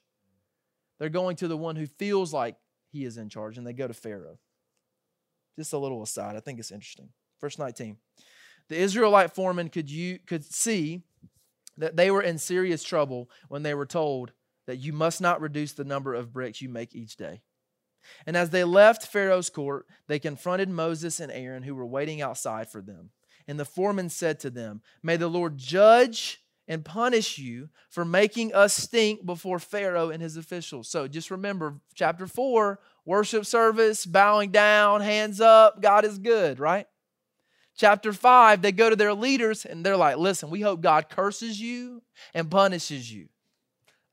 they're 1.00 1.10
going 1.10 1.38
to 1.38 1.48
the 1.48 1.58
one 1.58 1.78
who 1.78 1.86
feels 1.86 2.34
like 2.34 2.58
he 2.92 3.06
is 3.06 3.18
in 3.18 3.30
charge, 3.30 3.58
and 3.58 3.66
they 3.66 3.74
go 3.74 3.88
to 3.88 3.94
Pharaoh. 3.94 4.40
Just 5.58 5.74
a 5.74 5.78
little 5.78 6.04
aside. 6.04 6.36
I 6.36 6.42
think 6.42 6.60
it's 6.60 6.72
interesting. 6.72 7.10
Verse 7.40 7.58
19. 7.58 7.98
The 8.70 8.78
Israelite 8.78 9.34
foreman 9.34 9.70
could, 9.70 9.90
you, 9.90 10.20
could 10.26 10.44
see 10.44 11.02
that 11.78 11.96
they 11.96 12.10
were 12.10 12.22
in 12.22 12.38
serious 12.38 12.84
trouble 12.84 13.30
when 13.48 13.64
they 13.64 13.74
were 13.74 13.86
told 13.86 14.32
that 14.66 14.78
you 14.78 14.94
must 14.94 15.22
not 15.22 15.42
reduce 15.42 15.74
the 15.74 15.84
number 15.84 16.14
of 16.14 16.34
bricks 16.34 16.62
you 16.62 16.70
make 16.70 16.96
each 16.96 17.16
day. 17.16 17.42
And 18.26 18.38
as 18.38 18.50
they 18.50 18.64
left 18.64 19.08
Pharaoh's 19.08 19.50
court, 19.50 19.86
they 20.08 20.20
confronted 20.20 20.70
Moses 20.70 21.20
and 21.20 21.32
Aaron, 21.32 21.64
who 21.64 21.76
were 21.76 21.86
waiting 21.86 22.22
outside 22.22 22.70
for 22.70 22.82
them. 22.82 23.12
And 23.48 23.60
the 23.60 23.66
foreman 23.66 24.10
said 24.10 24.40
to 24.42 24.50
them, 24.50 24.82
May 25.04 25.18
the 25.18 25.28
Lord 25.28 25.58
judge 25.58 26.42
and 26.68 26.84
punish 26.84 27.38
you 27.38 27.70
for 27.90 28.04
making 28.04 28.54
us 28.54 28.76
stink 28.76 29.26
before 29.26 29.60
Pharaoh 29.60 30.10
and 30.10 30.22
his 30.22 30.38
officials. 30.38 30.90
So 30.90 31.08
just 31.08 31.30
remember, 31.30 31.76
chapter 31.94 32.26
4, 32.26 32.80
worship 33.06 33.46
service, 33.46 34.06
bowing 34.06 34.52
down, 34.52 35.02
hands 35.02 35.40
up, 35.40 35.82
God 35.82 36.06
is 36.06 36.18
good, 36.18 36.60
right? 36.60 36.88
Chapter 37.78 38.14
5, 38.14 38.62
they 38.62 38.72
go 38.72 38.90
to 38.90 38.96
their 38.96 39.14
leaders 39.14 39.66
and 39.66 39.86
they're 39.86 39.98
like, 39.98 40.18
listen, 40.18 40.50
we 40.50 40.62
hope 40.62 40.82
God 40.82 41.10
curses 41.10 41.60
you 41.60 42.02
and 42.34 42.50
punishes 42.50 43.12
you. 43.12 43.28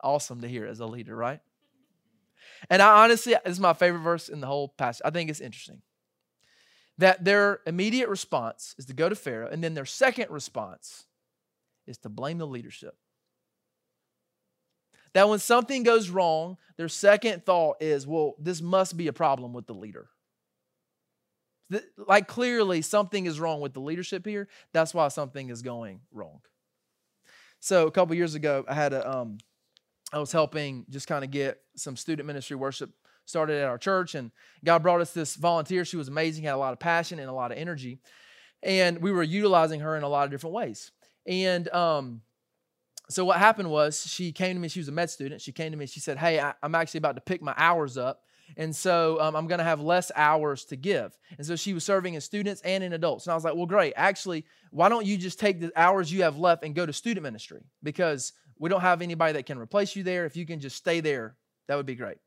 Awesome 0.02 0.40
to 0.40 0.48
hear 0.48 0.66
as 0.66 0.80
a 0.80 0.86
leader, 0.86 1.14
right? 1.14 1.40
And 2.68 2.82
I 2.82 3.04
honestly, 3.04 3.34
this 3.44 3.54
is 3.54 3.60
my 3.60 3.72
favorite 3.72 4.00
verse 4.00 4.28
in 4.28 4.40
the 4.40 4.48
whole 4.48 4.68
passage. 4.68 5.02
I 5.04 5.10
think 5.10 5.30
it's 5.30 5.40
interesting 5.40 5.82
that 6.98 7.24
their 7.24 7.60
immediate 7.66 8.08
response 8.08 8.74
is 8.78 8.86
to 8.86 8.92
go 8.92 9.08
to 9.08 9.14
Pharaoh, 9.14 9.48
and 9.50 9.64
then 9.64 9.74
their 9.74 9.86
second 9.86 10.30
response 10.30 11.06
is 11.86 11.98
to 11.98 12.08
blame 12.08 12.38
the 12.38 12.46
leadership. 12.46 12.96
That 15.14 15.28
when 15.28 15.38
something 15.38 15.82
goes 15.82 16.10
wrong, 16.10 16.58
their 16.76 16.88
second 16.88 17.44
thought 17.44 17.76
is, 17.80 18.06
well, 18.06 18.34
this 18.38 18.60
must 18.60 18.96
be 18.96 19.08
a 19.08 19.12
problem 19.12 19.52
with 19.52 19.66
the 19.66 19.74
leader 19.74 20.08
like 21.96 22.28
clearly 22.28 22.82
something 22.82 23.26
is 23.26 23.40
wrong 23.40 23.60
with 23.60 23.74
the 23.74 23.80
leadership 23.80 24.26
here. 24.26 24.48
That's 24.72 24.94
why 24.94 25.08
something 25.08 25.50
is 25.50 25.62
going 25.62 26.00
wrong. 26.12 26.40
So 27.60 27.86
a 27.86 27.90
couple 27.90 28.14
years 28.16 28.34
ago, 28.34 28.64
I 28.68 28.74
had 28.74 28.92
a 28.92 29.08
um, 29.08 29.38
I 30.12 30.18
was 30.18 30.32
helping 30.32 30.84
just 30.90 31.06
kind 31.06 31.24
of 31.24 31.30
get 31.30 31.60
some 31.76 31.96
student 31.96 32.26
ministry 32.26 32.56
worship 32.56 32.90
started 33.24 33.58
at 33.58 33.68
our 33.68 33.78
church, 33.78 34.14
and 34.14 34.30
God 34.64 34.82
brought 34.82 35.00
us 35.00 35.12
this 35.12 35.36
volunteer. 35.36 35.84
She 35.84 35.96
was 35.96 36.08
amazing, 36.08 36.44
had 36.44 36.54
a 36.54 36.56
lot 36.56 36.72
of 36.72 36.80
passion 36.80 37.18
and 37.18 37.28
a 37.28 37.32
lot 37.32 37.52
of 37.52 37.58
energy, 37.58 38.00
and 38.62 38.98
we 38.98 39.12
were 39.12 39.22
utilizing 39.22 39.80
her 39.80 39.96
in 39.96 40.02
a 40.02 40.08
lot 40.08 40.24
of 40.24 40.30
different 40.30 40.54
ways. 40.54 40.90
And 41.26 41.68
um, 41.68 42.22
so 43.08 43.24
what 43.24 43.38
happened 43.38 43.70
was 43.70 44.06
she 44.06 44.32
came 44.32 44.56
to 44.56 44.60
me. 44.60 44.68
She 44.68 44.80
was 44.80 44.88
a 44.88 44.92
med 44.92 45.10
student. 45.10 45.40
She 45.40 45.52
came 45.52 45.70
to 45.70 45.78
me. 45.78 45.86
She 45.86 46.00
said, 46.00 46.18
"Hey, 46.18 46.40
I, 46.40 46.54
I'm 46.62 46.74
actually 46.74 46.98
about 46.98 47.14
to 47.14 47.22
pick 47.22 47.42
my 47.42 47.54
hours 47.56 47.96
up." 47.96 48.22
And 48.56 48.74
so 48.74 49.20
um, 49.20 49.34
I'm 49.34 49.46
going 49.46 49.58
to 49.58 49.64
have 49.64 49.80
less 49.80 50.10
hours 50.14 50.64
to 50.66 50.76
give. 50.76 51.16
And 51.38 51.46
so 51.46 51.56
she 51.56 51.74
was 51.74 51.84
serving 51.84 52.14
in 52.14 52.20
students 52.20 52.60
and 52.62 52.84
in 52.84 52.92
adults. 52.92 53.26
And 53.26 53.32
I 53.32 53.34
was 53.34 53.44
like, 53.44 53.54
well, 53.54 53.66
great. 53.66 53.94
Actually, 53.96 54.44
why 54.70 54.88
don't 54.88 55.06
you 55.06 55.16
just 55.16 55.38
take 55.38 55.60
the 55.60 55.72
hours 55.76 56.12
you 56.12 56.22
have 56.22 56.38
left 56.38 56.64
and 56.64 56.74
go 56.74 56.84
to 56.84 56.92
student 56.92 57.22
ministry? 57.22 57.62
Because 57.82 58.32
we 58.58 58.68
don't 58.68 58.80
have 58.80 59.02
anybody 59.02 59.34
that 59.34 59.46
can 59.46 59.58
replace 59.58 59.96
you 59.96 60.02
there. 60.02 60.24
If 60.26 60.36
you 60.36 60.46
can 60.46 60.60
just 60.60 60.76
stay 60.76 61.00
there, 61.00 61.36
that 61.68 61.76
would 61.76 61.86
be 61.86 61.94
great. 61.94 62.18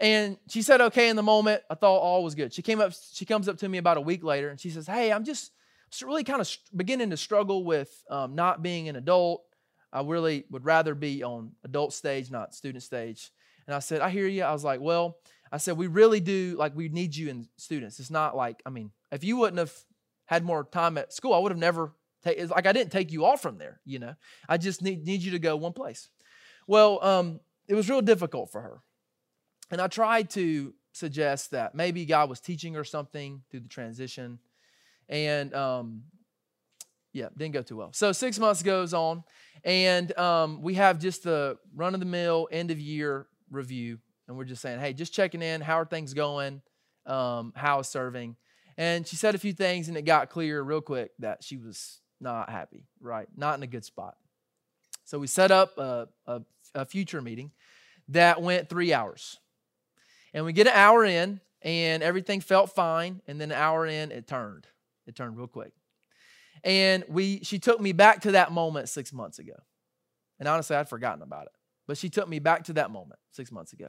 And 0.00 0.36
she 0.48 0.62
said, 0.62 0.80
okay, 0.80 1.08
in 1.08 1.16
the 1.16 1.22
moment, 1.22 1.62
I 1.70 1.74
thought 1.74 1.98
all 1.98 2.22
was 2.22 2.34
good. 2.34 2.52
She 2.52 2.62
came 2.62 2.80
up, 2.80 2.92
she 3.12 3.24
comes 3.24 3.48
up 3.48 3.58
to 3.58 3.68
me 3.68 3.78
about 3.78 3.96
a 3.96 4.00
week 4.00 4.22
later 4.22 4.48
and 4.48 4.60
she 4.60 4.70
says, 4.70 4.86
hey, 4.86 5.12
I'm 5.12 5.24
just 5.24 5.52
really 6.02 6.24
kind 6.24 6.40
of 6.40 6.56
beginning 6.76 7.10
to 7.10 7.16
struggle 7.16 7.64
with 7.64 7.90
um, 8.10 8.34
not 8.34 8.62
being 8.62 8.88
an 8.88 8.96
adult. 8.96 9.42
I 9.92 10.02
really 10.02 10.44
would 10.50 10.64
rather 10.64 10.94
be 10.94 11.24
on 11.24 11.52
adult 11.64 11.94
stage, 11.94 12.30
not 12.30 12.54
student 12.54 12.84
stage. 12.84 13.30
And 13.68 13.74
I 13.74 13.80
said, 13.80 14.00
I 14.00 14.08
hear 14.08 14.26
you. 14.26 14.42
I 14.42 14.52
was 14.52 14.64
like, 14.64 14.80
well, 14.80 15.18
I 15.52 15.58
said, 15.58 15.76
we 15.76 15.88
really 15.88 16.20
do, 16.20 16.56
like, 16.58 16.74
we 16.74 16.88
need 16.88 17.14
you 17.14 17.28
in 17.28 17.46
students. 17.58 18.00
It's 18.00 18.10
not 18.10 18.34
like, 18.34 18.62
I 18.64 18.70
mean, 18.70 18.92
if 19.12 19.22
you 19.22 19.36
wouldn't 19.36 19.58
have 19.58 19.72
had 20.24 20.42
more 20.42 20.64
time 20.64 20.96
at 20.96 21.12
school, 21.12 21.34
I 21.34 21.38
would 21.38 21.52
have 21.52 21.58
never 21.58 21.92
take 22.24 22.50
like 22.50 22.66
I 22.66 22.72
didn't 22.72 22.90
take 22.90 23.12
you 23.12 23.24
all 23.26 23.36
from 23.36 23.58
there, 23.58 23.80
you 23.84 23.98
know. 23.98 24.14
I 24.48 24.56
just 24.56 24.82
need, 24.82 25.04
need 25.04 25.22
you 25.22 25.32
to 25.32 25.38
go 25.38 25.54
one 25.56 25.74
place. 25.74 26.08
Well, 26.66 26.98
um, 27.04 27.40
it 27.68 27.74
was 27.74 27.90
real 27.90 28.00
difficult 28.00 28.50
for 28.50 28.62
her. 28.62 28.80
And 29.70 29.82
I 29.82 29.86
tried 29.86 30.30
to 30.30 30.74
suggest 30.92 31.50
that 31.50 31.74
maybe 31.74 32.06
God 32.06 32.30
was 32.30 32.40
teaching 32.40 32.72
her 32.74 32.84
something 32.84 33.42
through 33.50 33.60
the 33.60 33.68
transition. 33.68 34.38
And 35.10 35.54
um, 35.54 36.04
yeah, 37.12 37.28
didn't 37.36 37.52
go 37.52 37.62
too 37.62 37.76
well. 37.76 37.92
So 37.92 38.12
six 38.12 38.38
months 38.38 38.62
goes 38.62 38.94
on, 38.94 39.24
and 39.62 40.16
um, 40.18 40.62
we 40.62 40.74
have 40.74 40.98
just 40.98 41.24
the 41.24 41.58
run 41.74 41.92
of 41.92 42.00
the 42.00 42.06
mill 42.06 42.48
end 42.50 42.70
of 42.70 42.80
year 42.80 43.26
review. 43.50 43.98
And 44.26 44.36
we're 44.36 44.44
just 44.44 44.62
saying, 44.62 44.80
hey, 44.80 44.92
just 44.92 45.14
checking 45.14 45.42
in. 45.42 45.60
How 45.60 45.80
are 45.80 45.84
things 45.84 46.14
going? 46.14 46.62
Um, 47.06 47.52
how 47.56 47.80
is 47.80 47.88
serving? 47.88 48.36
And 48.76 49.06
she 49.06 49.16
said 49.16 49.34
a 49.34 49.38
few 49.38 49.52
things, 49.52 49.88
and 49.88 49.96
it 49.96 50.02
got 50.02 50.30
clear 50.30 50.62
real 50.62 50.80
quick 50.80 51.10
that 51.18 51.42
she 51.42 51.56
was 51.56 52.00
not 52.20 52.50
happy, 52.50 52.84
right? 53.00 53.26
Not 53.36 53.56
in 53.56 53.62
a 53.62 53.66
good 53.66 53.84
spot. 53.84 54.16
So 55.04 55.18
we 55.18 55.26
set 55.26 55.50
up 55.50 55.78
a, 55.78 56.08
a, 56.26 56.42
a 56.74 56.84
future 56.84 57.22
meeting 57.22 57.50
that 58.08 58.42
went 58.42 58.68
three 58.68 58.92
hours. 58.92 59.38
And 60.34 60.44
we 60.44 60.52
get 60.52 60.66
an 60.66 60.74
hour 60.74 61.04
in, 61.04 61.40
and 61.62 62.02
everything 62.02 62.40
felt 62.40 62.74
fine. 62.74 63.22
And 63.26 63.40
then 63.40 63.50
an 63.50 63.58
hour 63.58 63.86
in, 63.86 64.12
it 64.12 64.26
turned. 64.28 64.66
It 65.06 65.16
turned 65.16 65.36
real 65.36 65.46
quick. 65.46 65.72
And 66.62 67.04
we 67.08 67.40
she 67.44 67.58
took 67.58 67.80
me 67.80 67.92
back 67.92 68.22
to 68.22 68.32
that 68.32 68.52
moment 68.52 68.88
six 68.88 69.12
months 69.12 69.38
ago. 69.38 69.54
And 70.38 70.48
honestly, 70.48 70.76
I'd 70.76 70.88
forgotten 70.88 71.22
about 71.22 71.46
it. 71.46 71.52
But 71.88 71.98
she 71.98 72.10
took 72.10 72.28
me 72.28 72.38
back 72.38 72.64
to 72.64 72.74
that 72.74 72.92
moment 72.92 73.18
six 73.32 73.50
months 73.50 73.72
ago. 73.72 73.88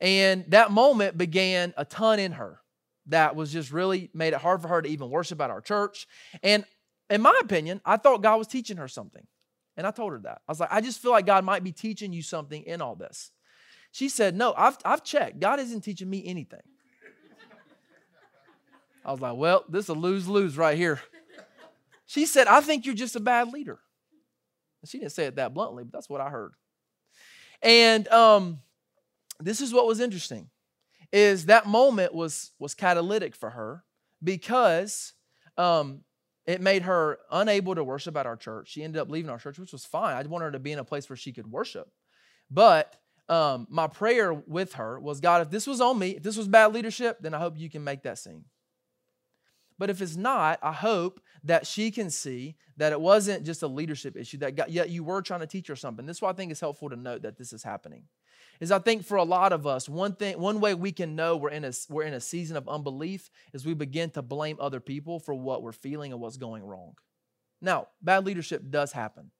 And 0.00 0.44
that 0.48 0.70
moment 0.70 1.16
began 1.16 1.72
a 1.76 1.86
ton 1.86 2.18
in 2.18 2.32
her 2.32 2.60
that 3.06 3.34
was 3.34 3.52
just 3.52 3.72
really 3.72 4.10
made 4.12 4.34
it 4.34 4.40
hard 4.40 4.60
for 4.60 4.68
her 4.68 4.82
to 4.82 4.88
even 4.88 5.08
worship 5.08 5.40
at 5.40 5.50
our 5.50 5.60
church. 5.60 6.06
And 6.42 6.64
in 7.08 7.22
my 7.22 7.38
opinion, 7.40 7.80
I 7.84 7.96
thought 7.96 8.22
God 8.22 8.36
was 8.36 8.48
teaching 8.48 8.76
her 8.76 8.88
something. 8.88 9.26
And 9.76 9.86
I 9.86 9.90
told 9.90 10.12
her 10.12 10.18
that. 10.24 10.42
I 10.46 10.52
was 10.52 10.60
like, 10.60 10.72
I 10.72 10.80
just 10.80 11.00
feel 11.00 11.12
like 11.12 11.26
God 11.26 11.44
might 11.44 11.64
be 11.64 11.72
teaching 11.72 12.12
you 12.12 12.22
something 12.22 12.62
in 12.64 12.82
all 12.82 12.94
this. 12.94 13.30
She 13.90 14.08
said, 14.08 14.34
No, 14.34 14.54
I've, 14.56 14.76
I've 14.84 15.04
checked. 15.04 15.40
God 15.40 15.60
isn't 15.60 15.82
teaching 15.82 16.10
me 16.10 16.22
anything. 16.26 16.60
I 19.04 19.12
was 19.12 19.20
like, 19.20 19.36
Well, 19.36 19.64
this 19.68 19.84
is 19.86 19.88
a 19.90 19.94
lose 19.94 20.28
lose 20.28 20.56
right 20.56 20.76
here. 20.76 21.00
She 22.06 22.26
said, 22.26 22.46
I 22.46 22.60
think 22.60 22.84
you're 22.84 22.94
just 22.94 23.16
a 23.16 23.20
bad 23.20 23.52
leader. 23.52 23.78
She 24.84 24.98
didn't 24.98 25.12
say 25.12 25.26
it 25.26 25.36
that 25.36 25.54
bluntly, 25.54 25.84
but 25.84 25.92
that's 25.92 26.10
what 26.10 26.20
I 26.20 26.28
heard. 26.28 26.52
And 27.62 28.08
um, 28.08 28.60
this 29.40 29.60
is 29.60 29.72
what 29.72 29.86
was 29.86 30.00
interesting 30.00 30.48
is 31.12 31.46
that 31.46 31.66
moment 31.66 32.14
was 32.14 32.52
was 32.58 32.74
catalytic 32.74 33.34
for 33.34 33.50
her 33.50 33.84
because 34.22 35.12
um, 35.56 36.00
it 36.46 36.60
made 36.60 36.82
her 36.82 37.18
unable 37.30 37.74
to 37.74 37.84
worship 37.84 38.16
at 38.16 38.26
our 38.26 38.36
church. 38.36 38.70
She 38.70 38.82
ended 38.82 39.00
up 39.00 39.10
leaving 39.10 39.30
our 39.30 39.38
church, 39.38 39.58
which 39.58 39.72
was 39.72 39.84
fine. 39.84 40.16
I 40.16 40.22
wanted 40.22 40.46
her 40.46 40.50
to 40.52 40.58
be 40.58 40.72
in 40.72 40.78
a 40.78 40.84
place 40.84 41.08
where 41.08 41.16
she 41.16 41.32
could 41.32 41.46
worship. 41.46 41.88
But 42.50 42.96
um, 43.28 43.66
my 43.70 43.86
prayer 43.86 44.32
with 44.32 44.74
her 44.74 44.98
was 44.98 45.20
God, 45.20 45.42
if 45.42 45.50
this 45.50 45.66
was 45.66 45.80
on 45.80 45.98
me, 45.98 46.10
if 46.10 46.22
this 46.22 46.36
was 46.36 46.48
bad 46.48 46.72
leadership, 46.72 47.18
then 47.20 47.34
I 47.34 47.38
hope 47.38 47.58
you 47.58 47.70
can 47.70 47.84
make 47.84 48.02
that 48.02 48.18
scene. 48.18 48.44
But 49.82 49.90
if 49.90 50.00
it's 50.00 50.14
not, 50.14 50.60
I 50.62 50.70
hope 50.70 51.20
that 51.42 51.66
she 51.66 51.90
can 51.90 52.08
see 52.08 52.54
that 52.76 52.92
it 52.92 53.00
wasn't 53.00 53.44
just 53.44 53.64
a 53.64 53.66
leadership 53.66 54.16
issue, 54.16 54.38
that 54.38 54.54
God, 54.54 54.68
yet 54.68 54.90
you 54.90 55.02
were 55.02 55.20
trying 55.22 55.40
to 55.40 55.46
teach 55.48 55.66
her 55.66 55.74
something. 55.74 56.06
This 56.06 56.18
is 56.18 56.22
why 56.22 56.30
I 56.30 56.34
think 56.34 56.52
it's 56.52 56.60
helpful 56.60 56.88
to 56.90 56.94
note 56.94 57.22
that 57.22 57.36
this 57.36 57.52
is 57.52 57.64
happening 57.64 58.04
is 58.60 58.70
I 58.70 58.78
think 58.78 59.04
for 59.04 59.16
a 59.16 59.24
lot 59.24 59.52
of 59.52 59.66
us, 59.66 59.88
one 59.88 60.14
thing, 60.14 60.38
one 60.38 60.60
way 60.60 60.74
we 60.74 60.92
can 60.92 61.16
know 61.16 61.36
we're 61.36 61.50
in 61.50 61.64
a 61.64 61.72
we're 61.88 62.04
in 62.04 62.14
a 62.14 62.20
season 62.20 62.56
of 62.56 62.68
unbelief 62.68 63.28
is 63.52 63.66
we 63.66 63.74
begin 63.74 64.10
to 64.10 64.22
blame 64.22 64.56
other 64.60 64.78
people 64.78 65.18
for 65.18 65.34
what 65.34 65.64
we're 65.64 65.72
feeling 65.72 66.12
and 66.12 66.20
what's 66.20 66.36
going 66.36 66.62
wrong. 66.62 66.94
Now, 67.60 67.88
bad 68.00 68.24
leadership 68.24 68.62
does 68.70 68.92
happen. 68.92 69.32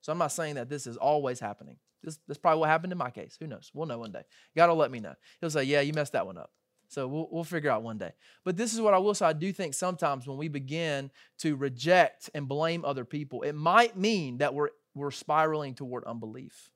So 0.00 0.10
I'm 0.10 0.18
not 0.18 0.32
saying 0.32 0.56
that 0.56 0.68
this 0.68 0.88
is 0.88 0.96
always 0.96 1.38
happening. 1.38 1.76
This, 2.02 2.18
this 2.26 2.36
probably 2.36 2.58
what 2.58 2.68
happened 2.68 2.90
in 2.90 2.98
my 2.98 3.10
case. 3.10 3.36
Who 3.38 3.46
knows? 3.46 3.70
We'll 3.72 3.86
know 3.86 3.98
one 3.98 4.10
day. 4.10 4.22
God 4.56 4.70
will 4.70 4.76
let 4.76 4.90
me 4.90 4.98
know. 4.98 5.14
He'll 5.40 5.50
say, 5.50 5.62
Yeah, 5.62 5.82
you 5.82 5.92
messed 5.92 6.14
that 6.14 6.26
one 6.26 6.36
up. 6.36 6.50
So 6.94 7.08
we'll, 7.08 7.28
we'll 7.28 7.44
figure 7.44 7.70
out 7.70 7.82
one 7.82 7.98
day. 7.98 8.12
But 8.44 8.56
this 8.56 8.72
is 8.72 8.80
what 8.80 8.94
I 8.94 8.98
will 8.98 9.14
say. 9.14 9.26
I 9.26 9.32
do 9.32 9.52
think 9.52 9.74
sometimes 9.74 10.28
when 10.28 10.38
we 10.38 10.46
begin 10.46 11.10
to 11.38 11.56
reject 11.56 12.30
and 12.34 12.46
blame 12.46 12.84
other 12.84 13.04
people, 13.04 13.42
it 13.42 13.54
might 13.54 13.96
mean 13.96 14.38
that 14.38 14.54
we're, 14.54 14.68
we're 14.94 15.10
spiraling 15.10 15.74
toward 15.74 16.04
unbelief. 16.04 16.70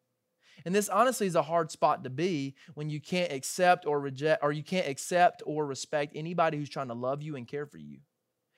And 0.64 0.74
this 0.74 0.88
honestly 0.88 1.28
is 1.28 1.36
a 1.36 1.42
hard 1.42 1.70
spot 1.70 2.02
to 2.02 2.10
be 2.10 2.56
when 2.74 2.90
you 2.90 3.00
can't 3.00 3.30
accept 3.30 3.86
or 3.86 4.00
reject, 4.00 4.42
or 4.42 4.50
you 4.50 4.64
can't 4.64 4.88
accept 4.88 5.40
or 5.46 5.64
respect 5.64 6.16
anybody 6.16 6.58
who's 6.58 6.68
trying 6.68 6.88
to 6.88 6.94
love 6.94 7.22
you 7.22 7.36
and 7.36 7.46
care 7.46 7.66
for 7.66 7.78
you. 7.78 7.98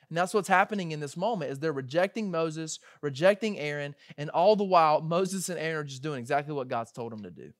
And 0.08 0.16
that's 0.16 0.32
what's 0.32 0.48
happening 0.48 0.92
in 0.92 1.00
this 1.00 1.14
moment 1.14 1.52
is 1.52 1.58
they're 1.58 1.72
rejecting 1.72 2.30
Moses, 2.30 2.80
rejecting 3.02 3.58
Aaron, 3.58 3.94
and 4.16 4.30
all 4.30 4.56
the 4.56 4.64
while 4.64 5.02
Moses 5.02 5.50
and 5.50 5.58
Aaron 5.58 5.82
are 5.82 5.84
just 5.84 6.02
doing 6.02 6.20
exactly 6.20 6.54
what 6.54 6.68
God's 6.68 6.90
told 6.90 7.12
them 7.12 7.22
to 7.24 7.30
do. 7.30 7.52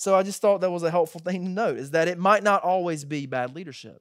So 0.00 0.14
I 0.14 0.22
just 0.22 0.40
thought 0.40 0.62
that 0.62 0.70
was 0.70 0.82
a 0.82 0.90
helpful 0.90 1.20
thing 1.20 1.44
to 1.44 1.50
note 1.50 1.76
is 1.76 1.90
that 1.90 2.08
it 2.08 2.16
might 2.16 2.42
not 2.42 2.62
always 2.62 3.04
be 3.04 3.26
bad 3.26 3.54
leadership. 3.54 4.00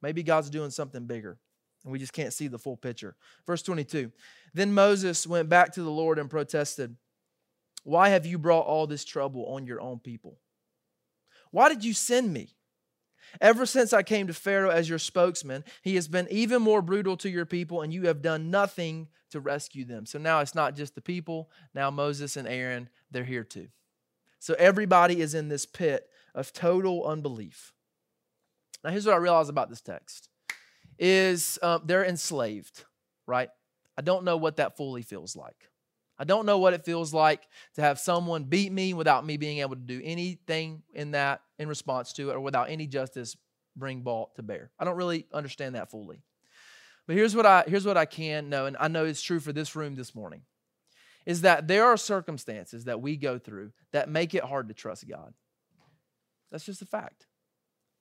Maybe 0.00 0.22
God's 0.22 0.48
doing 0.48 0.70
something 0.70 1.06
bigger 1.06 1.40
and 1.82 1.90
we 1.90 1.98
just 1.98 2.12
can't 2.12 2.32
see 2.32 2.46
the 2.46 2.56
full 2.56 2.76
picture. 2.76 3.16
Verse 3.44 3.60
22. 3.60 4.12
Then 4.54 4.72
Moses 4.72 5.26
went 5.26 5.48
back 5.48 5.72
to 5.72 5.82
the 5.82 5.90
Lord 5.90 6.20
and 6.20 6.30
protested, 6.30 6.94
why 7.82 8.10
have 8.10 8.24
you 8.24 8.38
brought 8.38 8.66
all 8.66 8.86
this 8.86 9.04
trouble 9.04 9.46
on 9.46 9.66
your 9.66 9.80
own 9.80 9.98
people? 9.98 10.38
Why 11.50 11.68
did 11.68 11.82
you 11.82 11.94
send 11.94 12.32
me? 12.32 12.54
Ever 13.40 13.66
since 13.66 13.92
I 13.92 14.04
came 14.04 14.28
to 14.28 14.34
Pharaoh 14.34 14.70
as 14.70 14.88
your 14.88 15.00
spokesman, 15.00 15.64
he 15.82 15.96
has 15.96 16.06
been 16.06 16.28
even 16.30 16.62
more 16.62 16.80
brutal 16.80 17.16
to 17.16 17.28
your 17.28 17.46
people, 17.46 17.82
and 17.82 17.92
you 17.92 18.06
have 18.06 18.22
done 18.22 18.52
nothing 18.52 19.08
to 19.30 19.40
rescue 19.40 19.84
them. 19.84 20.06
So 20.06 20.20
now 20.20 20.38
it's 20.38 20.54
not 20.54 20.76
just 20.76 20.94
the 20.94 21.00
people, 21.00 21.50
now 21.74 21.90
Moses 21.90 22.36
and 22.36 22.46
Aaron, 22.46 22.88
they're 23.10 23.24
here 23.24 23.42
too. 23.42 23.66
So 24.44 24.54
everybody 24.58 25.22
is 25.22 25.32
in 25.32 25.48
this 25.48 25.64
pit 25.64 26.06
of 26.34 26.52
total 26.52 27.06
unbelief. 27.06 27.72
Now 28.84 28.90
here's 28.90 29.06
what 29.06 29.14
I 29.14 29.16
realize 29.16 29.48
about 29.48 29.70
this 29.70 29.80
text 29.80 30.28
is 30.98 31.58
um, 31.62 31.80
they're 31.86 32.04
enslaved, 32.04 32.84
right? 33.26 33.48
I 33.96 34.02
don't 34.02 34.22
know 34.22 34.36
what 34.36 34.56
that 34.56 34.76
fully 34.76 35.00
feels 35.00 35.34
like. 35.34 35.56
I 36.18 36.24
don't 36.24 36.44
know 36.44 36.58
what 36.58 36.74
it 36.74 36.84
feels 36.84 37.14
like 37.14 37.40
to 37.76 37.80
have 37.80 37.98
someone 37.98 38.44
beat 38.44 38.70
me 38.70 38.92
without 38.92 39.24
me 39.24 39.38
being 39.38 39.60
able 39.60 39.76
to 39.76 39.80
do 39.80 40.02
anything 40.04 40.82
in 40.92 41.12
that 41.12 41.40
in 41.58 41.66
response 41.66 42.12
to 42.12 42.28
it 42.28 42.34
or 42.34 42.40
without 42.40 42.68
any 42.68 42.86
justice 42.86 43.38
bring 43.74 44.02
brought 44.02 44.34
to 44.34 44.42
bear. 44.42 44.70
I 44.78 44.84
don't 44.84 44.98
really 44.98 45.24
understand 45.32 45.74
that 45.74 45.90
fully. 45.90 46.20
But 47.06 47.16
here's 47.16 47.34
what 47.34 47.46
I 47.46 47.64
here's 47.66 47.86
what 47.86 47.96
I 47.96 48.04
can 48.04 48.50
know 48.50 48.66
and 48.66 48.76
I 48.78 48.88
know 48.88 49.06
it's 49.06 49.22
true 49.22 49.40
for 49.40 49.54
this 49.54 49.74
room 49.74 49.94
this 49.94 50.14
morning. 50.14 50.42
Is 51.26 51.42
that 51.42 51.68
there 51.68 51.86
are 51.86 51.96
circumstances 51.96 52.84
that 52.84 53.00
we 53.00 53.16
go 53.16 53.38
through 53.38 53.72
that 53.92 54.08
make 54.08 54.34
it 54.34 54.44
hard 54.44 54.68
to 54.68 54.74
trust 54.74 55.08
God. 55.08 55.32
That's 56.50 56.64
just 56.64 56.82
a 56.82 56.86
fact. 56.86 57.26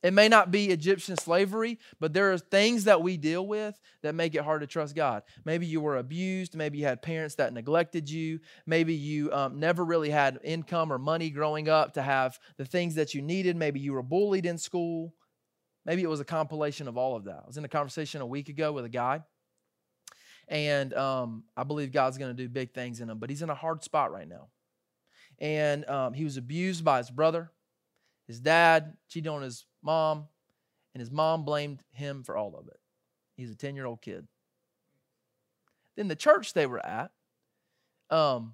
It 0.04 0.14
may 0.14 0.28
not 0.28 0.52
be 0.52 0.66
Egyptian 0.70 1.16
slavery, 1.16 1.80
but 2.02 2.12
there 2.12 2.34
are 2.34 2.38
things 2.38 2.84
that 2.84 3.02
we 3.02 3.16
deal 3.16 3.48
with 3.48 3.80
that 4.02 4.14
make 4.14 4.36
it 4.36 4.42
hard 4.42 4.60
to 4.60 4.68
trust 4.68 4.96
God. 4.96 5.24
Maybe 5.46 5.66
you 5.66 5.80
were 5.80 5.96
abused. 5.96 6.58
Maybe 6.58 6.80
you 6.80 6.86
had 6.86 7.02
parents 7.02 7.36
that 7.36 7.54
neglected 7.54 8.10
you. 8.10 8.42
Maybe 8.66 8.94
you 8.94 9.32
um, 9.32 9.62
never 9.62 9.86
really 9.86 10.10
had 10.10 10.40
income 10.44 10.92
or 10.92 10.98
money 10.98 11.30
growing 11.30 11.70
up 11.70 11.94
to 11.94 12.02
have 12.02 12.38
the 12.58 12.66
things 12.66 12.96
that 12.96 13.14
you 13.14 13.22
needed. 13.22 13.56
Maybe 13.56 13.80
you 13.80 13.94
were 13.94 14.04
bullied 14.04 14.46
in 14.46 14.58
school. 14.58 15.14
Maybe 15.86 16.04
it 16.04 16.10
was 16.10 16.20
a 16.20 16.26
compilation 16.26 16.90
of 16.90 16.98
all 16.98 17.16
of 17.16 17.24
that. 17.24 17.42
I 17.44 17.48
was 17.48 17.58
in 17.58 17.64
a 17.64 17.70
conversation 17.70 18.22
a 18.22 18.26
week 18.26 18.50
ago 18.50 18.74
with 18.74 18.84
a 18.84 18.90
guy, 18.90 19.22
and 20.48 20.94
um, 20.94 21.44
I 21.56 21.64
believe 21.64 21.92
God's 21.92 22.18
going 22.18 22.36
to 22.36 22.44
do 22.44 22.50
big 22.50 22.74
things 22.74 23.00
in 23.00 23.10
him, 23.10 23.18
but 23.18 23.30
he's 23.30 23.42
in 23.42 23.50
a 23.50 23.56
hard 23.56 23.84
spot 23.84 24.12
right 24.12 24.28
now. 24.28 24.48
And 25.40 25.88
um, 25.90 26.14
he 26.14 26.24
was 26.24 26.38
abused 26.38 26.84
by 26.84 27.00
his 27.00 27.10
brother. 27.10 27.52
His 28.28 28.40
dad 28.40 28.96
cheated 29.10 29.28
on 29.28 29.42
his 29.42 29.66
mom, 29.82 30.28
and 30.94 31.00
his 31.00 31.12
mom 31.12 31.44
blamed 31.44 31.84
him 31.92 32.24
for 32.24 32.38
all 32.38 32.56
of 32.56 32.68
it. 32.68 32.80
He's 33.36 33.52
a 33.52 33.56
10 33.56 33.76
year 33.76 33.86
old 33.86 34.02
kid. 34.02 34.28
Then 35.96 36.08
the 36.08 36.16
church 36.16 36.54
they 36.54 36.66
were 36.66 36.84
at 36.84 37.12
um, 38.10 38.54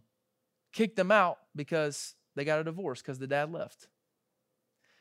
kicked 0.73 0.95
them 0.95 1.11
out 1.11 1.37
because 1.55 2.15
they 2.35 2.45
got 2.45 2.59
a 2.59 2.63
divorce 2.63 3.01
because 3.01 3.19
the 3.19 3.27
dad 3.27 3.51
left. 3.51 3.87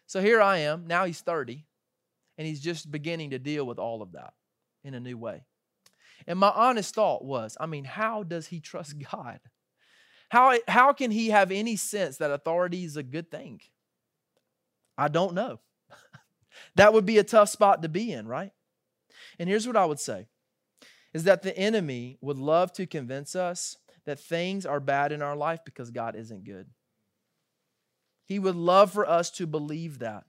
So 0.07 0.21
here 0.21 0.41
I 0.41 0.59
am. 0.59 0.87
Now 0.87 1.05
he's 1.05 1.21
30, 1.21 1.65
and 2.37 2.47
he's 2.47 2.61
just 2.61 2.91
beginning 2.91 3.31
to 3.31 3.39
deal 3.39 3.67
with 3.67 3.79
all 3.79 4.03
of 4.03 4.13
that 4.13 4.33
in 4.83 4.95
a 4.95 5.01
new 5.01 5.19
way. 5.19 5.45
And 6.27 6.39
my 6.39 6.51
honest 6.51 6.95
thought 6.95 7.25
was 7.25 7.57
I 7.61 7.67
mean, 7.67 7.85
how 7.85 8.23
does 8.23 8.49
he 8.49 8.61
trust 8.61 8.97
God? 9.13 9.41
How, 10.31 10.59
how 10.69 10.93
can 10.93 11.11
he 11.11 11.29
have 11.31 11.51
any 11.51 11.77
sense 11.77 12.19
that 12.19 12.31
authority 12.31 12.85
is 12.85 12.97
a 12.97 13.03
good 13.03 13.31
thing? 13.31 13.61
I 14.97 15.09
don't 15.09 15.35
know. 15.35 15.61
that 16.75 16.93
would 16.93 17.07
be 17.07 17.19
a 17.19 17.25
tough 17.25 17.49
spot 17.49 17.83
to 17.83 17.89
be 17.89 18.13
in, 18.13 18.29
right? 18.29 18.53
And 19.39 19.49
here's 19.49 19.67
what 19.67 19.77
I 19.77 19.87
would 19.87 20.01
say 20.01 20.27
is 21.15 21.25
that 21.25 21.43
the 21.43 21.57
enemy 21.57 22.19
would 22.21 22.37
love 22.37 22.73
to 22.75 22.87
convince 22.87 23.35
us 23.35 23.79
that 24.05 24.21
things 24.21 24.67
are 24.67 24.81
bad 24.81 25.13
in 25.13 25.23
our 25.23 25.37
life 25.37 25.61
because 25.65 25.91
God 25.91 26.15
isn't 26.15 26.45
good. 26.45 26.67
He 28.27 28.39
would 28.39 28.57
love 28.57 28.93
for 28.93 29.09
us 29.09 29.31
to 29.33 29.47
believe 29.47 30.01
that. 30.01 30.25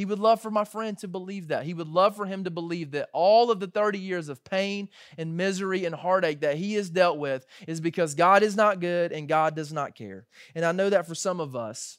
He 0.00 0.06
would 0.06 0.18
love 0.18 0.40
for 0.40 0.50
my 0.50 0.64
friend 0.64 0.96
to 1.00 1.08
believe 1.08 1.48
that. 1.48 1.66
He 1.66 1.74
would 1.74 1.86
love 1.86 2.16
for 2.16 2.24
him 2.24 2.44
to 2.44 2.50
believe 2.50 2.92
that 2.92 3.10
all 3.12 3.50
of 3.50 3.60
the 3.60 3.66
30 3.66 3.98
years 3.98 4.30
of 4.30 4.42
pain 4.42 4.88
and 5.18 5.36
misery 5.36 5.84
and 5.84 5.94
heartache 5.94 6.40
that 6.40 6.56
he 6.56 6.72
has 6.76 6.88
dealt 6.88 7.18
with 7.18 7.44
is 7.68 7.82
because 7.82 8.14
God 8.14 8.42
is 8.42 8.56
not 8.56 8.80
good 8.80 9.12
and 9.12 9.28
God 9.28 9.54
does 9.54 9.74
not 9.74 9.94
care. 9.94 10.26
And 10.54 10.64
I 10.64 10.72
know 10.72 10.88
that 10.88 11.06
for 11.06 11.14
some 11.14 11.38
of 11.38 11.54
us, 11.54 11.98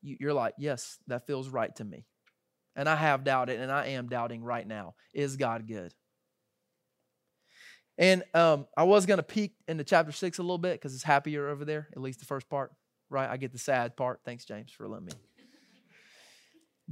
you're 0.00 0.32
like, 0.32 0.54
yes, 0.56 0.96
that 1.08 1.26
feels 1.26 1.50
right 1.50 1.76
to 1.76 1.84
me. 1.84 2.06
And 2.74 2.88
I 2.88 2.96
have 2.96 3.22
doubted, 3.22 3.60
and 3.60 3.70
I 3.70 3.88
am 3.88 4.08
doubting 4.08 4.42
right 4.42 4.66
now. 4.66 4.94
Is 5.12 5.36
God 5.36 5.68
good? 5.68 5.92
And 7.98 8.22
um, 8.32 8.66
I 8.78 8.84
was 8.84 9.04
going 9.04 9.18
to 9.18 9.22
peek 9.22 9.52
into 9.68 9.84
chapter 9.84 10.12
six 10.12 10.38
a 10.38 10.42
little 10.42 10.56
bit 10.56 10.72
because 10.72 10.94
it's 10.94 11.04
happier 11.04 11.50
over 11.50 11.66
there, 11.66 11.88
at 11.92 12.00
least 12.00 12.20
the 12.20 12.24
first 12.24 12.48
part, 12.48 12.72
right? 13.10 13.28
I 13.28 13.36
get 13.36 13.52
the 13.52 13.58
sad 13.58 13.94
part. 13.94 14.20
Thanks, 14.24 14.46
James, 14.46 14.72
for 14.72 14.88
letting 14.88 15.04
me. 15.04 15.12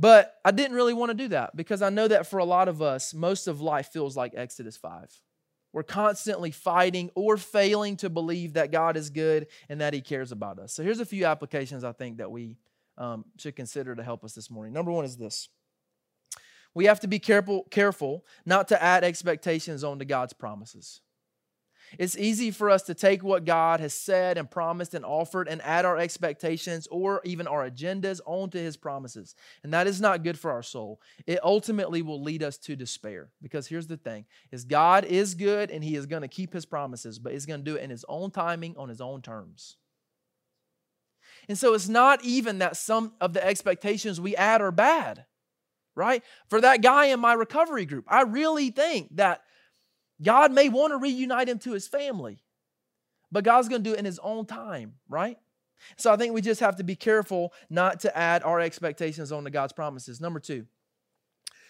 But 0.00 0.36
I 0.44 0.52
didn't 0.52 0.76
really 0.76 0.94
want 0.94 1.10
to 1.10 1.14
do 1.14 1.28
that 1.28 1.56
because 1.56 1.82
I 1.82 1.90
know 1.90 2.06
that 2.06 2.28
for 2.28 2.38
a 2.38 2.44
lot 2.44 2.68
of 2.68 2.80
us, 2.80 3.12
most 3.12 3.48
of 3.48 3.60
life 3.60 3.88
feels 3.88 4.16
like 4.16 4.32
Exodus 4.36 4.76
5. 4.76 5.12
We're 5.72 5.82
constantly 5.82 6.52
fighting 6.52 7.10
or 7.16 7.36
failing 7.36 7.96
to 7.98 8.08
believe 8.08 8.52
that 8.52 8.70
God 8.70 8.96
is 8.96 9.10
good 9.10 9.48
and 9.68 9.80
that 9.80 9.92
He 9.92 10.00
cares 10.00 10.30
about 10.30 10.60
us. 10.60 10.72
So 10.72 10.84
here's 10.84 11.00
a 11.00 11.04
few 11.04 11.24
applications 11.24 11.82
I 11.82 11.90
think 11.92 12.18
that 12.18 12.30
we 12.30 12.56
um, 12.96 13.24
should 13.38 13.56
consider 13.56 13.96
to 13.96 14.02
help 14.04 14.24
us 14.24 14.34
this 14.34 14.50
morning. 14.50 14.72
Number 14.72 14.92
one 14.92 15.04
is 15.04 15.16
this 15.16 15.48
we 16.74 16.84
have 16.84 17.00
to 17.00 17.08
be 17.08 17.18
careful, 17.18 17.66
careful 17.70 18.24
not 18.46 18.68
to 18.68 18.80
add 18.80 19.02
expectations 19.02 19.82
onto 19.82 20.04
God's 20.04 20.32
promises. 20.32 21.00
It's 21.98 22.18
easy 22.18 22.50
for 22.50 22.68
us 22.68 22.82
to 22.82 22.94
take 22.94 23.22
what 23.22 23.44
God 23.44 23.80
has 23.80 23.94
said 23.94 24.36
and 24.36 24.50
promised 24.50 24.94
and 24.94 25.04
offered 25.04 25.48
and 25.48 25.62
add 25.62 25.84
our 25.84 25.96
expectations 25.96 26.86
or 26.90 27.20
even 27.24 27.46
our 27.46 27.68
agendas 27.68 28.20
onto 28.26 28.58
his 28.58 28.76
promises. 28.76 29.34
And 29.62 29.72
that 29.72 29.86
is 29.86 30.00
not 30.00 30.22
good 30.22 30.38
for 30.38 30.50
our 30.50 30.62
soul. 30.62 31.00
It 31.26 31.38
ultimately 31.42 32.02
will 32.02 32.22
lead 32.22 32.42
us 32.42 32.58
to 32.58 32.76
despair. 32.76 33.30
Because 33.40 33.66
here's 33.66 33.86
the 33.86 33.96
thing 33.96 34.26
is 34.52 34.64
God 34.64 35.04
is 35.04 35.34
good 35.34 35.70
and 35.70 35.82
he 35.82 35.96
is 35.96 36.06
going 36.06 36.22
to 36.22 36.28
keep 36.28 36.52
his 36.52 36.66
promises, 36.66 37.18
but 37.18 37.32
he's 37.32 37.46
going 37.46 37.60
to 37.60 37.70
do 37.70 37.76
it 37.76 37.82
in 37.82 37.90
his 37.90 38.04
own 38.08 38.30
timing 38.30 38.76
on 38.76 38.88
his 38.88 39.00
own 39.00 39.22
terms. 39.22 39.76
And 41.48 41.56
so 41.56 41.74
it's 41.74 41.88
not 41.88 42.22
even 42.24 42.58
that 42.58 42.76
some 42.76 43.12
of 43.20 43.32
the 43.32 43.44
expectations 43.44 44.20
we 44.20 44.36
add 44.36 44.60
are 44.60 44.70
bad, 44.70 45.24
right? 45.94 46.22
For 46.48 46.60
that 46.60 46.82
guy 46.82 47.06
in 47.06 47.20
my 47.20 47.32
recovery 47.32 47.86
group, 47.86 48.04
I 48.08 48.22
really 48.22 48.70
think 48.70 49.16
that 49.16 49.42
God 50.22 50.52
may 50.52 50.68
want 50.68 50.92
to 50.92 50.98
reunite 50.98 51.48
him 51.48 51.58
to 51.60 51.72
his 51.72 51.86
family, 51.86 52.42
but 53.30 53.44
God's 53.44 53.68
going 53.68 53.82
to 53.82 53.90
do 53.90 53.94
it 53.94 53.98
in 53.98 54.04
his 54.04 54.18
own 54.18 54.46
time, 54.46 54.94
right? 55.08 55.38
So 55.96 56.12
I 56.12 56.16
think 56.16 56.34
we 56.34 56.40
just 56.40 56.60
have 56.60 56.76
to 56.76 56.84
be 56.84 56.96
careful 56.96 57.52
not 57.70 58.00
to 58.00 58.16
add 58.16 58.42
our 58.42 58.60
expectations 58.60 59.30
onto 59.30 59.50
God's 59.50 59.72
promises. 59.72 60.20
Number 60.20 60.40
two, 60.40 60.66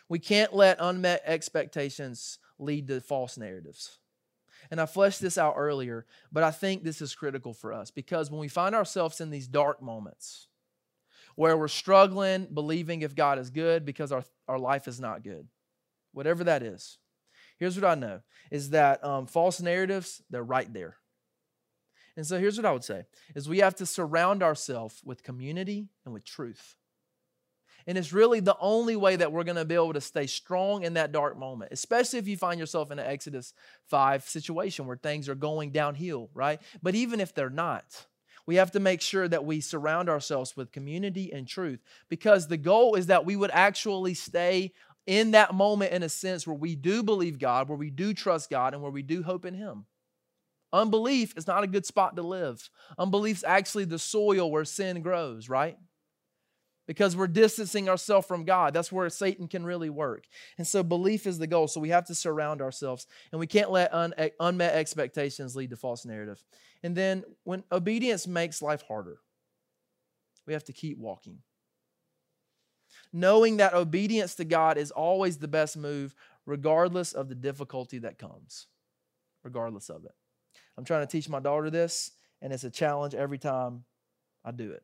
we 0.08 0.18
can't 0.18 0.54
let 0.54 0.78
unmet 0.80 1.22
expectations 1.26 2.38
lead 2.58 2.88
to 2.88 3.00
false 3.00 3.36
narratives. 3.36 3.98
And 4.70 4.80
I 4.80 4.86
fleshed 4.86 5.20
this 5.20 5.38
out 5.38 5.54
earlier, 5.56 6.06
but 6.32 6.42
I 6.42 6.50
think 6.50 6.82
this 6.82 7.00
is 7.00 7.14
critical 7.14 7.54
for 7.54 7.72
us 7.72 7.90
because 7.90 8.30
when 8.30 8.40
we 8.40 8.48
find 8.48 8.74
ourselves 8.74 9.20
in 9.20 9.30
these 9.30 9.46
dark 9.46 9.82
moments 9.82 10.48
where 11.36 11.56
we're 11.56 11.68
struggling 11.68 12.46
believing 12.46 13.02
if 13.02 13.14
God 13.14 13.38
is 13.38 13.50
good 13.50 13.84
because 13.84 14.10
our, 14.10 14.24
our 14.48 14.58
life 14.58 14.88
is 14.88 14.98
not 14.98 15.22
good, 15.22 15.46
whatever 16.12 16.44
that 16.44 16.62
is, 16.62 16.98
here's 17.58 17.80
what 17.80 17.90
I 17.90 17.94
know 17.94 18.20
is 18.50 18.70
that 18.70 19.04
um, 19.04 19.26
false 19.26 19.60
narratives, 19.60 20.22
they're 20.30 20.42
right 20.42 20.72
there. 20.72 20.96
And 22.16 22.26
so 22.26 22.38
here's 22.38 22.56
what 22.56 22.66
I 22.66 22.72
would 22.72 22.84
say 22.84 23.04
is 23.34 23.48
we 23.48 23.58
have 23.58 23.76
to 23.76 23.86
surround 23.86 24.42
ourselves 24.42 25.00
with 25.04 25.22
community 25.22 25.88
and 26.04 26.12
with 26.12 26.24
truth. 26.24 26.76
And 27.86 27.96
it's 27.96 28.12
really 28.12 28.40
the 28.40 28.56
only 28.60 28.96
way 28.96 29.16
that 29.16 29.32
we're 29.32 29.44
going 29.44 29.56
to 29.56 29.64
be 29.64 29.74
able 29.74 29.94
to 29.94 30.00
stay 30.00 30.26
strong 30.26 30.82
in 30.82 30.94
that 30.94 31.12
dark 31.12 31.38
moment, 31.38 31.72
especially 31.72 32.18
if 32.18 32.28
you 32.28 32.36
find 32.36 32.60
yourself 32.60 32.90
in 32.90 32.98
an 32.98 33.06
Exodus 33.06 33.54
5 33.86 34.28
situation 34.28 34.86
where 34.86 34.96
things 34.96 35.28
are 35.28 35.34
going 35.34 35.70
downhill, 35.70 36.28
right? 36.34 36.60
But 36.82 36.94
even 36.94 37.20
if 37.20 37.34
they're 37.34 37.48
not, 37.48 38.06
we 38.48 38.56
have 38.56 38.72
to 38.72 38.80
make 38.80 39.00
sure 39.00 39.28
that 39.28 39.44
we 39.44 39.60
surround 39.60 40.08
ourselves 40.08 40.56
with 40.56 40.72
community 40.72 41.32
and 41.32 41.46
truth 41.46 41.80
because 42.08 42.48
the 42.48 42.56
goal 42.56 42.94
is 42.94 43.06
that 43.06 43.24
we 43.24 43.36
would 43.36 43.50
actually 43.52 44.14
stay 44.14 44.72
in 45.08 45.30
that 45.30 45.54
moment, 45.54 45.92
in 45.92 46.02
a 46.02 46.08
sense, 46.08 46.46
where 46.46 46.54
we 46.54 46.76
do 46.76 47.02
believe 47.02 47.38
God, 47.38 47.68
where 47.68 47.78
we 47.78 47.88
do 47.88 48.12
trust 48.12 48.50
God, 48.50 48.74
and 48.74 48.82
where 48.82 48.92
we 48.92 49.02
do 49.02 49.22
hope 49.22 49.46
in 49.46 49.54
Him. 49.54 49.86
Unbelief 50.70 51.32
is 51.34 51.46
not 51.46 51.64
a 51.64 51.66
good 51.66 51.86
spot 51.86 52.14
to 52.16 52.22
live. 52.22 52.68
Unbelief 52.98 53.38
is 53.38 53.44
actually 53.44 53.86
the 53.86 53.98
soil 53.98 54.50
where 54.50 54.66
sin 54.66 55.00
grows, 55.00 55.48
right? 55.48 55.78
Because 56.86 57.16
we're 57.16 57.26
distancing 57.26 57.88
ourselves 57.88 58.26
from 58.26 58.44
God. 58.44 58.74
That's 58.74 58.92
where 58.92 59.08
Satan 59.08 59.48
can 59.48 59.64
really 59.64 59.88
work. 59.88 60.24
And 60.58 60.66
so 60.66 60.82
belief 60.82 61.26
is 61.26 61.38
the 61.38 61.46
goal. 61.46 61.68
So 61.68 61.80
we 61.80 61.88
have 61.88 62.04
to 62.08 62.14
surround 62.14 62.60
ourselves, 62.60 63.06
and 63.32 63.40
we 63.40 63.46
can't 63.46 63.70
let 63.70 63.94
un- 63.94 64.12
unmet 64.38 64.74
expectations 64.74 65.56
lead 65.56 65.70
to 65.70 65.76
false 65.76 66.04
narrative. 66.04 66.44
And 66.82 66.94
then 66.94 67.24
when 67.44 67.64
obedience 67.72 68.26
makes 68.26 68.60
life 68.60 68.82
harder, 68.86 69.20
we 70.46 70.52
have 70.52 70.64
to 70.64 70.74
keep 70.74 70.98
walking 70.98 71.38
knowing 73.12 73.58
that 73.58 73.74
obedience 73.74 74.34
to 74.36 74.44
God 74.44 74.78
is 74.78 74.90
always 74.90 75.38
the 75.38 75.48
best 75.48 75.76
move, 75.76 76.14
regardless 76.46 77.12
of 77.12 77.28
the 77.28 77.34
difficulty 77.34 77.98
that 77.98 78.18
comes, 78.18 78.66
regardless 79.42 79.88
of 79.88 80.04
it. 80.04 80.14
I'm 80.76 80.84
trying 80.84 81.06
to 81.06 81.10
teach 81.10 81.28
my 81.28 81.40
daughter 81.40 81.70
this, 81.70 82.12
and 82.40 82.52
it's 82.52 82.64
a 82.64 82.70
challenge 82.70 83.14
every 83.14 83.38
time 83.38 83.84
I 84.44 84.52
do 84.52 84.72
it. 84.72 84.82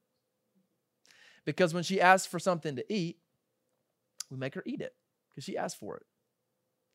Because 1.45 1.75
when 1.75 1.83
she 1.83 2.01
asks 2.01 2.27
for 2.27 2.39
something 2.39 2.77
to 2.77 2.93
eat, 2.93 3.19
we 4.31 4.37
make 4.37 4.55
her 4.55 4.63
eat 4.67 4.81
it 4.81 4.95
because 5.31 5.45
she 5.45 5.57
asked 5.57 5.79
for 5.79 5.97
it. 5.97 6.07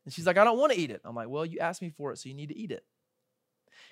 And 0.06 0.14
she's 0.14 0.26
like, 0.26 0.38
I 0.38 0.44
don't 0.44 0.58
want 0.58 0.74
to 0.74 0.80
eat 0.80 0.92
it. 0.92 1.02
I'm 1.06 1.16
like, 1.16 1.30
well, 1.30 1.46
you 1.46 1.60
asked 1.60 1.82
me 1.82 1.90
for 1.90 2.12
it, 2.12 2.18
so 2.18 2.30
you 2.30 2.36
need 2.36 2.50
to 2.50 2.58
eat 2.58 2.72
it. 2.72 2.84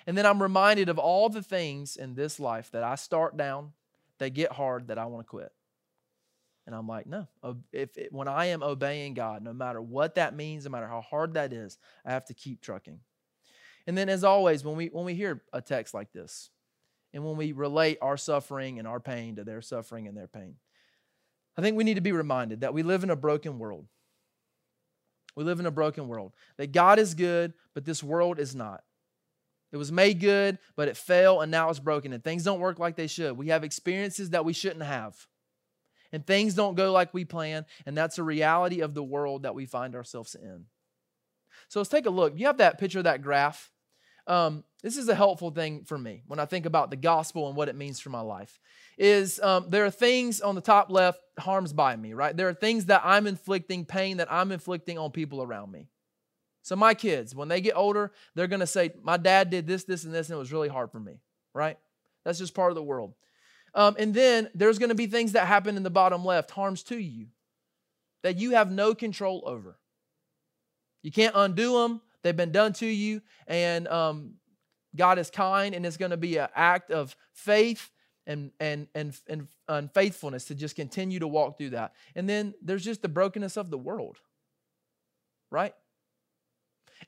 And 0.06 0.18
then 0.18 0.26
I'm 0.26 0.42
reminded 0.42 0.88
of 0.88 0.98
all 0.98 1.28
the 1.28 1.42
things 1.42 1.96
in 1.96 2.14
this 2.14 2.40
life 2.40 2.70
that 2.72 2.82
I 2.82 2.96
start 2.96 3.36
down, 3.36 3.72
that 4.18 4.30
get 4.30 4.52
hard, 4.52 4.88
that 4.88 4.98
I 4.98 5.06
want 5.06 5.26
to 5.26 5.30
quit. 5.30 5.52
And 6.68 6.76
I'm 6.76 6.86
like, 6.86 7.06
no. 7.06 7.26
If 7.72 7.96
it, 7.96 8.12
when 8.12 8.28
I 8.28 8.48
am 8.48 8.62
obeying 8.62 9.14
God, 9.14 9.42
no 9.42 9.54
matter 9.54 9.80
what 9.80 10.16
that 10.16 10.36
means, 10.36 10.66
no 10.66 10.70
matter 10.70 10.86
how 10.86 11.00
hard 11.00 11.32
that 11.32 11.54
is, 11.54 11.78
I 12.04 12.10
have 12.10 12.26
to 12.26 12.34
keep 12.34 12.60
trucking. 12.60 13.00
And 13.86 13.96
then, 13.96 14.10
as 14.10 14.22
always, 14.22 14.62
when 14.66 14.76
we 14.76 14.88
when 14.88 15.06
we 15.06 15.14
hear 15.14 15.42
a 15.50 15.62
text 15.62 15.94
like 15.94 16.12
this, 16.12 16.50
and 17.14 17.24
when 17.24 17.38
we 17.38 17.52
relate 17.52 17.96
our 18.02 18.18
suffering 18.18 18.78
and 18.78 18.86
our 18.86 19.00
pain 19.00 19.36
to 19.36 19.44
their 19.44 19.62
suffering 19.62 20.08
and 20.08 20.14
their 20.14 20.26
pain, 20.26 20.56
I 21.56 21.62
think 21.62 21.78
we 21.78 21.84
need 21.84 21.94
to 21.94 22.02
be 22.02 22.12
reminded 22.12 22.60
that 22.60 22.74
we 22.74 22.82
live 22.82 23.02
in 23.02 23.08
a 23.08 23.16
broken 23.16 23.58
world. 23.58 23.86
We 25.34 25.44
live 25.44 25.60
in 25.60 25.66
a 25.66 25.70
broken 25.70 26.06
world. 26.06 26.34
That 26.58 26.72
God 26.72 26.98
is 26.98 27.14
good, 27.14 27.54
but 27.72 27.86
this 27.86 28.02
world 28.02 28.38
is 28.38 28.54
not. 28.54 28.82
It 29.72 29.78
was 29.78 29.90
made 29.90 30.20
good, 30.20 30.58
but 30.76 30.88
it 30.88 30.98
fell 30.98 31.40
and 31.40 31.50
now 31.50 31.70
it's 31.70 31.78
broken, 31.78 32.12
and 32.12 32.22
things 32.22 32.44
don't 32.44 32.60
work 32.60 32.78
like 32.78 32.96
they 32.96 33.06
should. 33.06 33.38
We 33.38 33.48
have 33.48 33.64
experiences 33.64 34.28
that 34.30 34.44
we 34.44 34.52
shouldn't 34.52 34.84
have 34.84 35.16
and 36.12 36.26
things 36.26 36.54
don't 36.54 36.74
go 36.74 36.92
like 36.92 37.12
we 37.12 37.24
plan, 37.24 37.66
and 37.86 37.96
that's 37.96 38.18
a 38.18 38.22
reality 38.22 38.80
of 38.80 38.94
the 38.94 39.02
world 39.02 39.42
that 39.42 39.54
we 39.54 39.66
find 39.66 39.94
ourselves 39.94 40.34
in. 40.34 40.66
So 41.68 41.80
let's 41.80 41.90
take 41.90 42.06
a 42.06 42.10
look. 42.10 42.34
You 42.36 42.46
have 42.46 42.58
that 42.58 42.78
picture 42.78 43.02
that 43.02 43.22
graph. 43.22 43.70
Um, 44.26 44.64
this 44.82 44.96
is 44.96 45.08
a 45.08 45.14
helpful 45.14 45.50
thing 45.50 45.84
for 45.84 45.98
me 45.98 46.22
when 46.26 46.38
I 46.38 46.44
think 46.44 46.66
about 46.66 46.90
the 46.90 46.96
gospel 46.96 47.48
and 47.48 47.56
what 47.56 47.68
it 47.68 47.74
means 47.74 47.98
for 47.98 48.10
my 48.10 48.20
life. 48.20 48.60
Is 48.98 49.40
um, 49.40 49.66
there 49.70 49.84
are 49.86 49.90
things 49.90 50.40
on 50.40 50.54
the 50.54 50.60
top 50.60 50.90
left 50.90 51.20
harms 51.38 51.72
by 51.72 51.96
me, 51.96 52.12
right? 52.12 52.36
There 52.36 52.48
are 52.48 52.54
things 52.54 52.86
that 52.86 53.02
I'm 53.04 53.26
inflicting, 53.26 53.86
pain 53.86 54.18
that 54.18 54.30
I'm 54.30 54.52
inflicting 54.52 54.98
on 54.98 55.10
people 55.10 55.42
around 55.42 55.72
me. 55.72 55.88
So 56.62 56.76
my 56.76 56.92
kids, 56.92 57.34
when 57.34 57.48
they 57.48 57.62
get 57.62 57.76
older, 57.76 58.12
they're 58.34 58.46
to 58.46 58.66
say, 58.66 58.90
"My 59.02 59.16
dad 59.16 59.48
did 59.48 59.66
this, 59.66 59.84
this, 59.84 60.04
and 60.04 60.12
this, 60.12 60.28
and 60.28 60.36
it 60.36 60.38
was 60.38 60.52
really 60.52 60.68
hard 60.68 60.92
for 60.92 61.00
me." 61.00 61.20
Right? 61.54 61.78
That's 62.24 62.38
just 62.38 62.54
part 62.54 62.70
of 62.70 62.74
the 62.76 62.82
world. 62.82 63.14
Um, 63.74 63.96
and 63.98 64.14
then 64.14 64.48
there's 64.54 64.78
going 64.78 64.88
to 64.88 64.94
be 64.94 65.06
things 65.06 65.32
that 65.32 65.46
happen 65.46 65.76
in 65.76 65.82
the 65.82 65.90
bottom 65.90 66.24
left, 66.24 66.50
harms 66.50 66.82
to 66.84 66.98
you, 66.98 67.26
that 68.22 68.38
you 68.38 68.52
have 68.52 68.70
no 68.70 68.94
control 68.94 69.42
over. 69.46 69.78
You 71.02 71.12
can't 71.12 71.34
undo 71.36 71.82
them, 71.82 72.00
they've 72.22 72.36
been 72.36 72.52
done 72.52 72.72
to 72.74 72.86
you, 72.86 73.22
and 73.46 73.86
um, 73.88 74.34
God 74.96 75.18
is 75.18 75.30
kind, 75.30 75.74
and 75.74 75.86
it's 75.86 75.96
going 75.96 76.10
to 76.10 76.16
be 76.16 76.38
an 76.38 76.48
act 76.54 76.90
of 76.90 77.16
faith 77.32 77.90
and, 78.26 78.50
and, 78.60 78.88
and, 78.94 79.18
and, 79.26 79.48
to 79.68 80.54
just 80.54 80.76
continue 80.76 81.18
to 81.18 81.28
walk 81.28 81.56
through 81.56 81.70
that. 81.70 81.94
And 82.14 82.28
then 82.28 82.54
there's 82.62 82.84
just 82.84 83.00
the 83.00 83.08
brokenness 83.08 83.56
of 83.56 83.70
the 83.70 83.78
world, 83.78 84.18
right? 85.50 85.74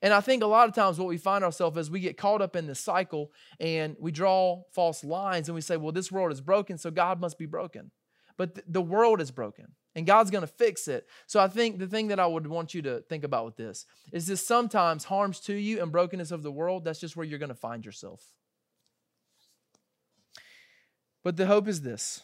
And 0.03 0.12
I 0.14 0.20
think 0.20 0.43
a 0.43 0.47
lot 0.47 0.68
of 0.68 0.74
times 0.74 0.99
what 0.99 1.09
we 1.09 1.18
find 1.18 1.45
ourselves 1.45 1.76
is 1.76 1.91
we 1.91 2.01
get 2.01 2.16
caught 2.16 2.43
up 2.43 2.57
in 2.57 2.66
this 2.66 2.80
cycle 2.80 3.32
and 3.59 3.97
we 3.99 4.12
draw 4.12 4.62
false 4.72 5.05
lines 5.05 5.49
and 5.49 5.55
we 5.55 5.61
say, 5.61 5.76
well, 5.76 5.93
this 5.93 6.12
world 6.12 6.32
is 6.32 6.41
broken, 6.41 6.78
so 6.78 6.91
God 6.91 7.20
must 7.20 7.38
be 7.38 7.47
broken. 7.47 7.91
But 8.36 8.55
th- 8.55 8.66
the 8.68 8.82
world 8.82 9.20
is 9.20 9.30
broken 9.30 9.74
and 9.95 10.07
God's 10.07 10.30
going 10.30 10.43
to 10.43 10.47
fix 10.47 10.88
it. 10.88 11.07
So 11.26 11.41
I 11.41 11.49
think 11.49 11.78
the 11.78 11.86
thing 11.86 12.09
that 12.09 12.20
I 12.20 12.26
would 12.26 12.47
want 12.47 12.74
you 12.74 12.82
to 12.82 13.01
think 13.01 13.24
about 13.24 13.45
with 13.45 13.57
this 13.57 13.86
is 14.12 14.26
this 14.26 14.47
sometimes 14.47 15.05
harms 15.05 15.41
to 15.41 15.55
you 15.55 15.82
and 15.82 15.93
brokenness 15.93 16.30
of 16.30 16.43
the 16.43 16.53
world, 16.53 16.84
that's 16.84 17.01
just 17.01 17.16
where 17.16 17.26
you're 17.26 17.38
going 17.38 17.49
to 17.49 17.55
find 17.55 17.84
yourself. 17.84 18.22
But 21.22 21.36
the 21.36 21.47
hope 21.47 21.68
is 21.68 21.82
this 21.82 22.22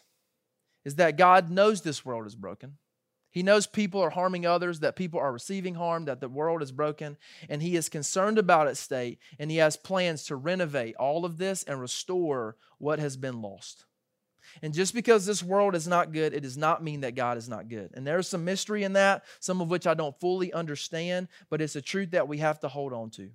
is 0.85 0.95
that 0.95 1.19
God 1.19 1.51
knows 1.51 1.83
this 1.83 2.05
world 2.05 2.27
is 2.27 2.37
broken. 2.37 2.79
He 3.37 3.43
knows 3.43 3.66
people 3.66 4.01
are 4.01 4.09
harming 4.09 4.47
others, 4.47 4.80
that 4.80 4.97
people 4.97 5.20
are 5.20 5.30
receiving 5.30 5.74
harm, 5.74 6.07
that 6.07 6.20
the 6.20 6.28
world 6.28 6.62
is 6.62 6.72
broken, 6.72 7.18
and 7.51 7.61
he 7.61 7.76
is 7.76 7.91
concerned 7.91 8.39
about 8.39 8.66
its 8.66 8.80
state, 8.80 9.18
and 9.39 9.51
he 9.51 9.59
has 9.59 9.76
plans 9.76 10.24
to 10.24 10.37
renovate 10.37 10.97
all 10.97 11.26
of 11.26 11.37
this 11.37 11.62
and 11.64 11.78
restore 11.78 12.57
what 12.78 12.99
has 12.99 13.18
been 13.18 13.43
lost. 13.43 13.84
And 14.62 14.72
just 14.72 14.95
because 14.95 15.26
this 15.26 15.43
world 15.43 15.74
is 15.74 15.87
not 15.87 16.14
good, 16.14 16.32
it 16.32 16.45
does 16.45 16.57
not 16.57 16.82
mean 16.82 17.03
that 17.03 17.14
God 17.14 17.37
is 17.37 17.47
not 17.47 17.68
good. 17.68 17.91
And 17.93 18.07
there's 18.07 18.26
some 18.26 18.43
mystery 18.43 18.84
in 18.84 18.95
that, 18.95 19.22
some 19.39 19.61
of 19.61 19.68
which 19.68 19.87
I 19.87 19.93
don't 19.93 20.18
fully 20.18 20.51
understand, 20.55 21.28
but 21.51 21.61
it's 21.61 21.76
a 21.76 21.82
truth 21.82 22.12
that 22.12 22.28
we 22.28 22.39
have 22.39 22.61
to 22.61 22.68
hold 22.68 22.95
on 22.95 23.11
to. 23.11 23.28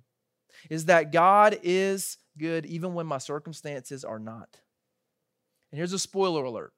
Is 0.68 0.86
that 0.86 1.12
God 1.12 1.60
is 1.62 2.18
good 2.36 2.66
even 2.66 2.94
when 2.94 3.06
my 3.06 3.18
circumstances 3.18 4.04
are 4.04 4.18
not. 4.18 4.48
And 5.70 5.78
here's 5.78 5.92
a 5.92 5.98
spoiler 6.00 6.42
alert. 6.42 6.72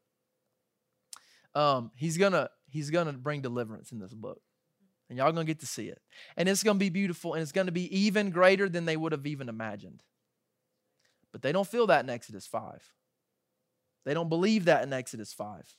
Um, 1.55 1.91
he's 1.95 2.19
gonna 2.19 2.51
he's 2.75 2.91
gonna 2.91 3.13
bring 3.13 3.41
deliverance 3.41 3.93
in 3.93 4.01
this 4.01 4.13
book. 4.13 4.41
And 5.09 5.17
y'all 5.17 5.33
gonna 5.33 5.45
get 5.45 5.61
to 5.61 5.67
see 5.67 5.89
it. 5.89 6.03
And 6.37 6.49
it's 6.49 6.63
gonna 6.63 6.79
be 6.79 6.91
beautiful 6.91 7.33
and 7.33 7.41
it's 7.43 7.53
gonna 7.53 7.73
be 7.73 7.97
even 7.97 8.31
greater 8.31 8.69
than 8.69 8.85
they 8.85 8.97
would 8.97 9.13
have 9.13 9.27
even 9.27 9.49
imagined. 9.49 10.03
But 11.33 11.43
they 11.43 11.53
don't 11.53 11.69
feel 11.69 11.87
that 11.87 12.05
in 12.05 12.11
Exodus 12.11 12.47
5. 12.47 12.93
They 14.05 14.15
don't 14.15 14.29
believe 14.29 14.67
that 14.67 14.83
in 14.83 14.93
Exodus 14.93 15.33
5. 15.33 15.77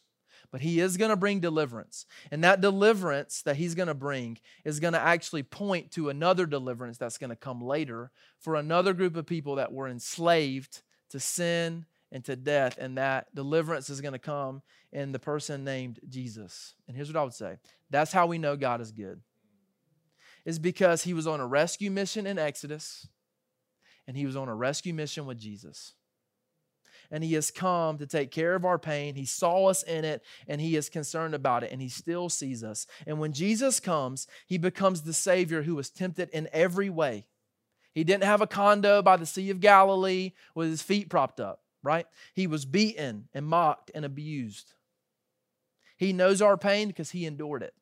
But 0.51 0.61
he 0.61 0.79
is 0.79 0.97
going 0.97 1.09
to 1.09 1.15
bring 1.15 1.39
deliverance. 1.39 2.05
And 2.31 2.43
that 2.43 2.61
deliverance 2.61 3.41
that 3.43 3.55
he's 3.55 3.75
going 3.75 3.87
to 3.87 3.93
bring 3.93 4.39
is 4.63 4.79
going 4.79 4.93
to 4.93 4.99
actually 4.99 5.43
point 5.43 5.91
to 5.91 6.09
another 6.09 6.45
deliverance 6.45 6.97
that's 6.97 7.17
going 7.17 7.29
to 7.29 7.35
come 7.35 7.61
later 7.61 8.11
for 8.39 8.55
another 8.55 8.93
group 8.93 9.15
of 9.15 9.25
people 9.25 9.55
that 9.55 9.71
were 9.71 9.87
enslaved 9.87 10.81
to 11.11 11.19
sin 11.19 11.85
and 12.15 12.23
to 12.25 12.35
death. 12.35 12.77
And 12.79 12.97
that 12.97 13.27
deliverance 13.35 13.89
is 13.89 13.99
going 13.99 14.13
to 14.13 14.19
come 14.19 14.61
in 14.93 15.11
the 15.11 15.19
person 15.19 15.65
named 15.65 15.99
Jesus. 16.07 16.73
And 16.87 16.95
here's 16.95 17.11
what 17.11 17.19
I 17.19 17.23
would 17.23 17.33
say 17.33 17.57
that's 17.89 18.13
how 18.13 18.25
we 18.25 18.37
know 18.37 18.55
God 18.55 18.79
is 18.79 18.91
good, 18.91 19.21
is 20.45 20.57
because 20.57 21.03
he 21.03 21.13
was 21.13 21.27
on 21.27 21.41
a 21.41 21.45
rescue 21.45 21.91
mission 21.91 22.25
in 22.25 22.39
Exodus 22.39 23.07
and 24.07 24.15
he 24.15 24.25
was 24.25 24.35
on 24.35 24.47
a 24.47 24.55
rescue 24.55 24.93
mission 24.93 25.25
with 25.25 25.37
Jesus 25.37 25.93
and 27.11 27.23
He 27.23 27.33
has 27.33 27.51
come 27.51 27.97
to 27.97 28.07
take 28.07 28.31
care 28.31 28.55
of 28.55 28.65
our 28.65 28.79
pain. 28.79 29.15
He 29.15 29.25
saw 29.25 29.67
us 29.67 29.83
in 29.83 30.05
it 30.05 30.23
and 30.47 30.59
He 30.59 30.75
is 30.75 30.89
concerned 30.89 31.35
about 31.35 31.63
it 31.63 31.71
and 31.71 31.81
He 31.81 31.89
still 31.89 32.29
sees 32.29 32.63
us. 32.63 32.87
And 33.05 33.19
when 33.19 33.33
Jesus 33.33 33.79
comes, 33.79 34.27
He 34.47 34.57
becomes 34.57 35.01
the 35.01 35.13
Savior 35.13 35.63
who 35.63 35.75
was 35.75 35.89
tempted 35.89 36.29
in 36.29 36.49
every 36.51 36.89
way. 36.89 37.25
He 37.93 38.03
didn't 38.03 38.25
have 38.25 38.41
a 38.41 38.47
condo 38.47 39.01
by 39.01 39.15
the 39.15 39.25
Sea 39.25 39.49
of 39.51 39.61
Galilee 39.61 40.33
with 40.53 40.69
his 40.69 40.81
feet 40.81 41.09
propped 41.09 41.39
up, 41.39 41.61
right? 41.85 42.07
He 42.33 42.47
was 42.47 42.65
beaten 42.65 43.27
and 43.33 43.45
mocked 43.45 43.91
and 43.93 44.03
abused. 44.03 44.73
He 45.97 46.11
knows 46.13 46.41
our 46.41 46.57
pain 46.57 46.89
because 46.89 47.11
He 47.11 47.25
endured 47.25 47.63
it. 47.63 47.73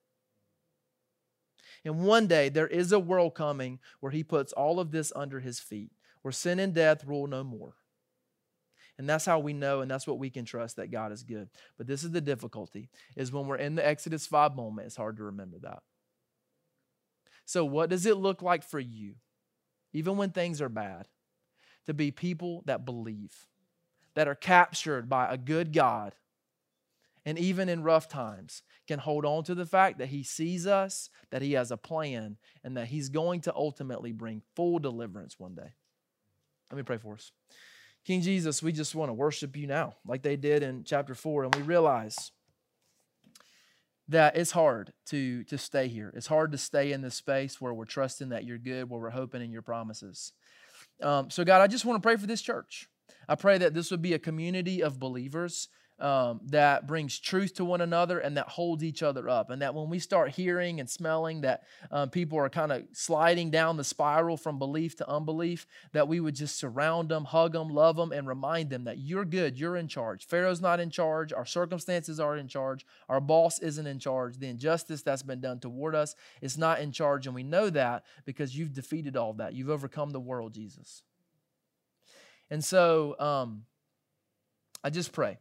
And 1.85 2.03
one 2.05 2.27
day 2.27 2.49
there 2.49 2.67
is 2.67 2.91
a 2.91 2.99
world 2.99 3.35
coming 3.35 3.79
where 3.99 4.11
He 4.11 4.23
puts 4.23 4.53
all 4.53 4.79
of 4.79 4.91
this 4.91 5.11
under 5.15 5.39
His 5.39 5.59
feet, 5.59 5.91
where 6.21 6.31
sin 6.31 6.59
and 6.59 6.73
death 6.73 7.05
rule 7.05 7.27
no 7.27 7.43
more. 7.43 7.75
And 8.97 9.09
that's 9.09 9.25
how 9.25 9.39
we 9.39 9.53
know 9.53 9.81
and 9.81 9.89
that's 9.89 10.05
what 10.05 10.19
we 10.19 10.29
can 10.29 10.45
trust 10.45 10.75
that 10.75 10.91
God 10.91 11.11
is 11.11 11.23
good. 11.23 11.49
But 11.77 11.87
this 11.87 12.03
is 12.03 12.11
the 12.11 12.21
difficulty 12.21 12.89
is 13.15 13.31
when 13.31 13.47
we're 13.47 13.55
in 13.57 13.73
the 13.73 13.85
Exodus 13.85 14.27
5 14.27 14.55
moment, 14.55 14.85
it's 14.85 14.95
hard 14.95 15.17
to 15.17 15.23
remember 15.23 15.57
that. 15.63 15.81
So 17.45 17.65
what 17.65 17.89
does 17.89 18.05
it 18.05 18.17
look 18.17 18.43
like 18.43 18.63
for 18.63 18.79
you 18.79 19.15
even 19.93 20.17
when 20.17 20.31
things 20.31 20.61
are 20.61 20.69
bad 20.69 21.07
to 21.85 21.93
be 21.93 22.11
people 22.11 22.63
that 22.65 22.85
believe, 22.85 23.47
that 24.15 24.27
are 24.27 24.35
captured 24.35 25.09
by 25.09 25.31
a 25.31 25.37
good 25.37 25.73
God 25.73 26.13
and 27.25 27.39
even 27.39 27.69
in 27.69 27.83
rough 27.83 28.07
times 28.07 28.63
can 28.87 28.99
hold 28.99 29.25
on 29.25 29.43
to 29.45 29.55
the 29.55 29.65
fact 29.65 29.97
that 29.99 30.09
he 30.09 30.23
sees 30.23 30.67
us, 30.67 31.09
that 31.31 31.41
he 31.41 31.53
has 31.53 31.71
a 31.71 31.77
plan, 31.77 32.37
and 32.63 32.75
that 32.75 32.87
he's 32.87 33.09
going 33.09 33.41
to 33.41 33.55
ultimately 33.55 34.11
bring 34.11 34.41
full 34.55 34.79
deliverance 34.79 35.39
one 35.39 35.55
day. 35.55 35.73
Let 36.69 36.77
me 36.77 36.83
pray 36.83 36.97
for 36.97 37.13
us. 37.13 37.31
King 38.05 38.21
Jesus, 38.21 38.61
we 38.61 38.73
just 38.73 38.95
want 38.95 39.09
to 39.09 39.13
worship 39.13 39.55
you 39.55 39.67
now, 39.67 39.95
like 40.05 40.21
they 40.21 40.35
did 40.35 40.63
in 40.63 40.83
chapter 40.83 41.15
4. 41.15 41.45
And 41.45 41.55
we 41.55 41.61
realize 41.61 42.31
that 44.09 44.35
it's 44.35 44.51
hard 44.51 44.91
to, 45.05 45.45
to 45.45 45.57
stay 45.57 45.87
here. 45.87 46.11
It's 46.13 46.27
hard 46.27 46.51
to 46.51 46.57
stay 46.57 46.91
in 46.91 47.01
this 47.01 47.15
space 47.15 47.61
where 47.61 47.73
we're 47.73 47.85
trusting 47.85 48.29
that 48.29 48.43
you're 48.43 48.57
good, 48.57 48.89
where 48.89 48.99
we're 48.99 49.09
hoping 49.11 49.41
in 49.41 49.51
your 49.51 49.61
promises. 49.61 50.33
Um, 51.01 51.29
so, 51.29 51.45
God, 51.45 51.61
I 51.61 51.67
just 51.67 51.85
want 51.85 52.01
to 52.01 52.05
pray 52.05 52.17
for 52.17 52.27
this 52.27 52.41
church. 52.41 52.89
I 53.27 53.35
pray 53.35 53.57
that 53.57 53.73
this 53.73 53.91
would 53.91 54.01
be 54.01 54.13
a 54.13 54.19
community 54.19 54.81
of 54.81 54.99
believers 54.99 55.69
um, 55.99 56.41
that 56.47 56.87
brings 56.87 57.19
truth 57.19 57.53
to 57.55 57.65
one 57.65 57.79
another 57.79 58.19
and 58.19 58.35
that 58.35 58.49
holds 58.49 58.83
each 58.83 59.03
other 59.03 59.29
up. 59.29 59.49
And 59.49 59.61
that 59.61 59.75
when 59.75 59.89
we 59.89 59.99
start 59.99 60.31
hearing 60.31 60.79
and 60.79 60.89
smelling 60.89 61.41
that 61.41 61.63
um, 61.91 62.09
people 62.09 62.37
are 62.39 62.49
kind 62.49 62.71
of 62.71 62.83
sliding 62.91 63.51
down 63.51 63.77
the 63.77 63.83
spiral 63.83 64.35
from 64.35 64.59
belief 64.59 64.97
to 64.97 65.09
unbelief, 65.09 65.67
that 65.93 66.07
we 66.07 66.19
would 66.19 66.35
just 66.35 66.57
surround 66.57 67.09
them, 67.09 67.25
hug 67.25 67.53
them, 67.53 67.69
love 67.69 67.95
them, 67.95 68.11
and 68.11 68.27
remind 68.27 68.69
them 68.69 68.83
that 68.85 68.97
you're 68.97 69.25
good, 69.25 69.57
you're 69.57 69.77
in 69.77 69.87
charge. 69.87 70.27
Pharaoh's 70.27 70.61
not 70.61 70.79
in 70.79 70.89
charge, 70.89 71.31
our 71.31 71.45
circumstances 71.45 72.19
are 72.19 72.35
in 72.35 72.47
charge, 72.47 72.85
our 73.07 73.21
boss 73.21 73.59
isn't 73.59 73.87
in 73.87 73.99
charge, 73.99 74.37
the 74.39 74.49
injustice 74.49 75.03
that's 75.03 75.23
been 75.23 75.41
done 75.41 75.59
toward 75.59 75.95
us 75.95 76.15
is 76.41 76.57
not 76.57 76.81
in 76.81 76.91
charge. 76.91 77.27
And 77.27 77.35
we 77.35 77.43
know 77.43 77.69
that 77.69 78.03
because 78.25 78.57
you've 78.57 78.73
defeated 78.73 79.15
all 79.15 79.33
that. 79.33 79.53
You've 79.53 79.69
overcome 79.69 80.09
the 80.09 80.19
world, 80.19 80.53
Jesus. 80.53 81.03
And 82.53 82.63
so 82.63 83.15
um, 83.19 83.63
I 84.83 84.91
just 84.91 85.11
pray 85.11 85.39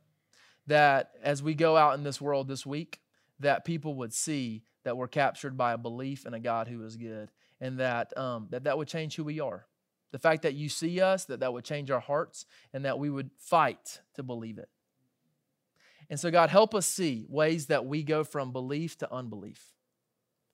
that 0.66 1.10
as 1.22 1.42
we 1.42 1.52
go 1.52 1.76
out 1.76 1.92
in 1.92 2.04
this 2.04 2.22
world 2.22 2.48
this 2.48 2.64
week, 2.64 3.00
that 3.40 3.66
people 3.66 3.96
would 3.96 4.14
see 4.14 4.62
that 4.84 4.96
we're 4.96 5.08
captured 5.08 5.54
by 5.54 5.74
a 5.74 5.78
belief 5.78 6.24
in 6.24 6.32
a 6.32 6.40
God 6.40 6.68
who 6.68 6.82
is 6.86 6.96
good, 6.96 7.30
and 7.60 7.80
that 7.80 8.16
um, 8.16 8.46
that 8.48 8.64
that 8.64 8.78
would 8.78 8.88
change 8.88 9.14
who 9.14 9.24
we 9.24 9.40
are. 9.40 9.66
The 10.12 10.18
fact 10.18 10.40
that 10.44 10.54
you 10.54 10.70
see 10.70 11.02
us, 11.02 11.26
that 11.26 11.40
that 11.40 11.52
would 11.52 11.66
change 11.66 11.90
our 11.90 12.00
hearts, 12.00 12.46
and 12.72 12.86
that 12.86 12.98
we 12.98 13.10
would 13.10 13.28
fight 13.36 14.00
to 14.14 14.22
believe 14.22 14.56
it. 14.56 14.70
And 16.08 16.18
so, 16.18 16.30
God, 16.30 16.48
help 16.48 16.74
us 16.74 16.86
see 16.86 17.26
ways 17.28 17.66
that 17.66 17.84
we 17.84 18.04
go 18.04 18.24
from 18.24 18.52
belief 18.52 18.96
to 18.98 19.12
unbelief. 19.12 19.62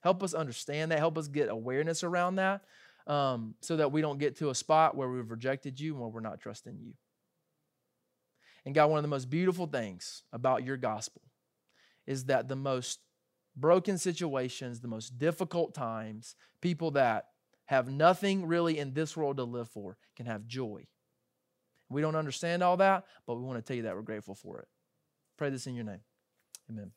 Help 0.01 0.25
us 0.25 0.35
understand 0.35 0.91
that. 0.91 0.99
Help 0.99 1.19
us 1.19 1.29
get 1.29 1.51
awareness 1.51 2.03
around 2.03 2.35
that, 2.37 2.63
um, 3.09 3.55
so 3.61 3.77
that 3.77 3.91
we 3.91 4.01
don't 4.01 4.19
get 4.19 4.37
to 4.37 4.51
a 4.51 4.55
spot 4.55 4.97
where 4.97 5.09
we've 5.09 5.31
rejected 5.31 5.81
you 5.81 5.93
and 5.95 6.01
where 6.01 6.11
we're 6.11 6.21
not 6.21 6.41
trusting 6.41 6.79
you. 6.79 6.93
And 8.65 8.75
God, 8.75 8.91
one 8.91 8.99
of 8.99 9.03
the 9.03 9.09
most 9.09 9.31
beautiful 9.31 9.67
things 9.67 10.23
about 10.33 10.65
your 10.65 10.77
gospel 10.77 11.23
is 12.07 12.27
that 12.27 12.49
the 12.49 12.57
most 12.57 13.01
broken 13.57 13.99
situations, 13.99 14.81
the 14.81 14.89
most 14.89 15.19
difficult 15.19 15.75
times, 15.75 16.37
people 16.61 16.91
that 16.93 17.27
have 17.67 17.91
nothing 17.91 18.47
really 18.47 18.79
in 18.79 18.95
this 18.95 19.17
world 19.17 19.39
to 19.39 19.45
live 19.45 19.69
for 19.69 19.97
can 20.17 20.27
have 20.27 20.47
joy. 20.47 20.87
We 21.91 22.03
don't 22.03 22.17
understand 22.17 22.63
all 22.63 22.77
that, 22.79 23.05
but 23.27 23.37
we 23.37 23.45
want 23.45 23.59
to 23.59 23.63
tell 23.63 23.77
you 23.77 23.85
that 23.85 23.95
we're 23.95 24.03
grateful 24.03 24.35
for 24.35 24.61
it. 24.61 24.69
Pray 25.37 25.51
this 25.51 25.67
in 25.67 25.75
your 25.75 25.85
name. 25.85 26.01
Amen. 26.71 26.93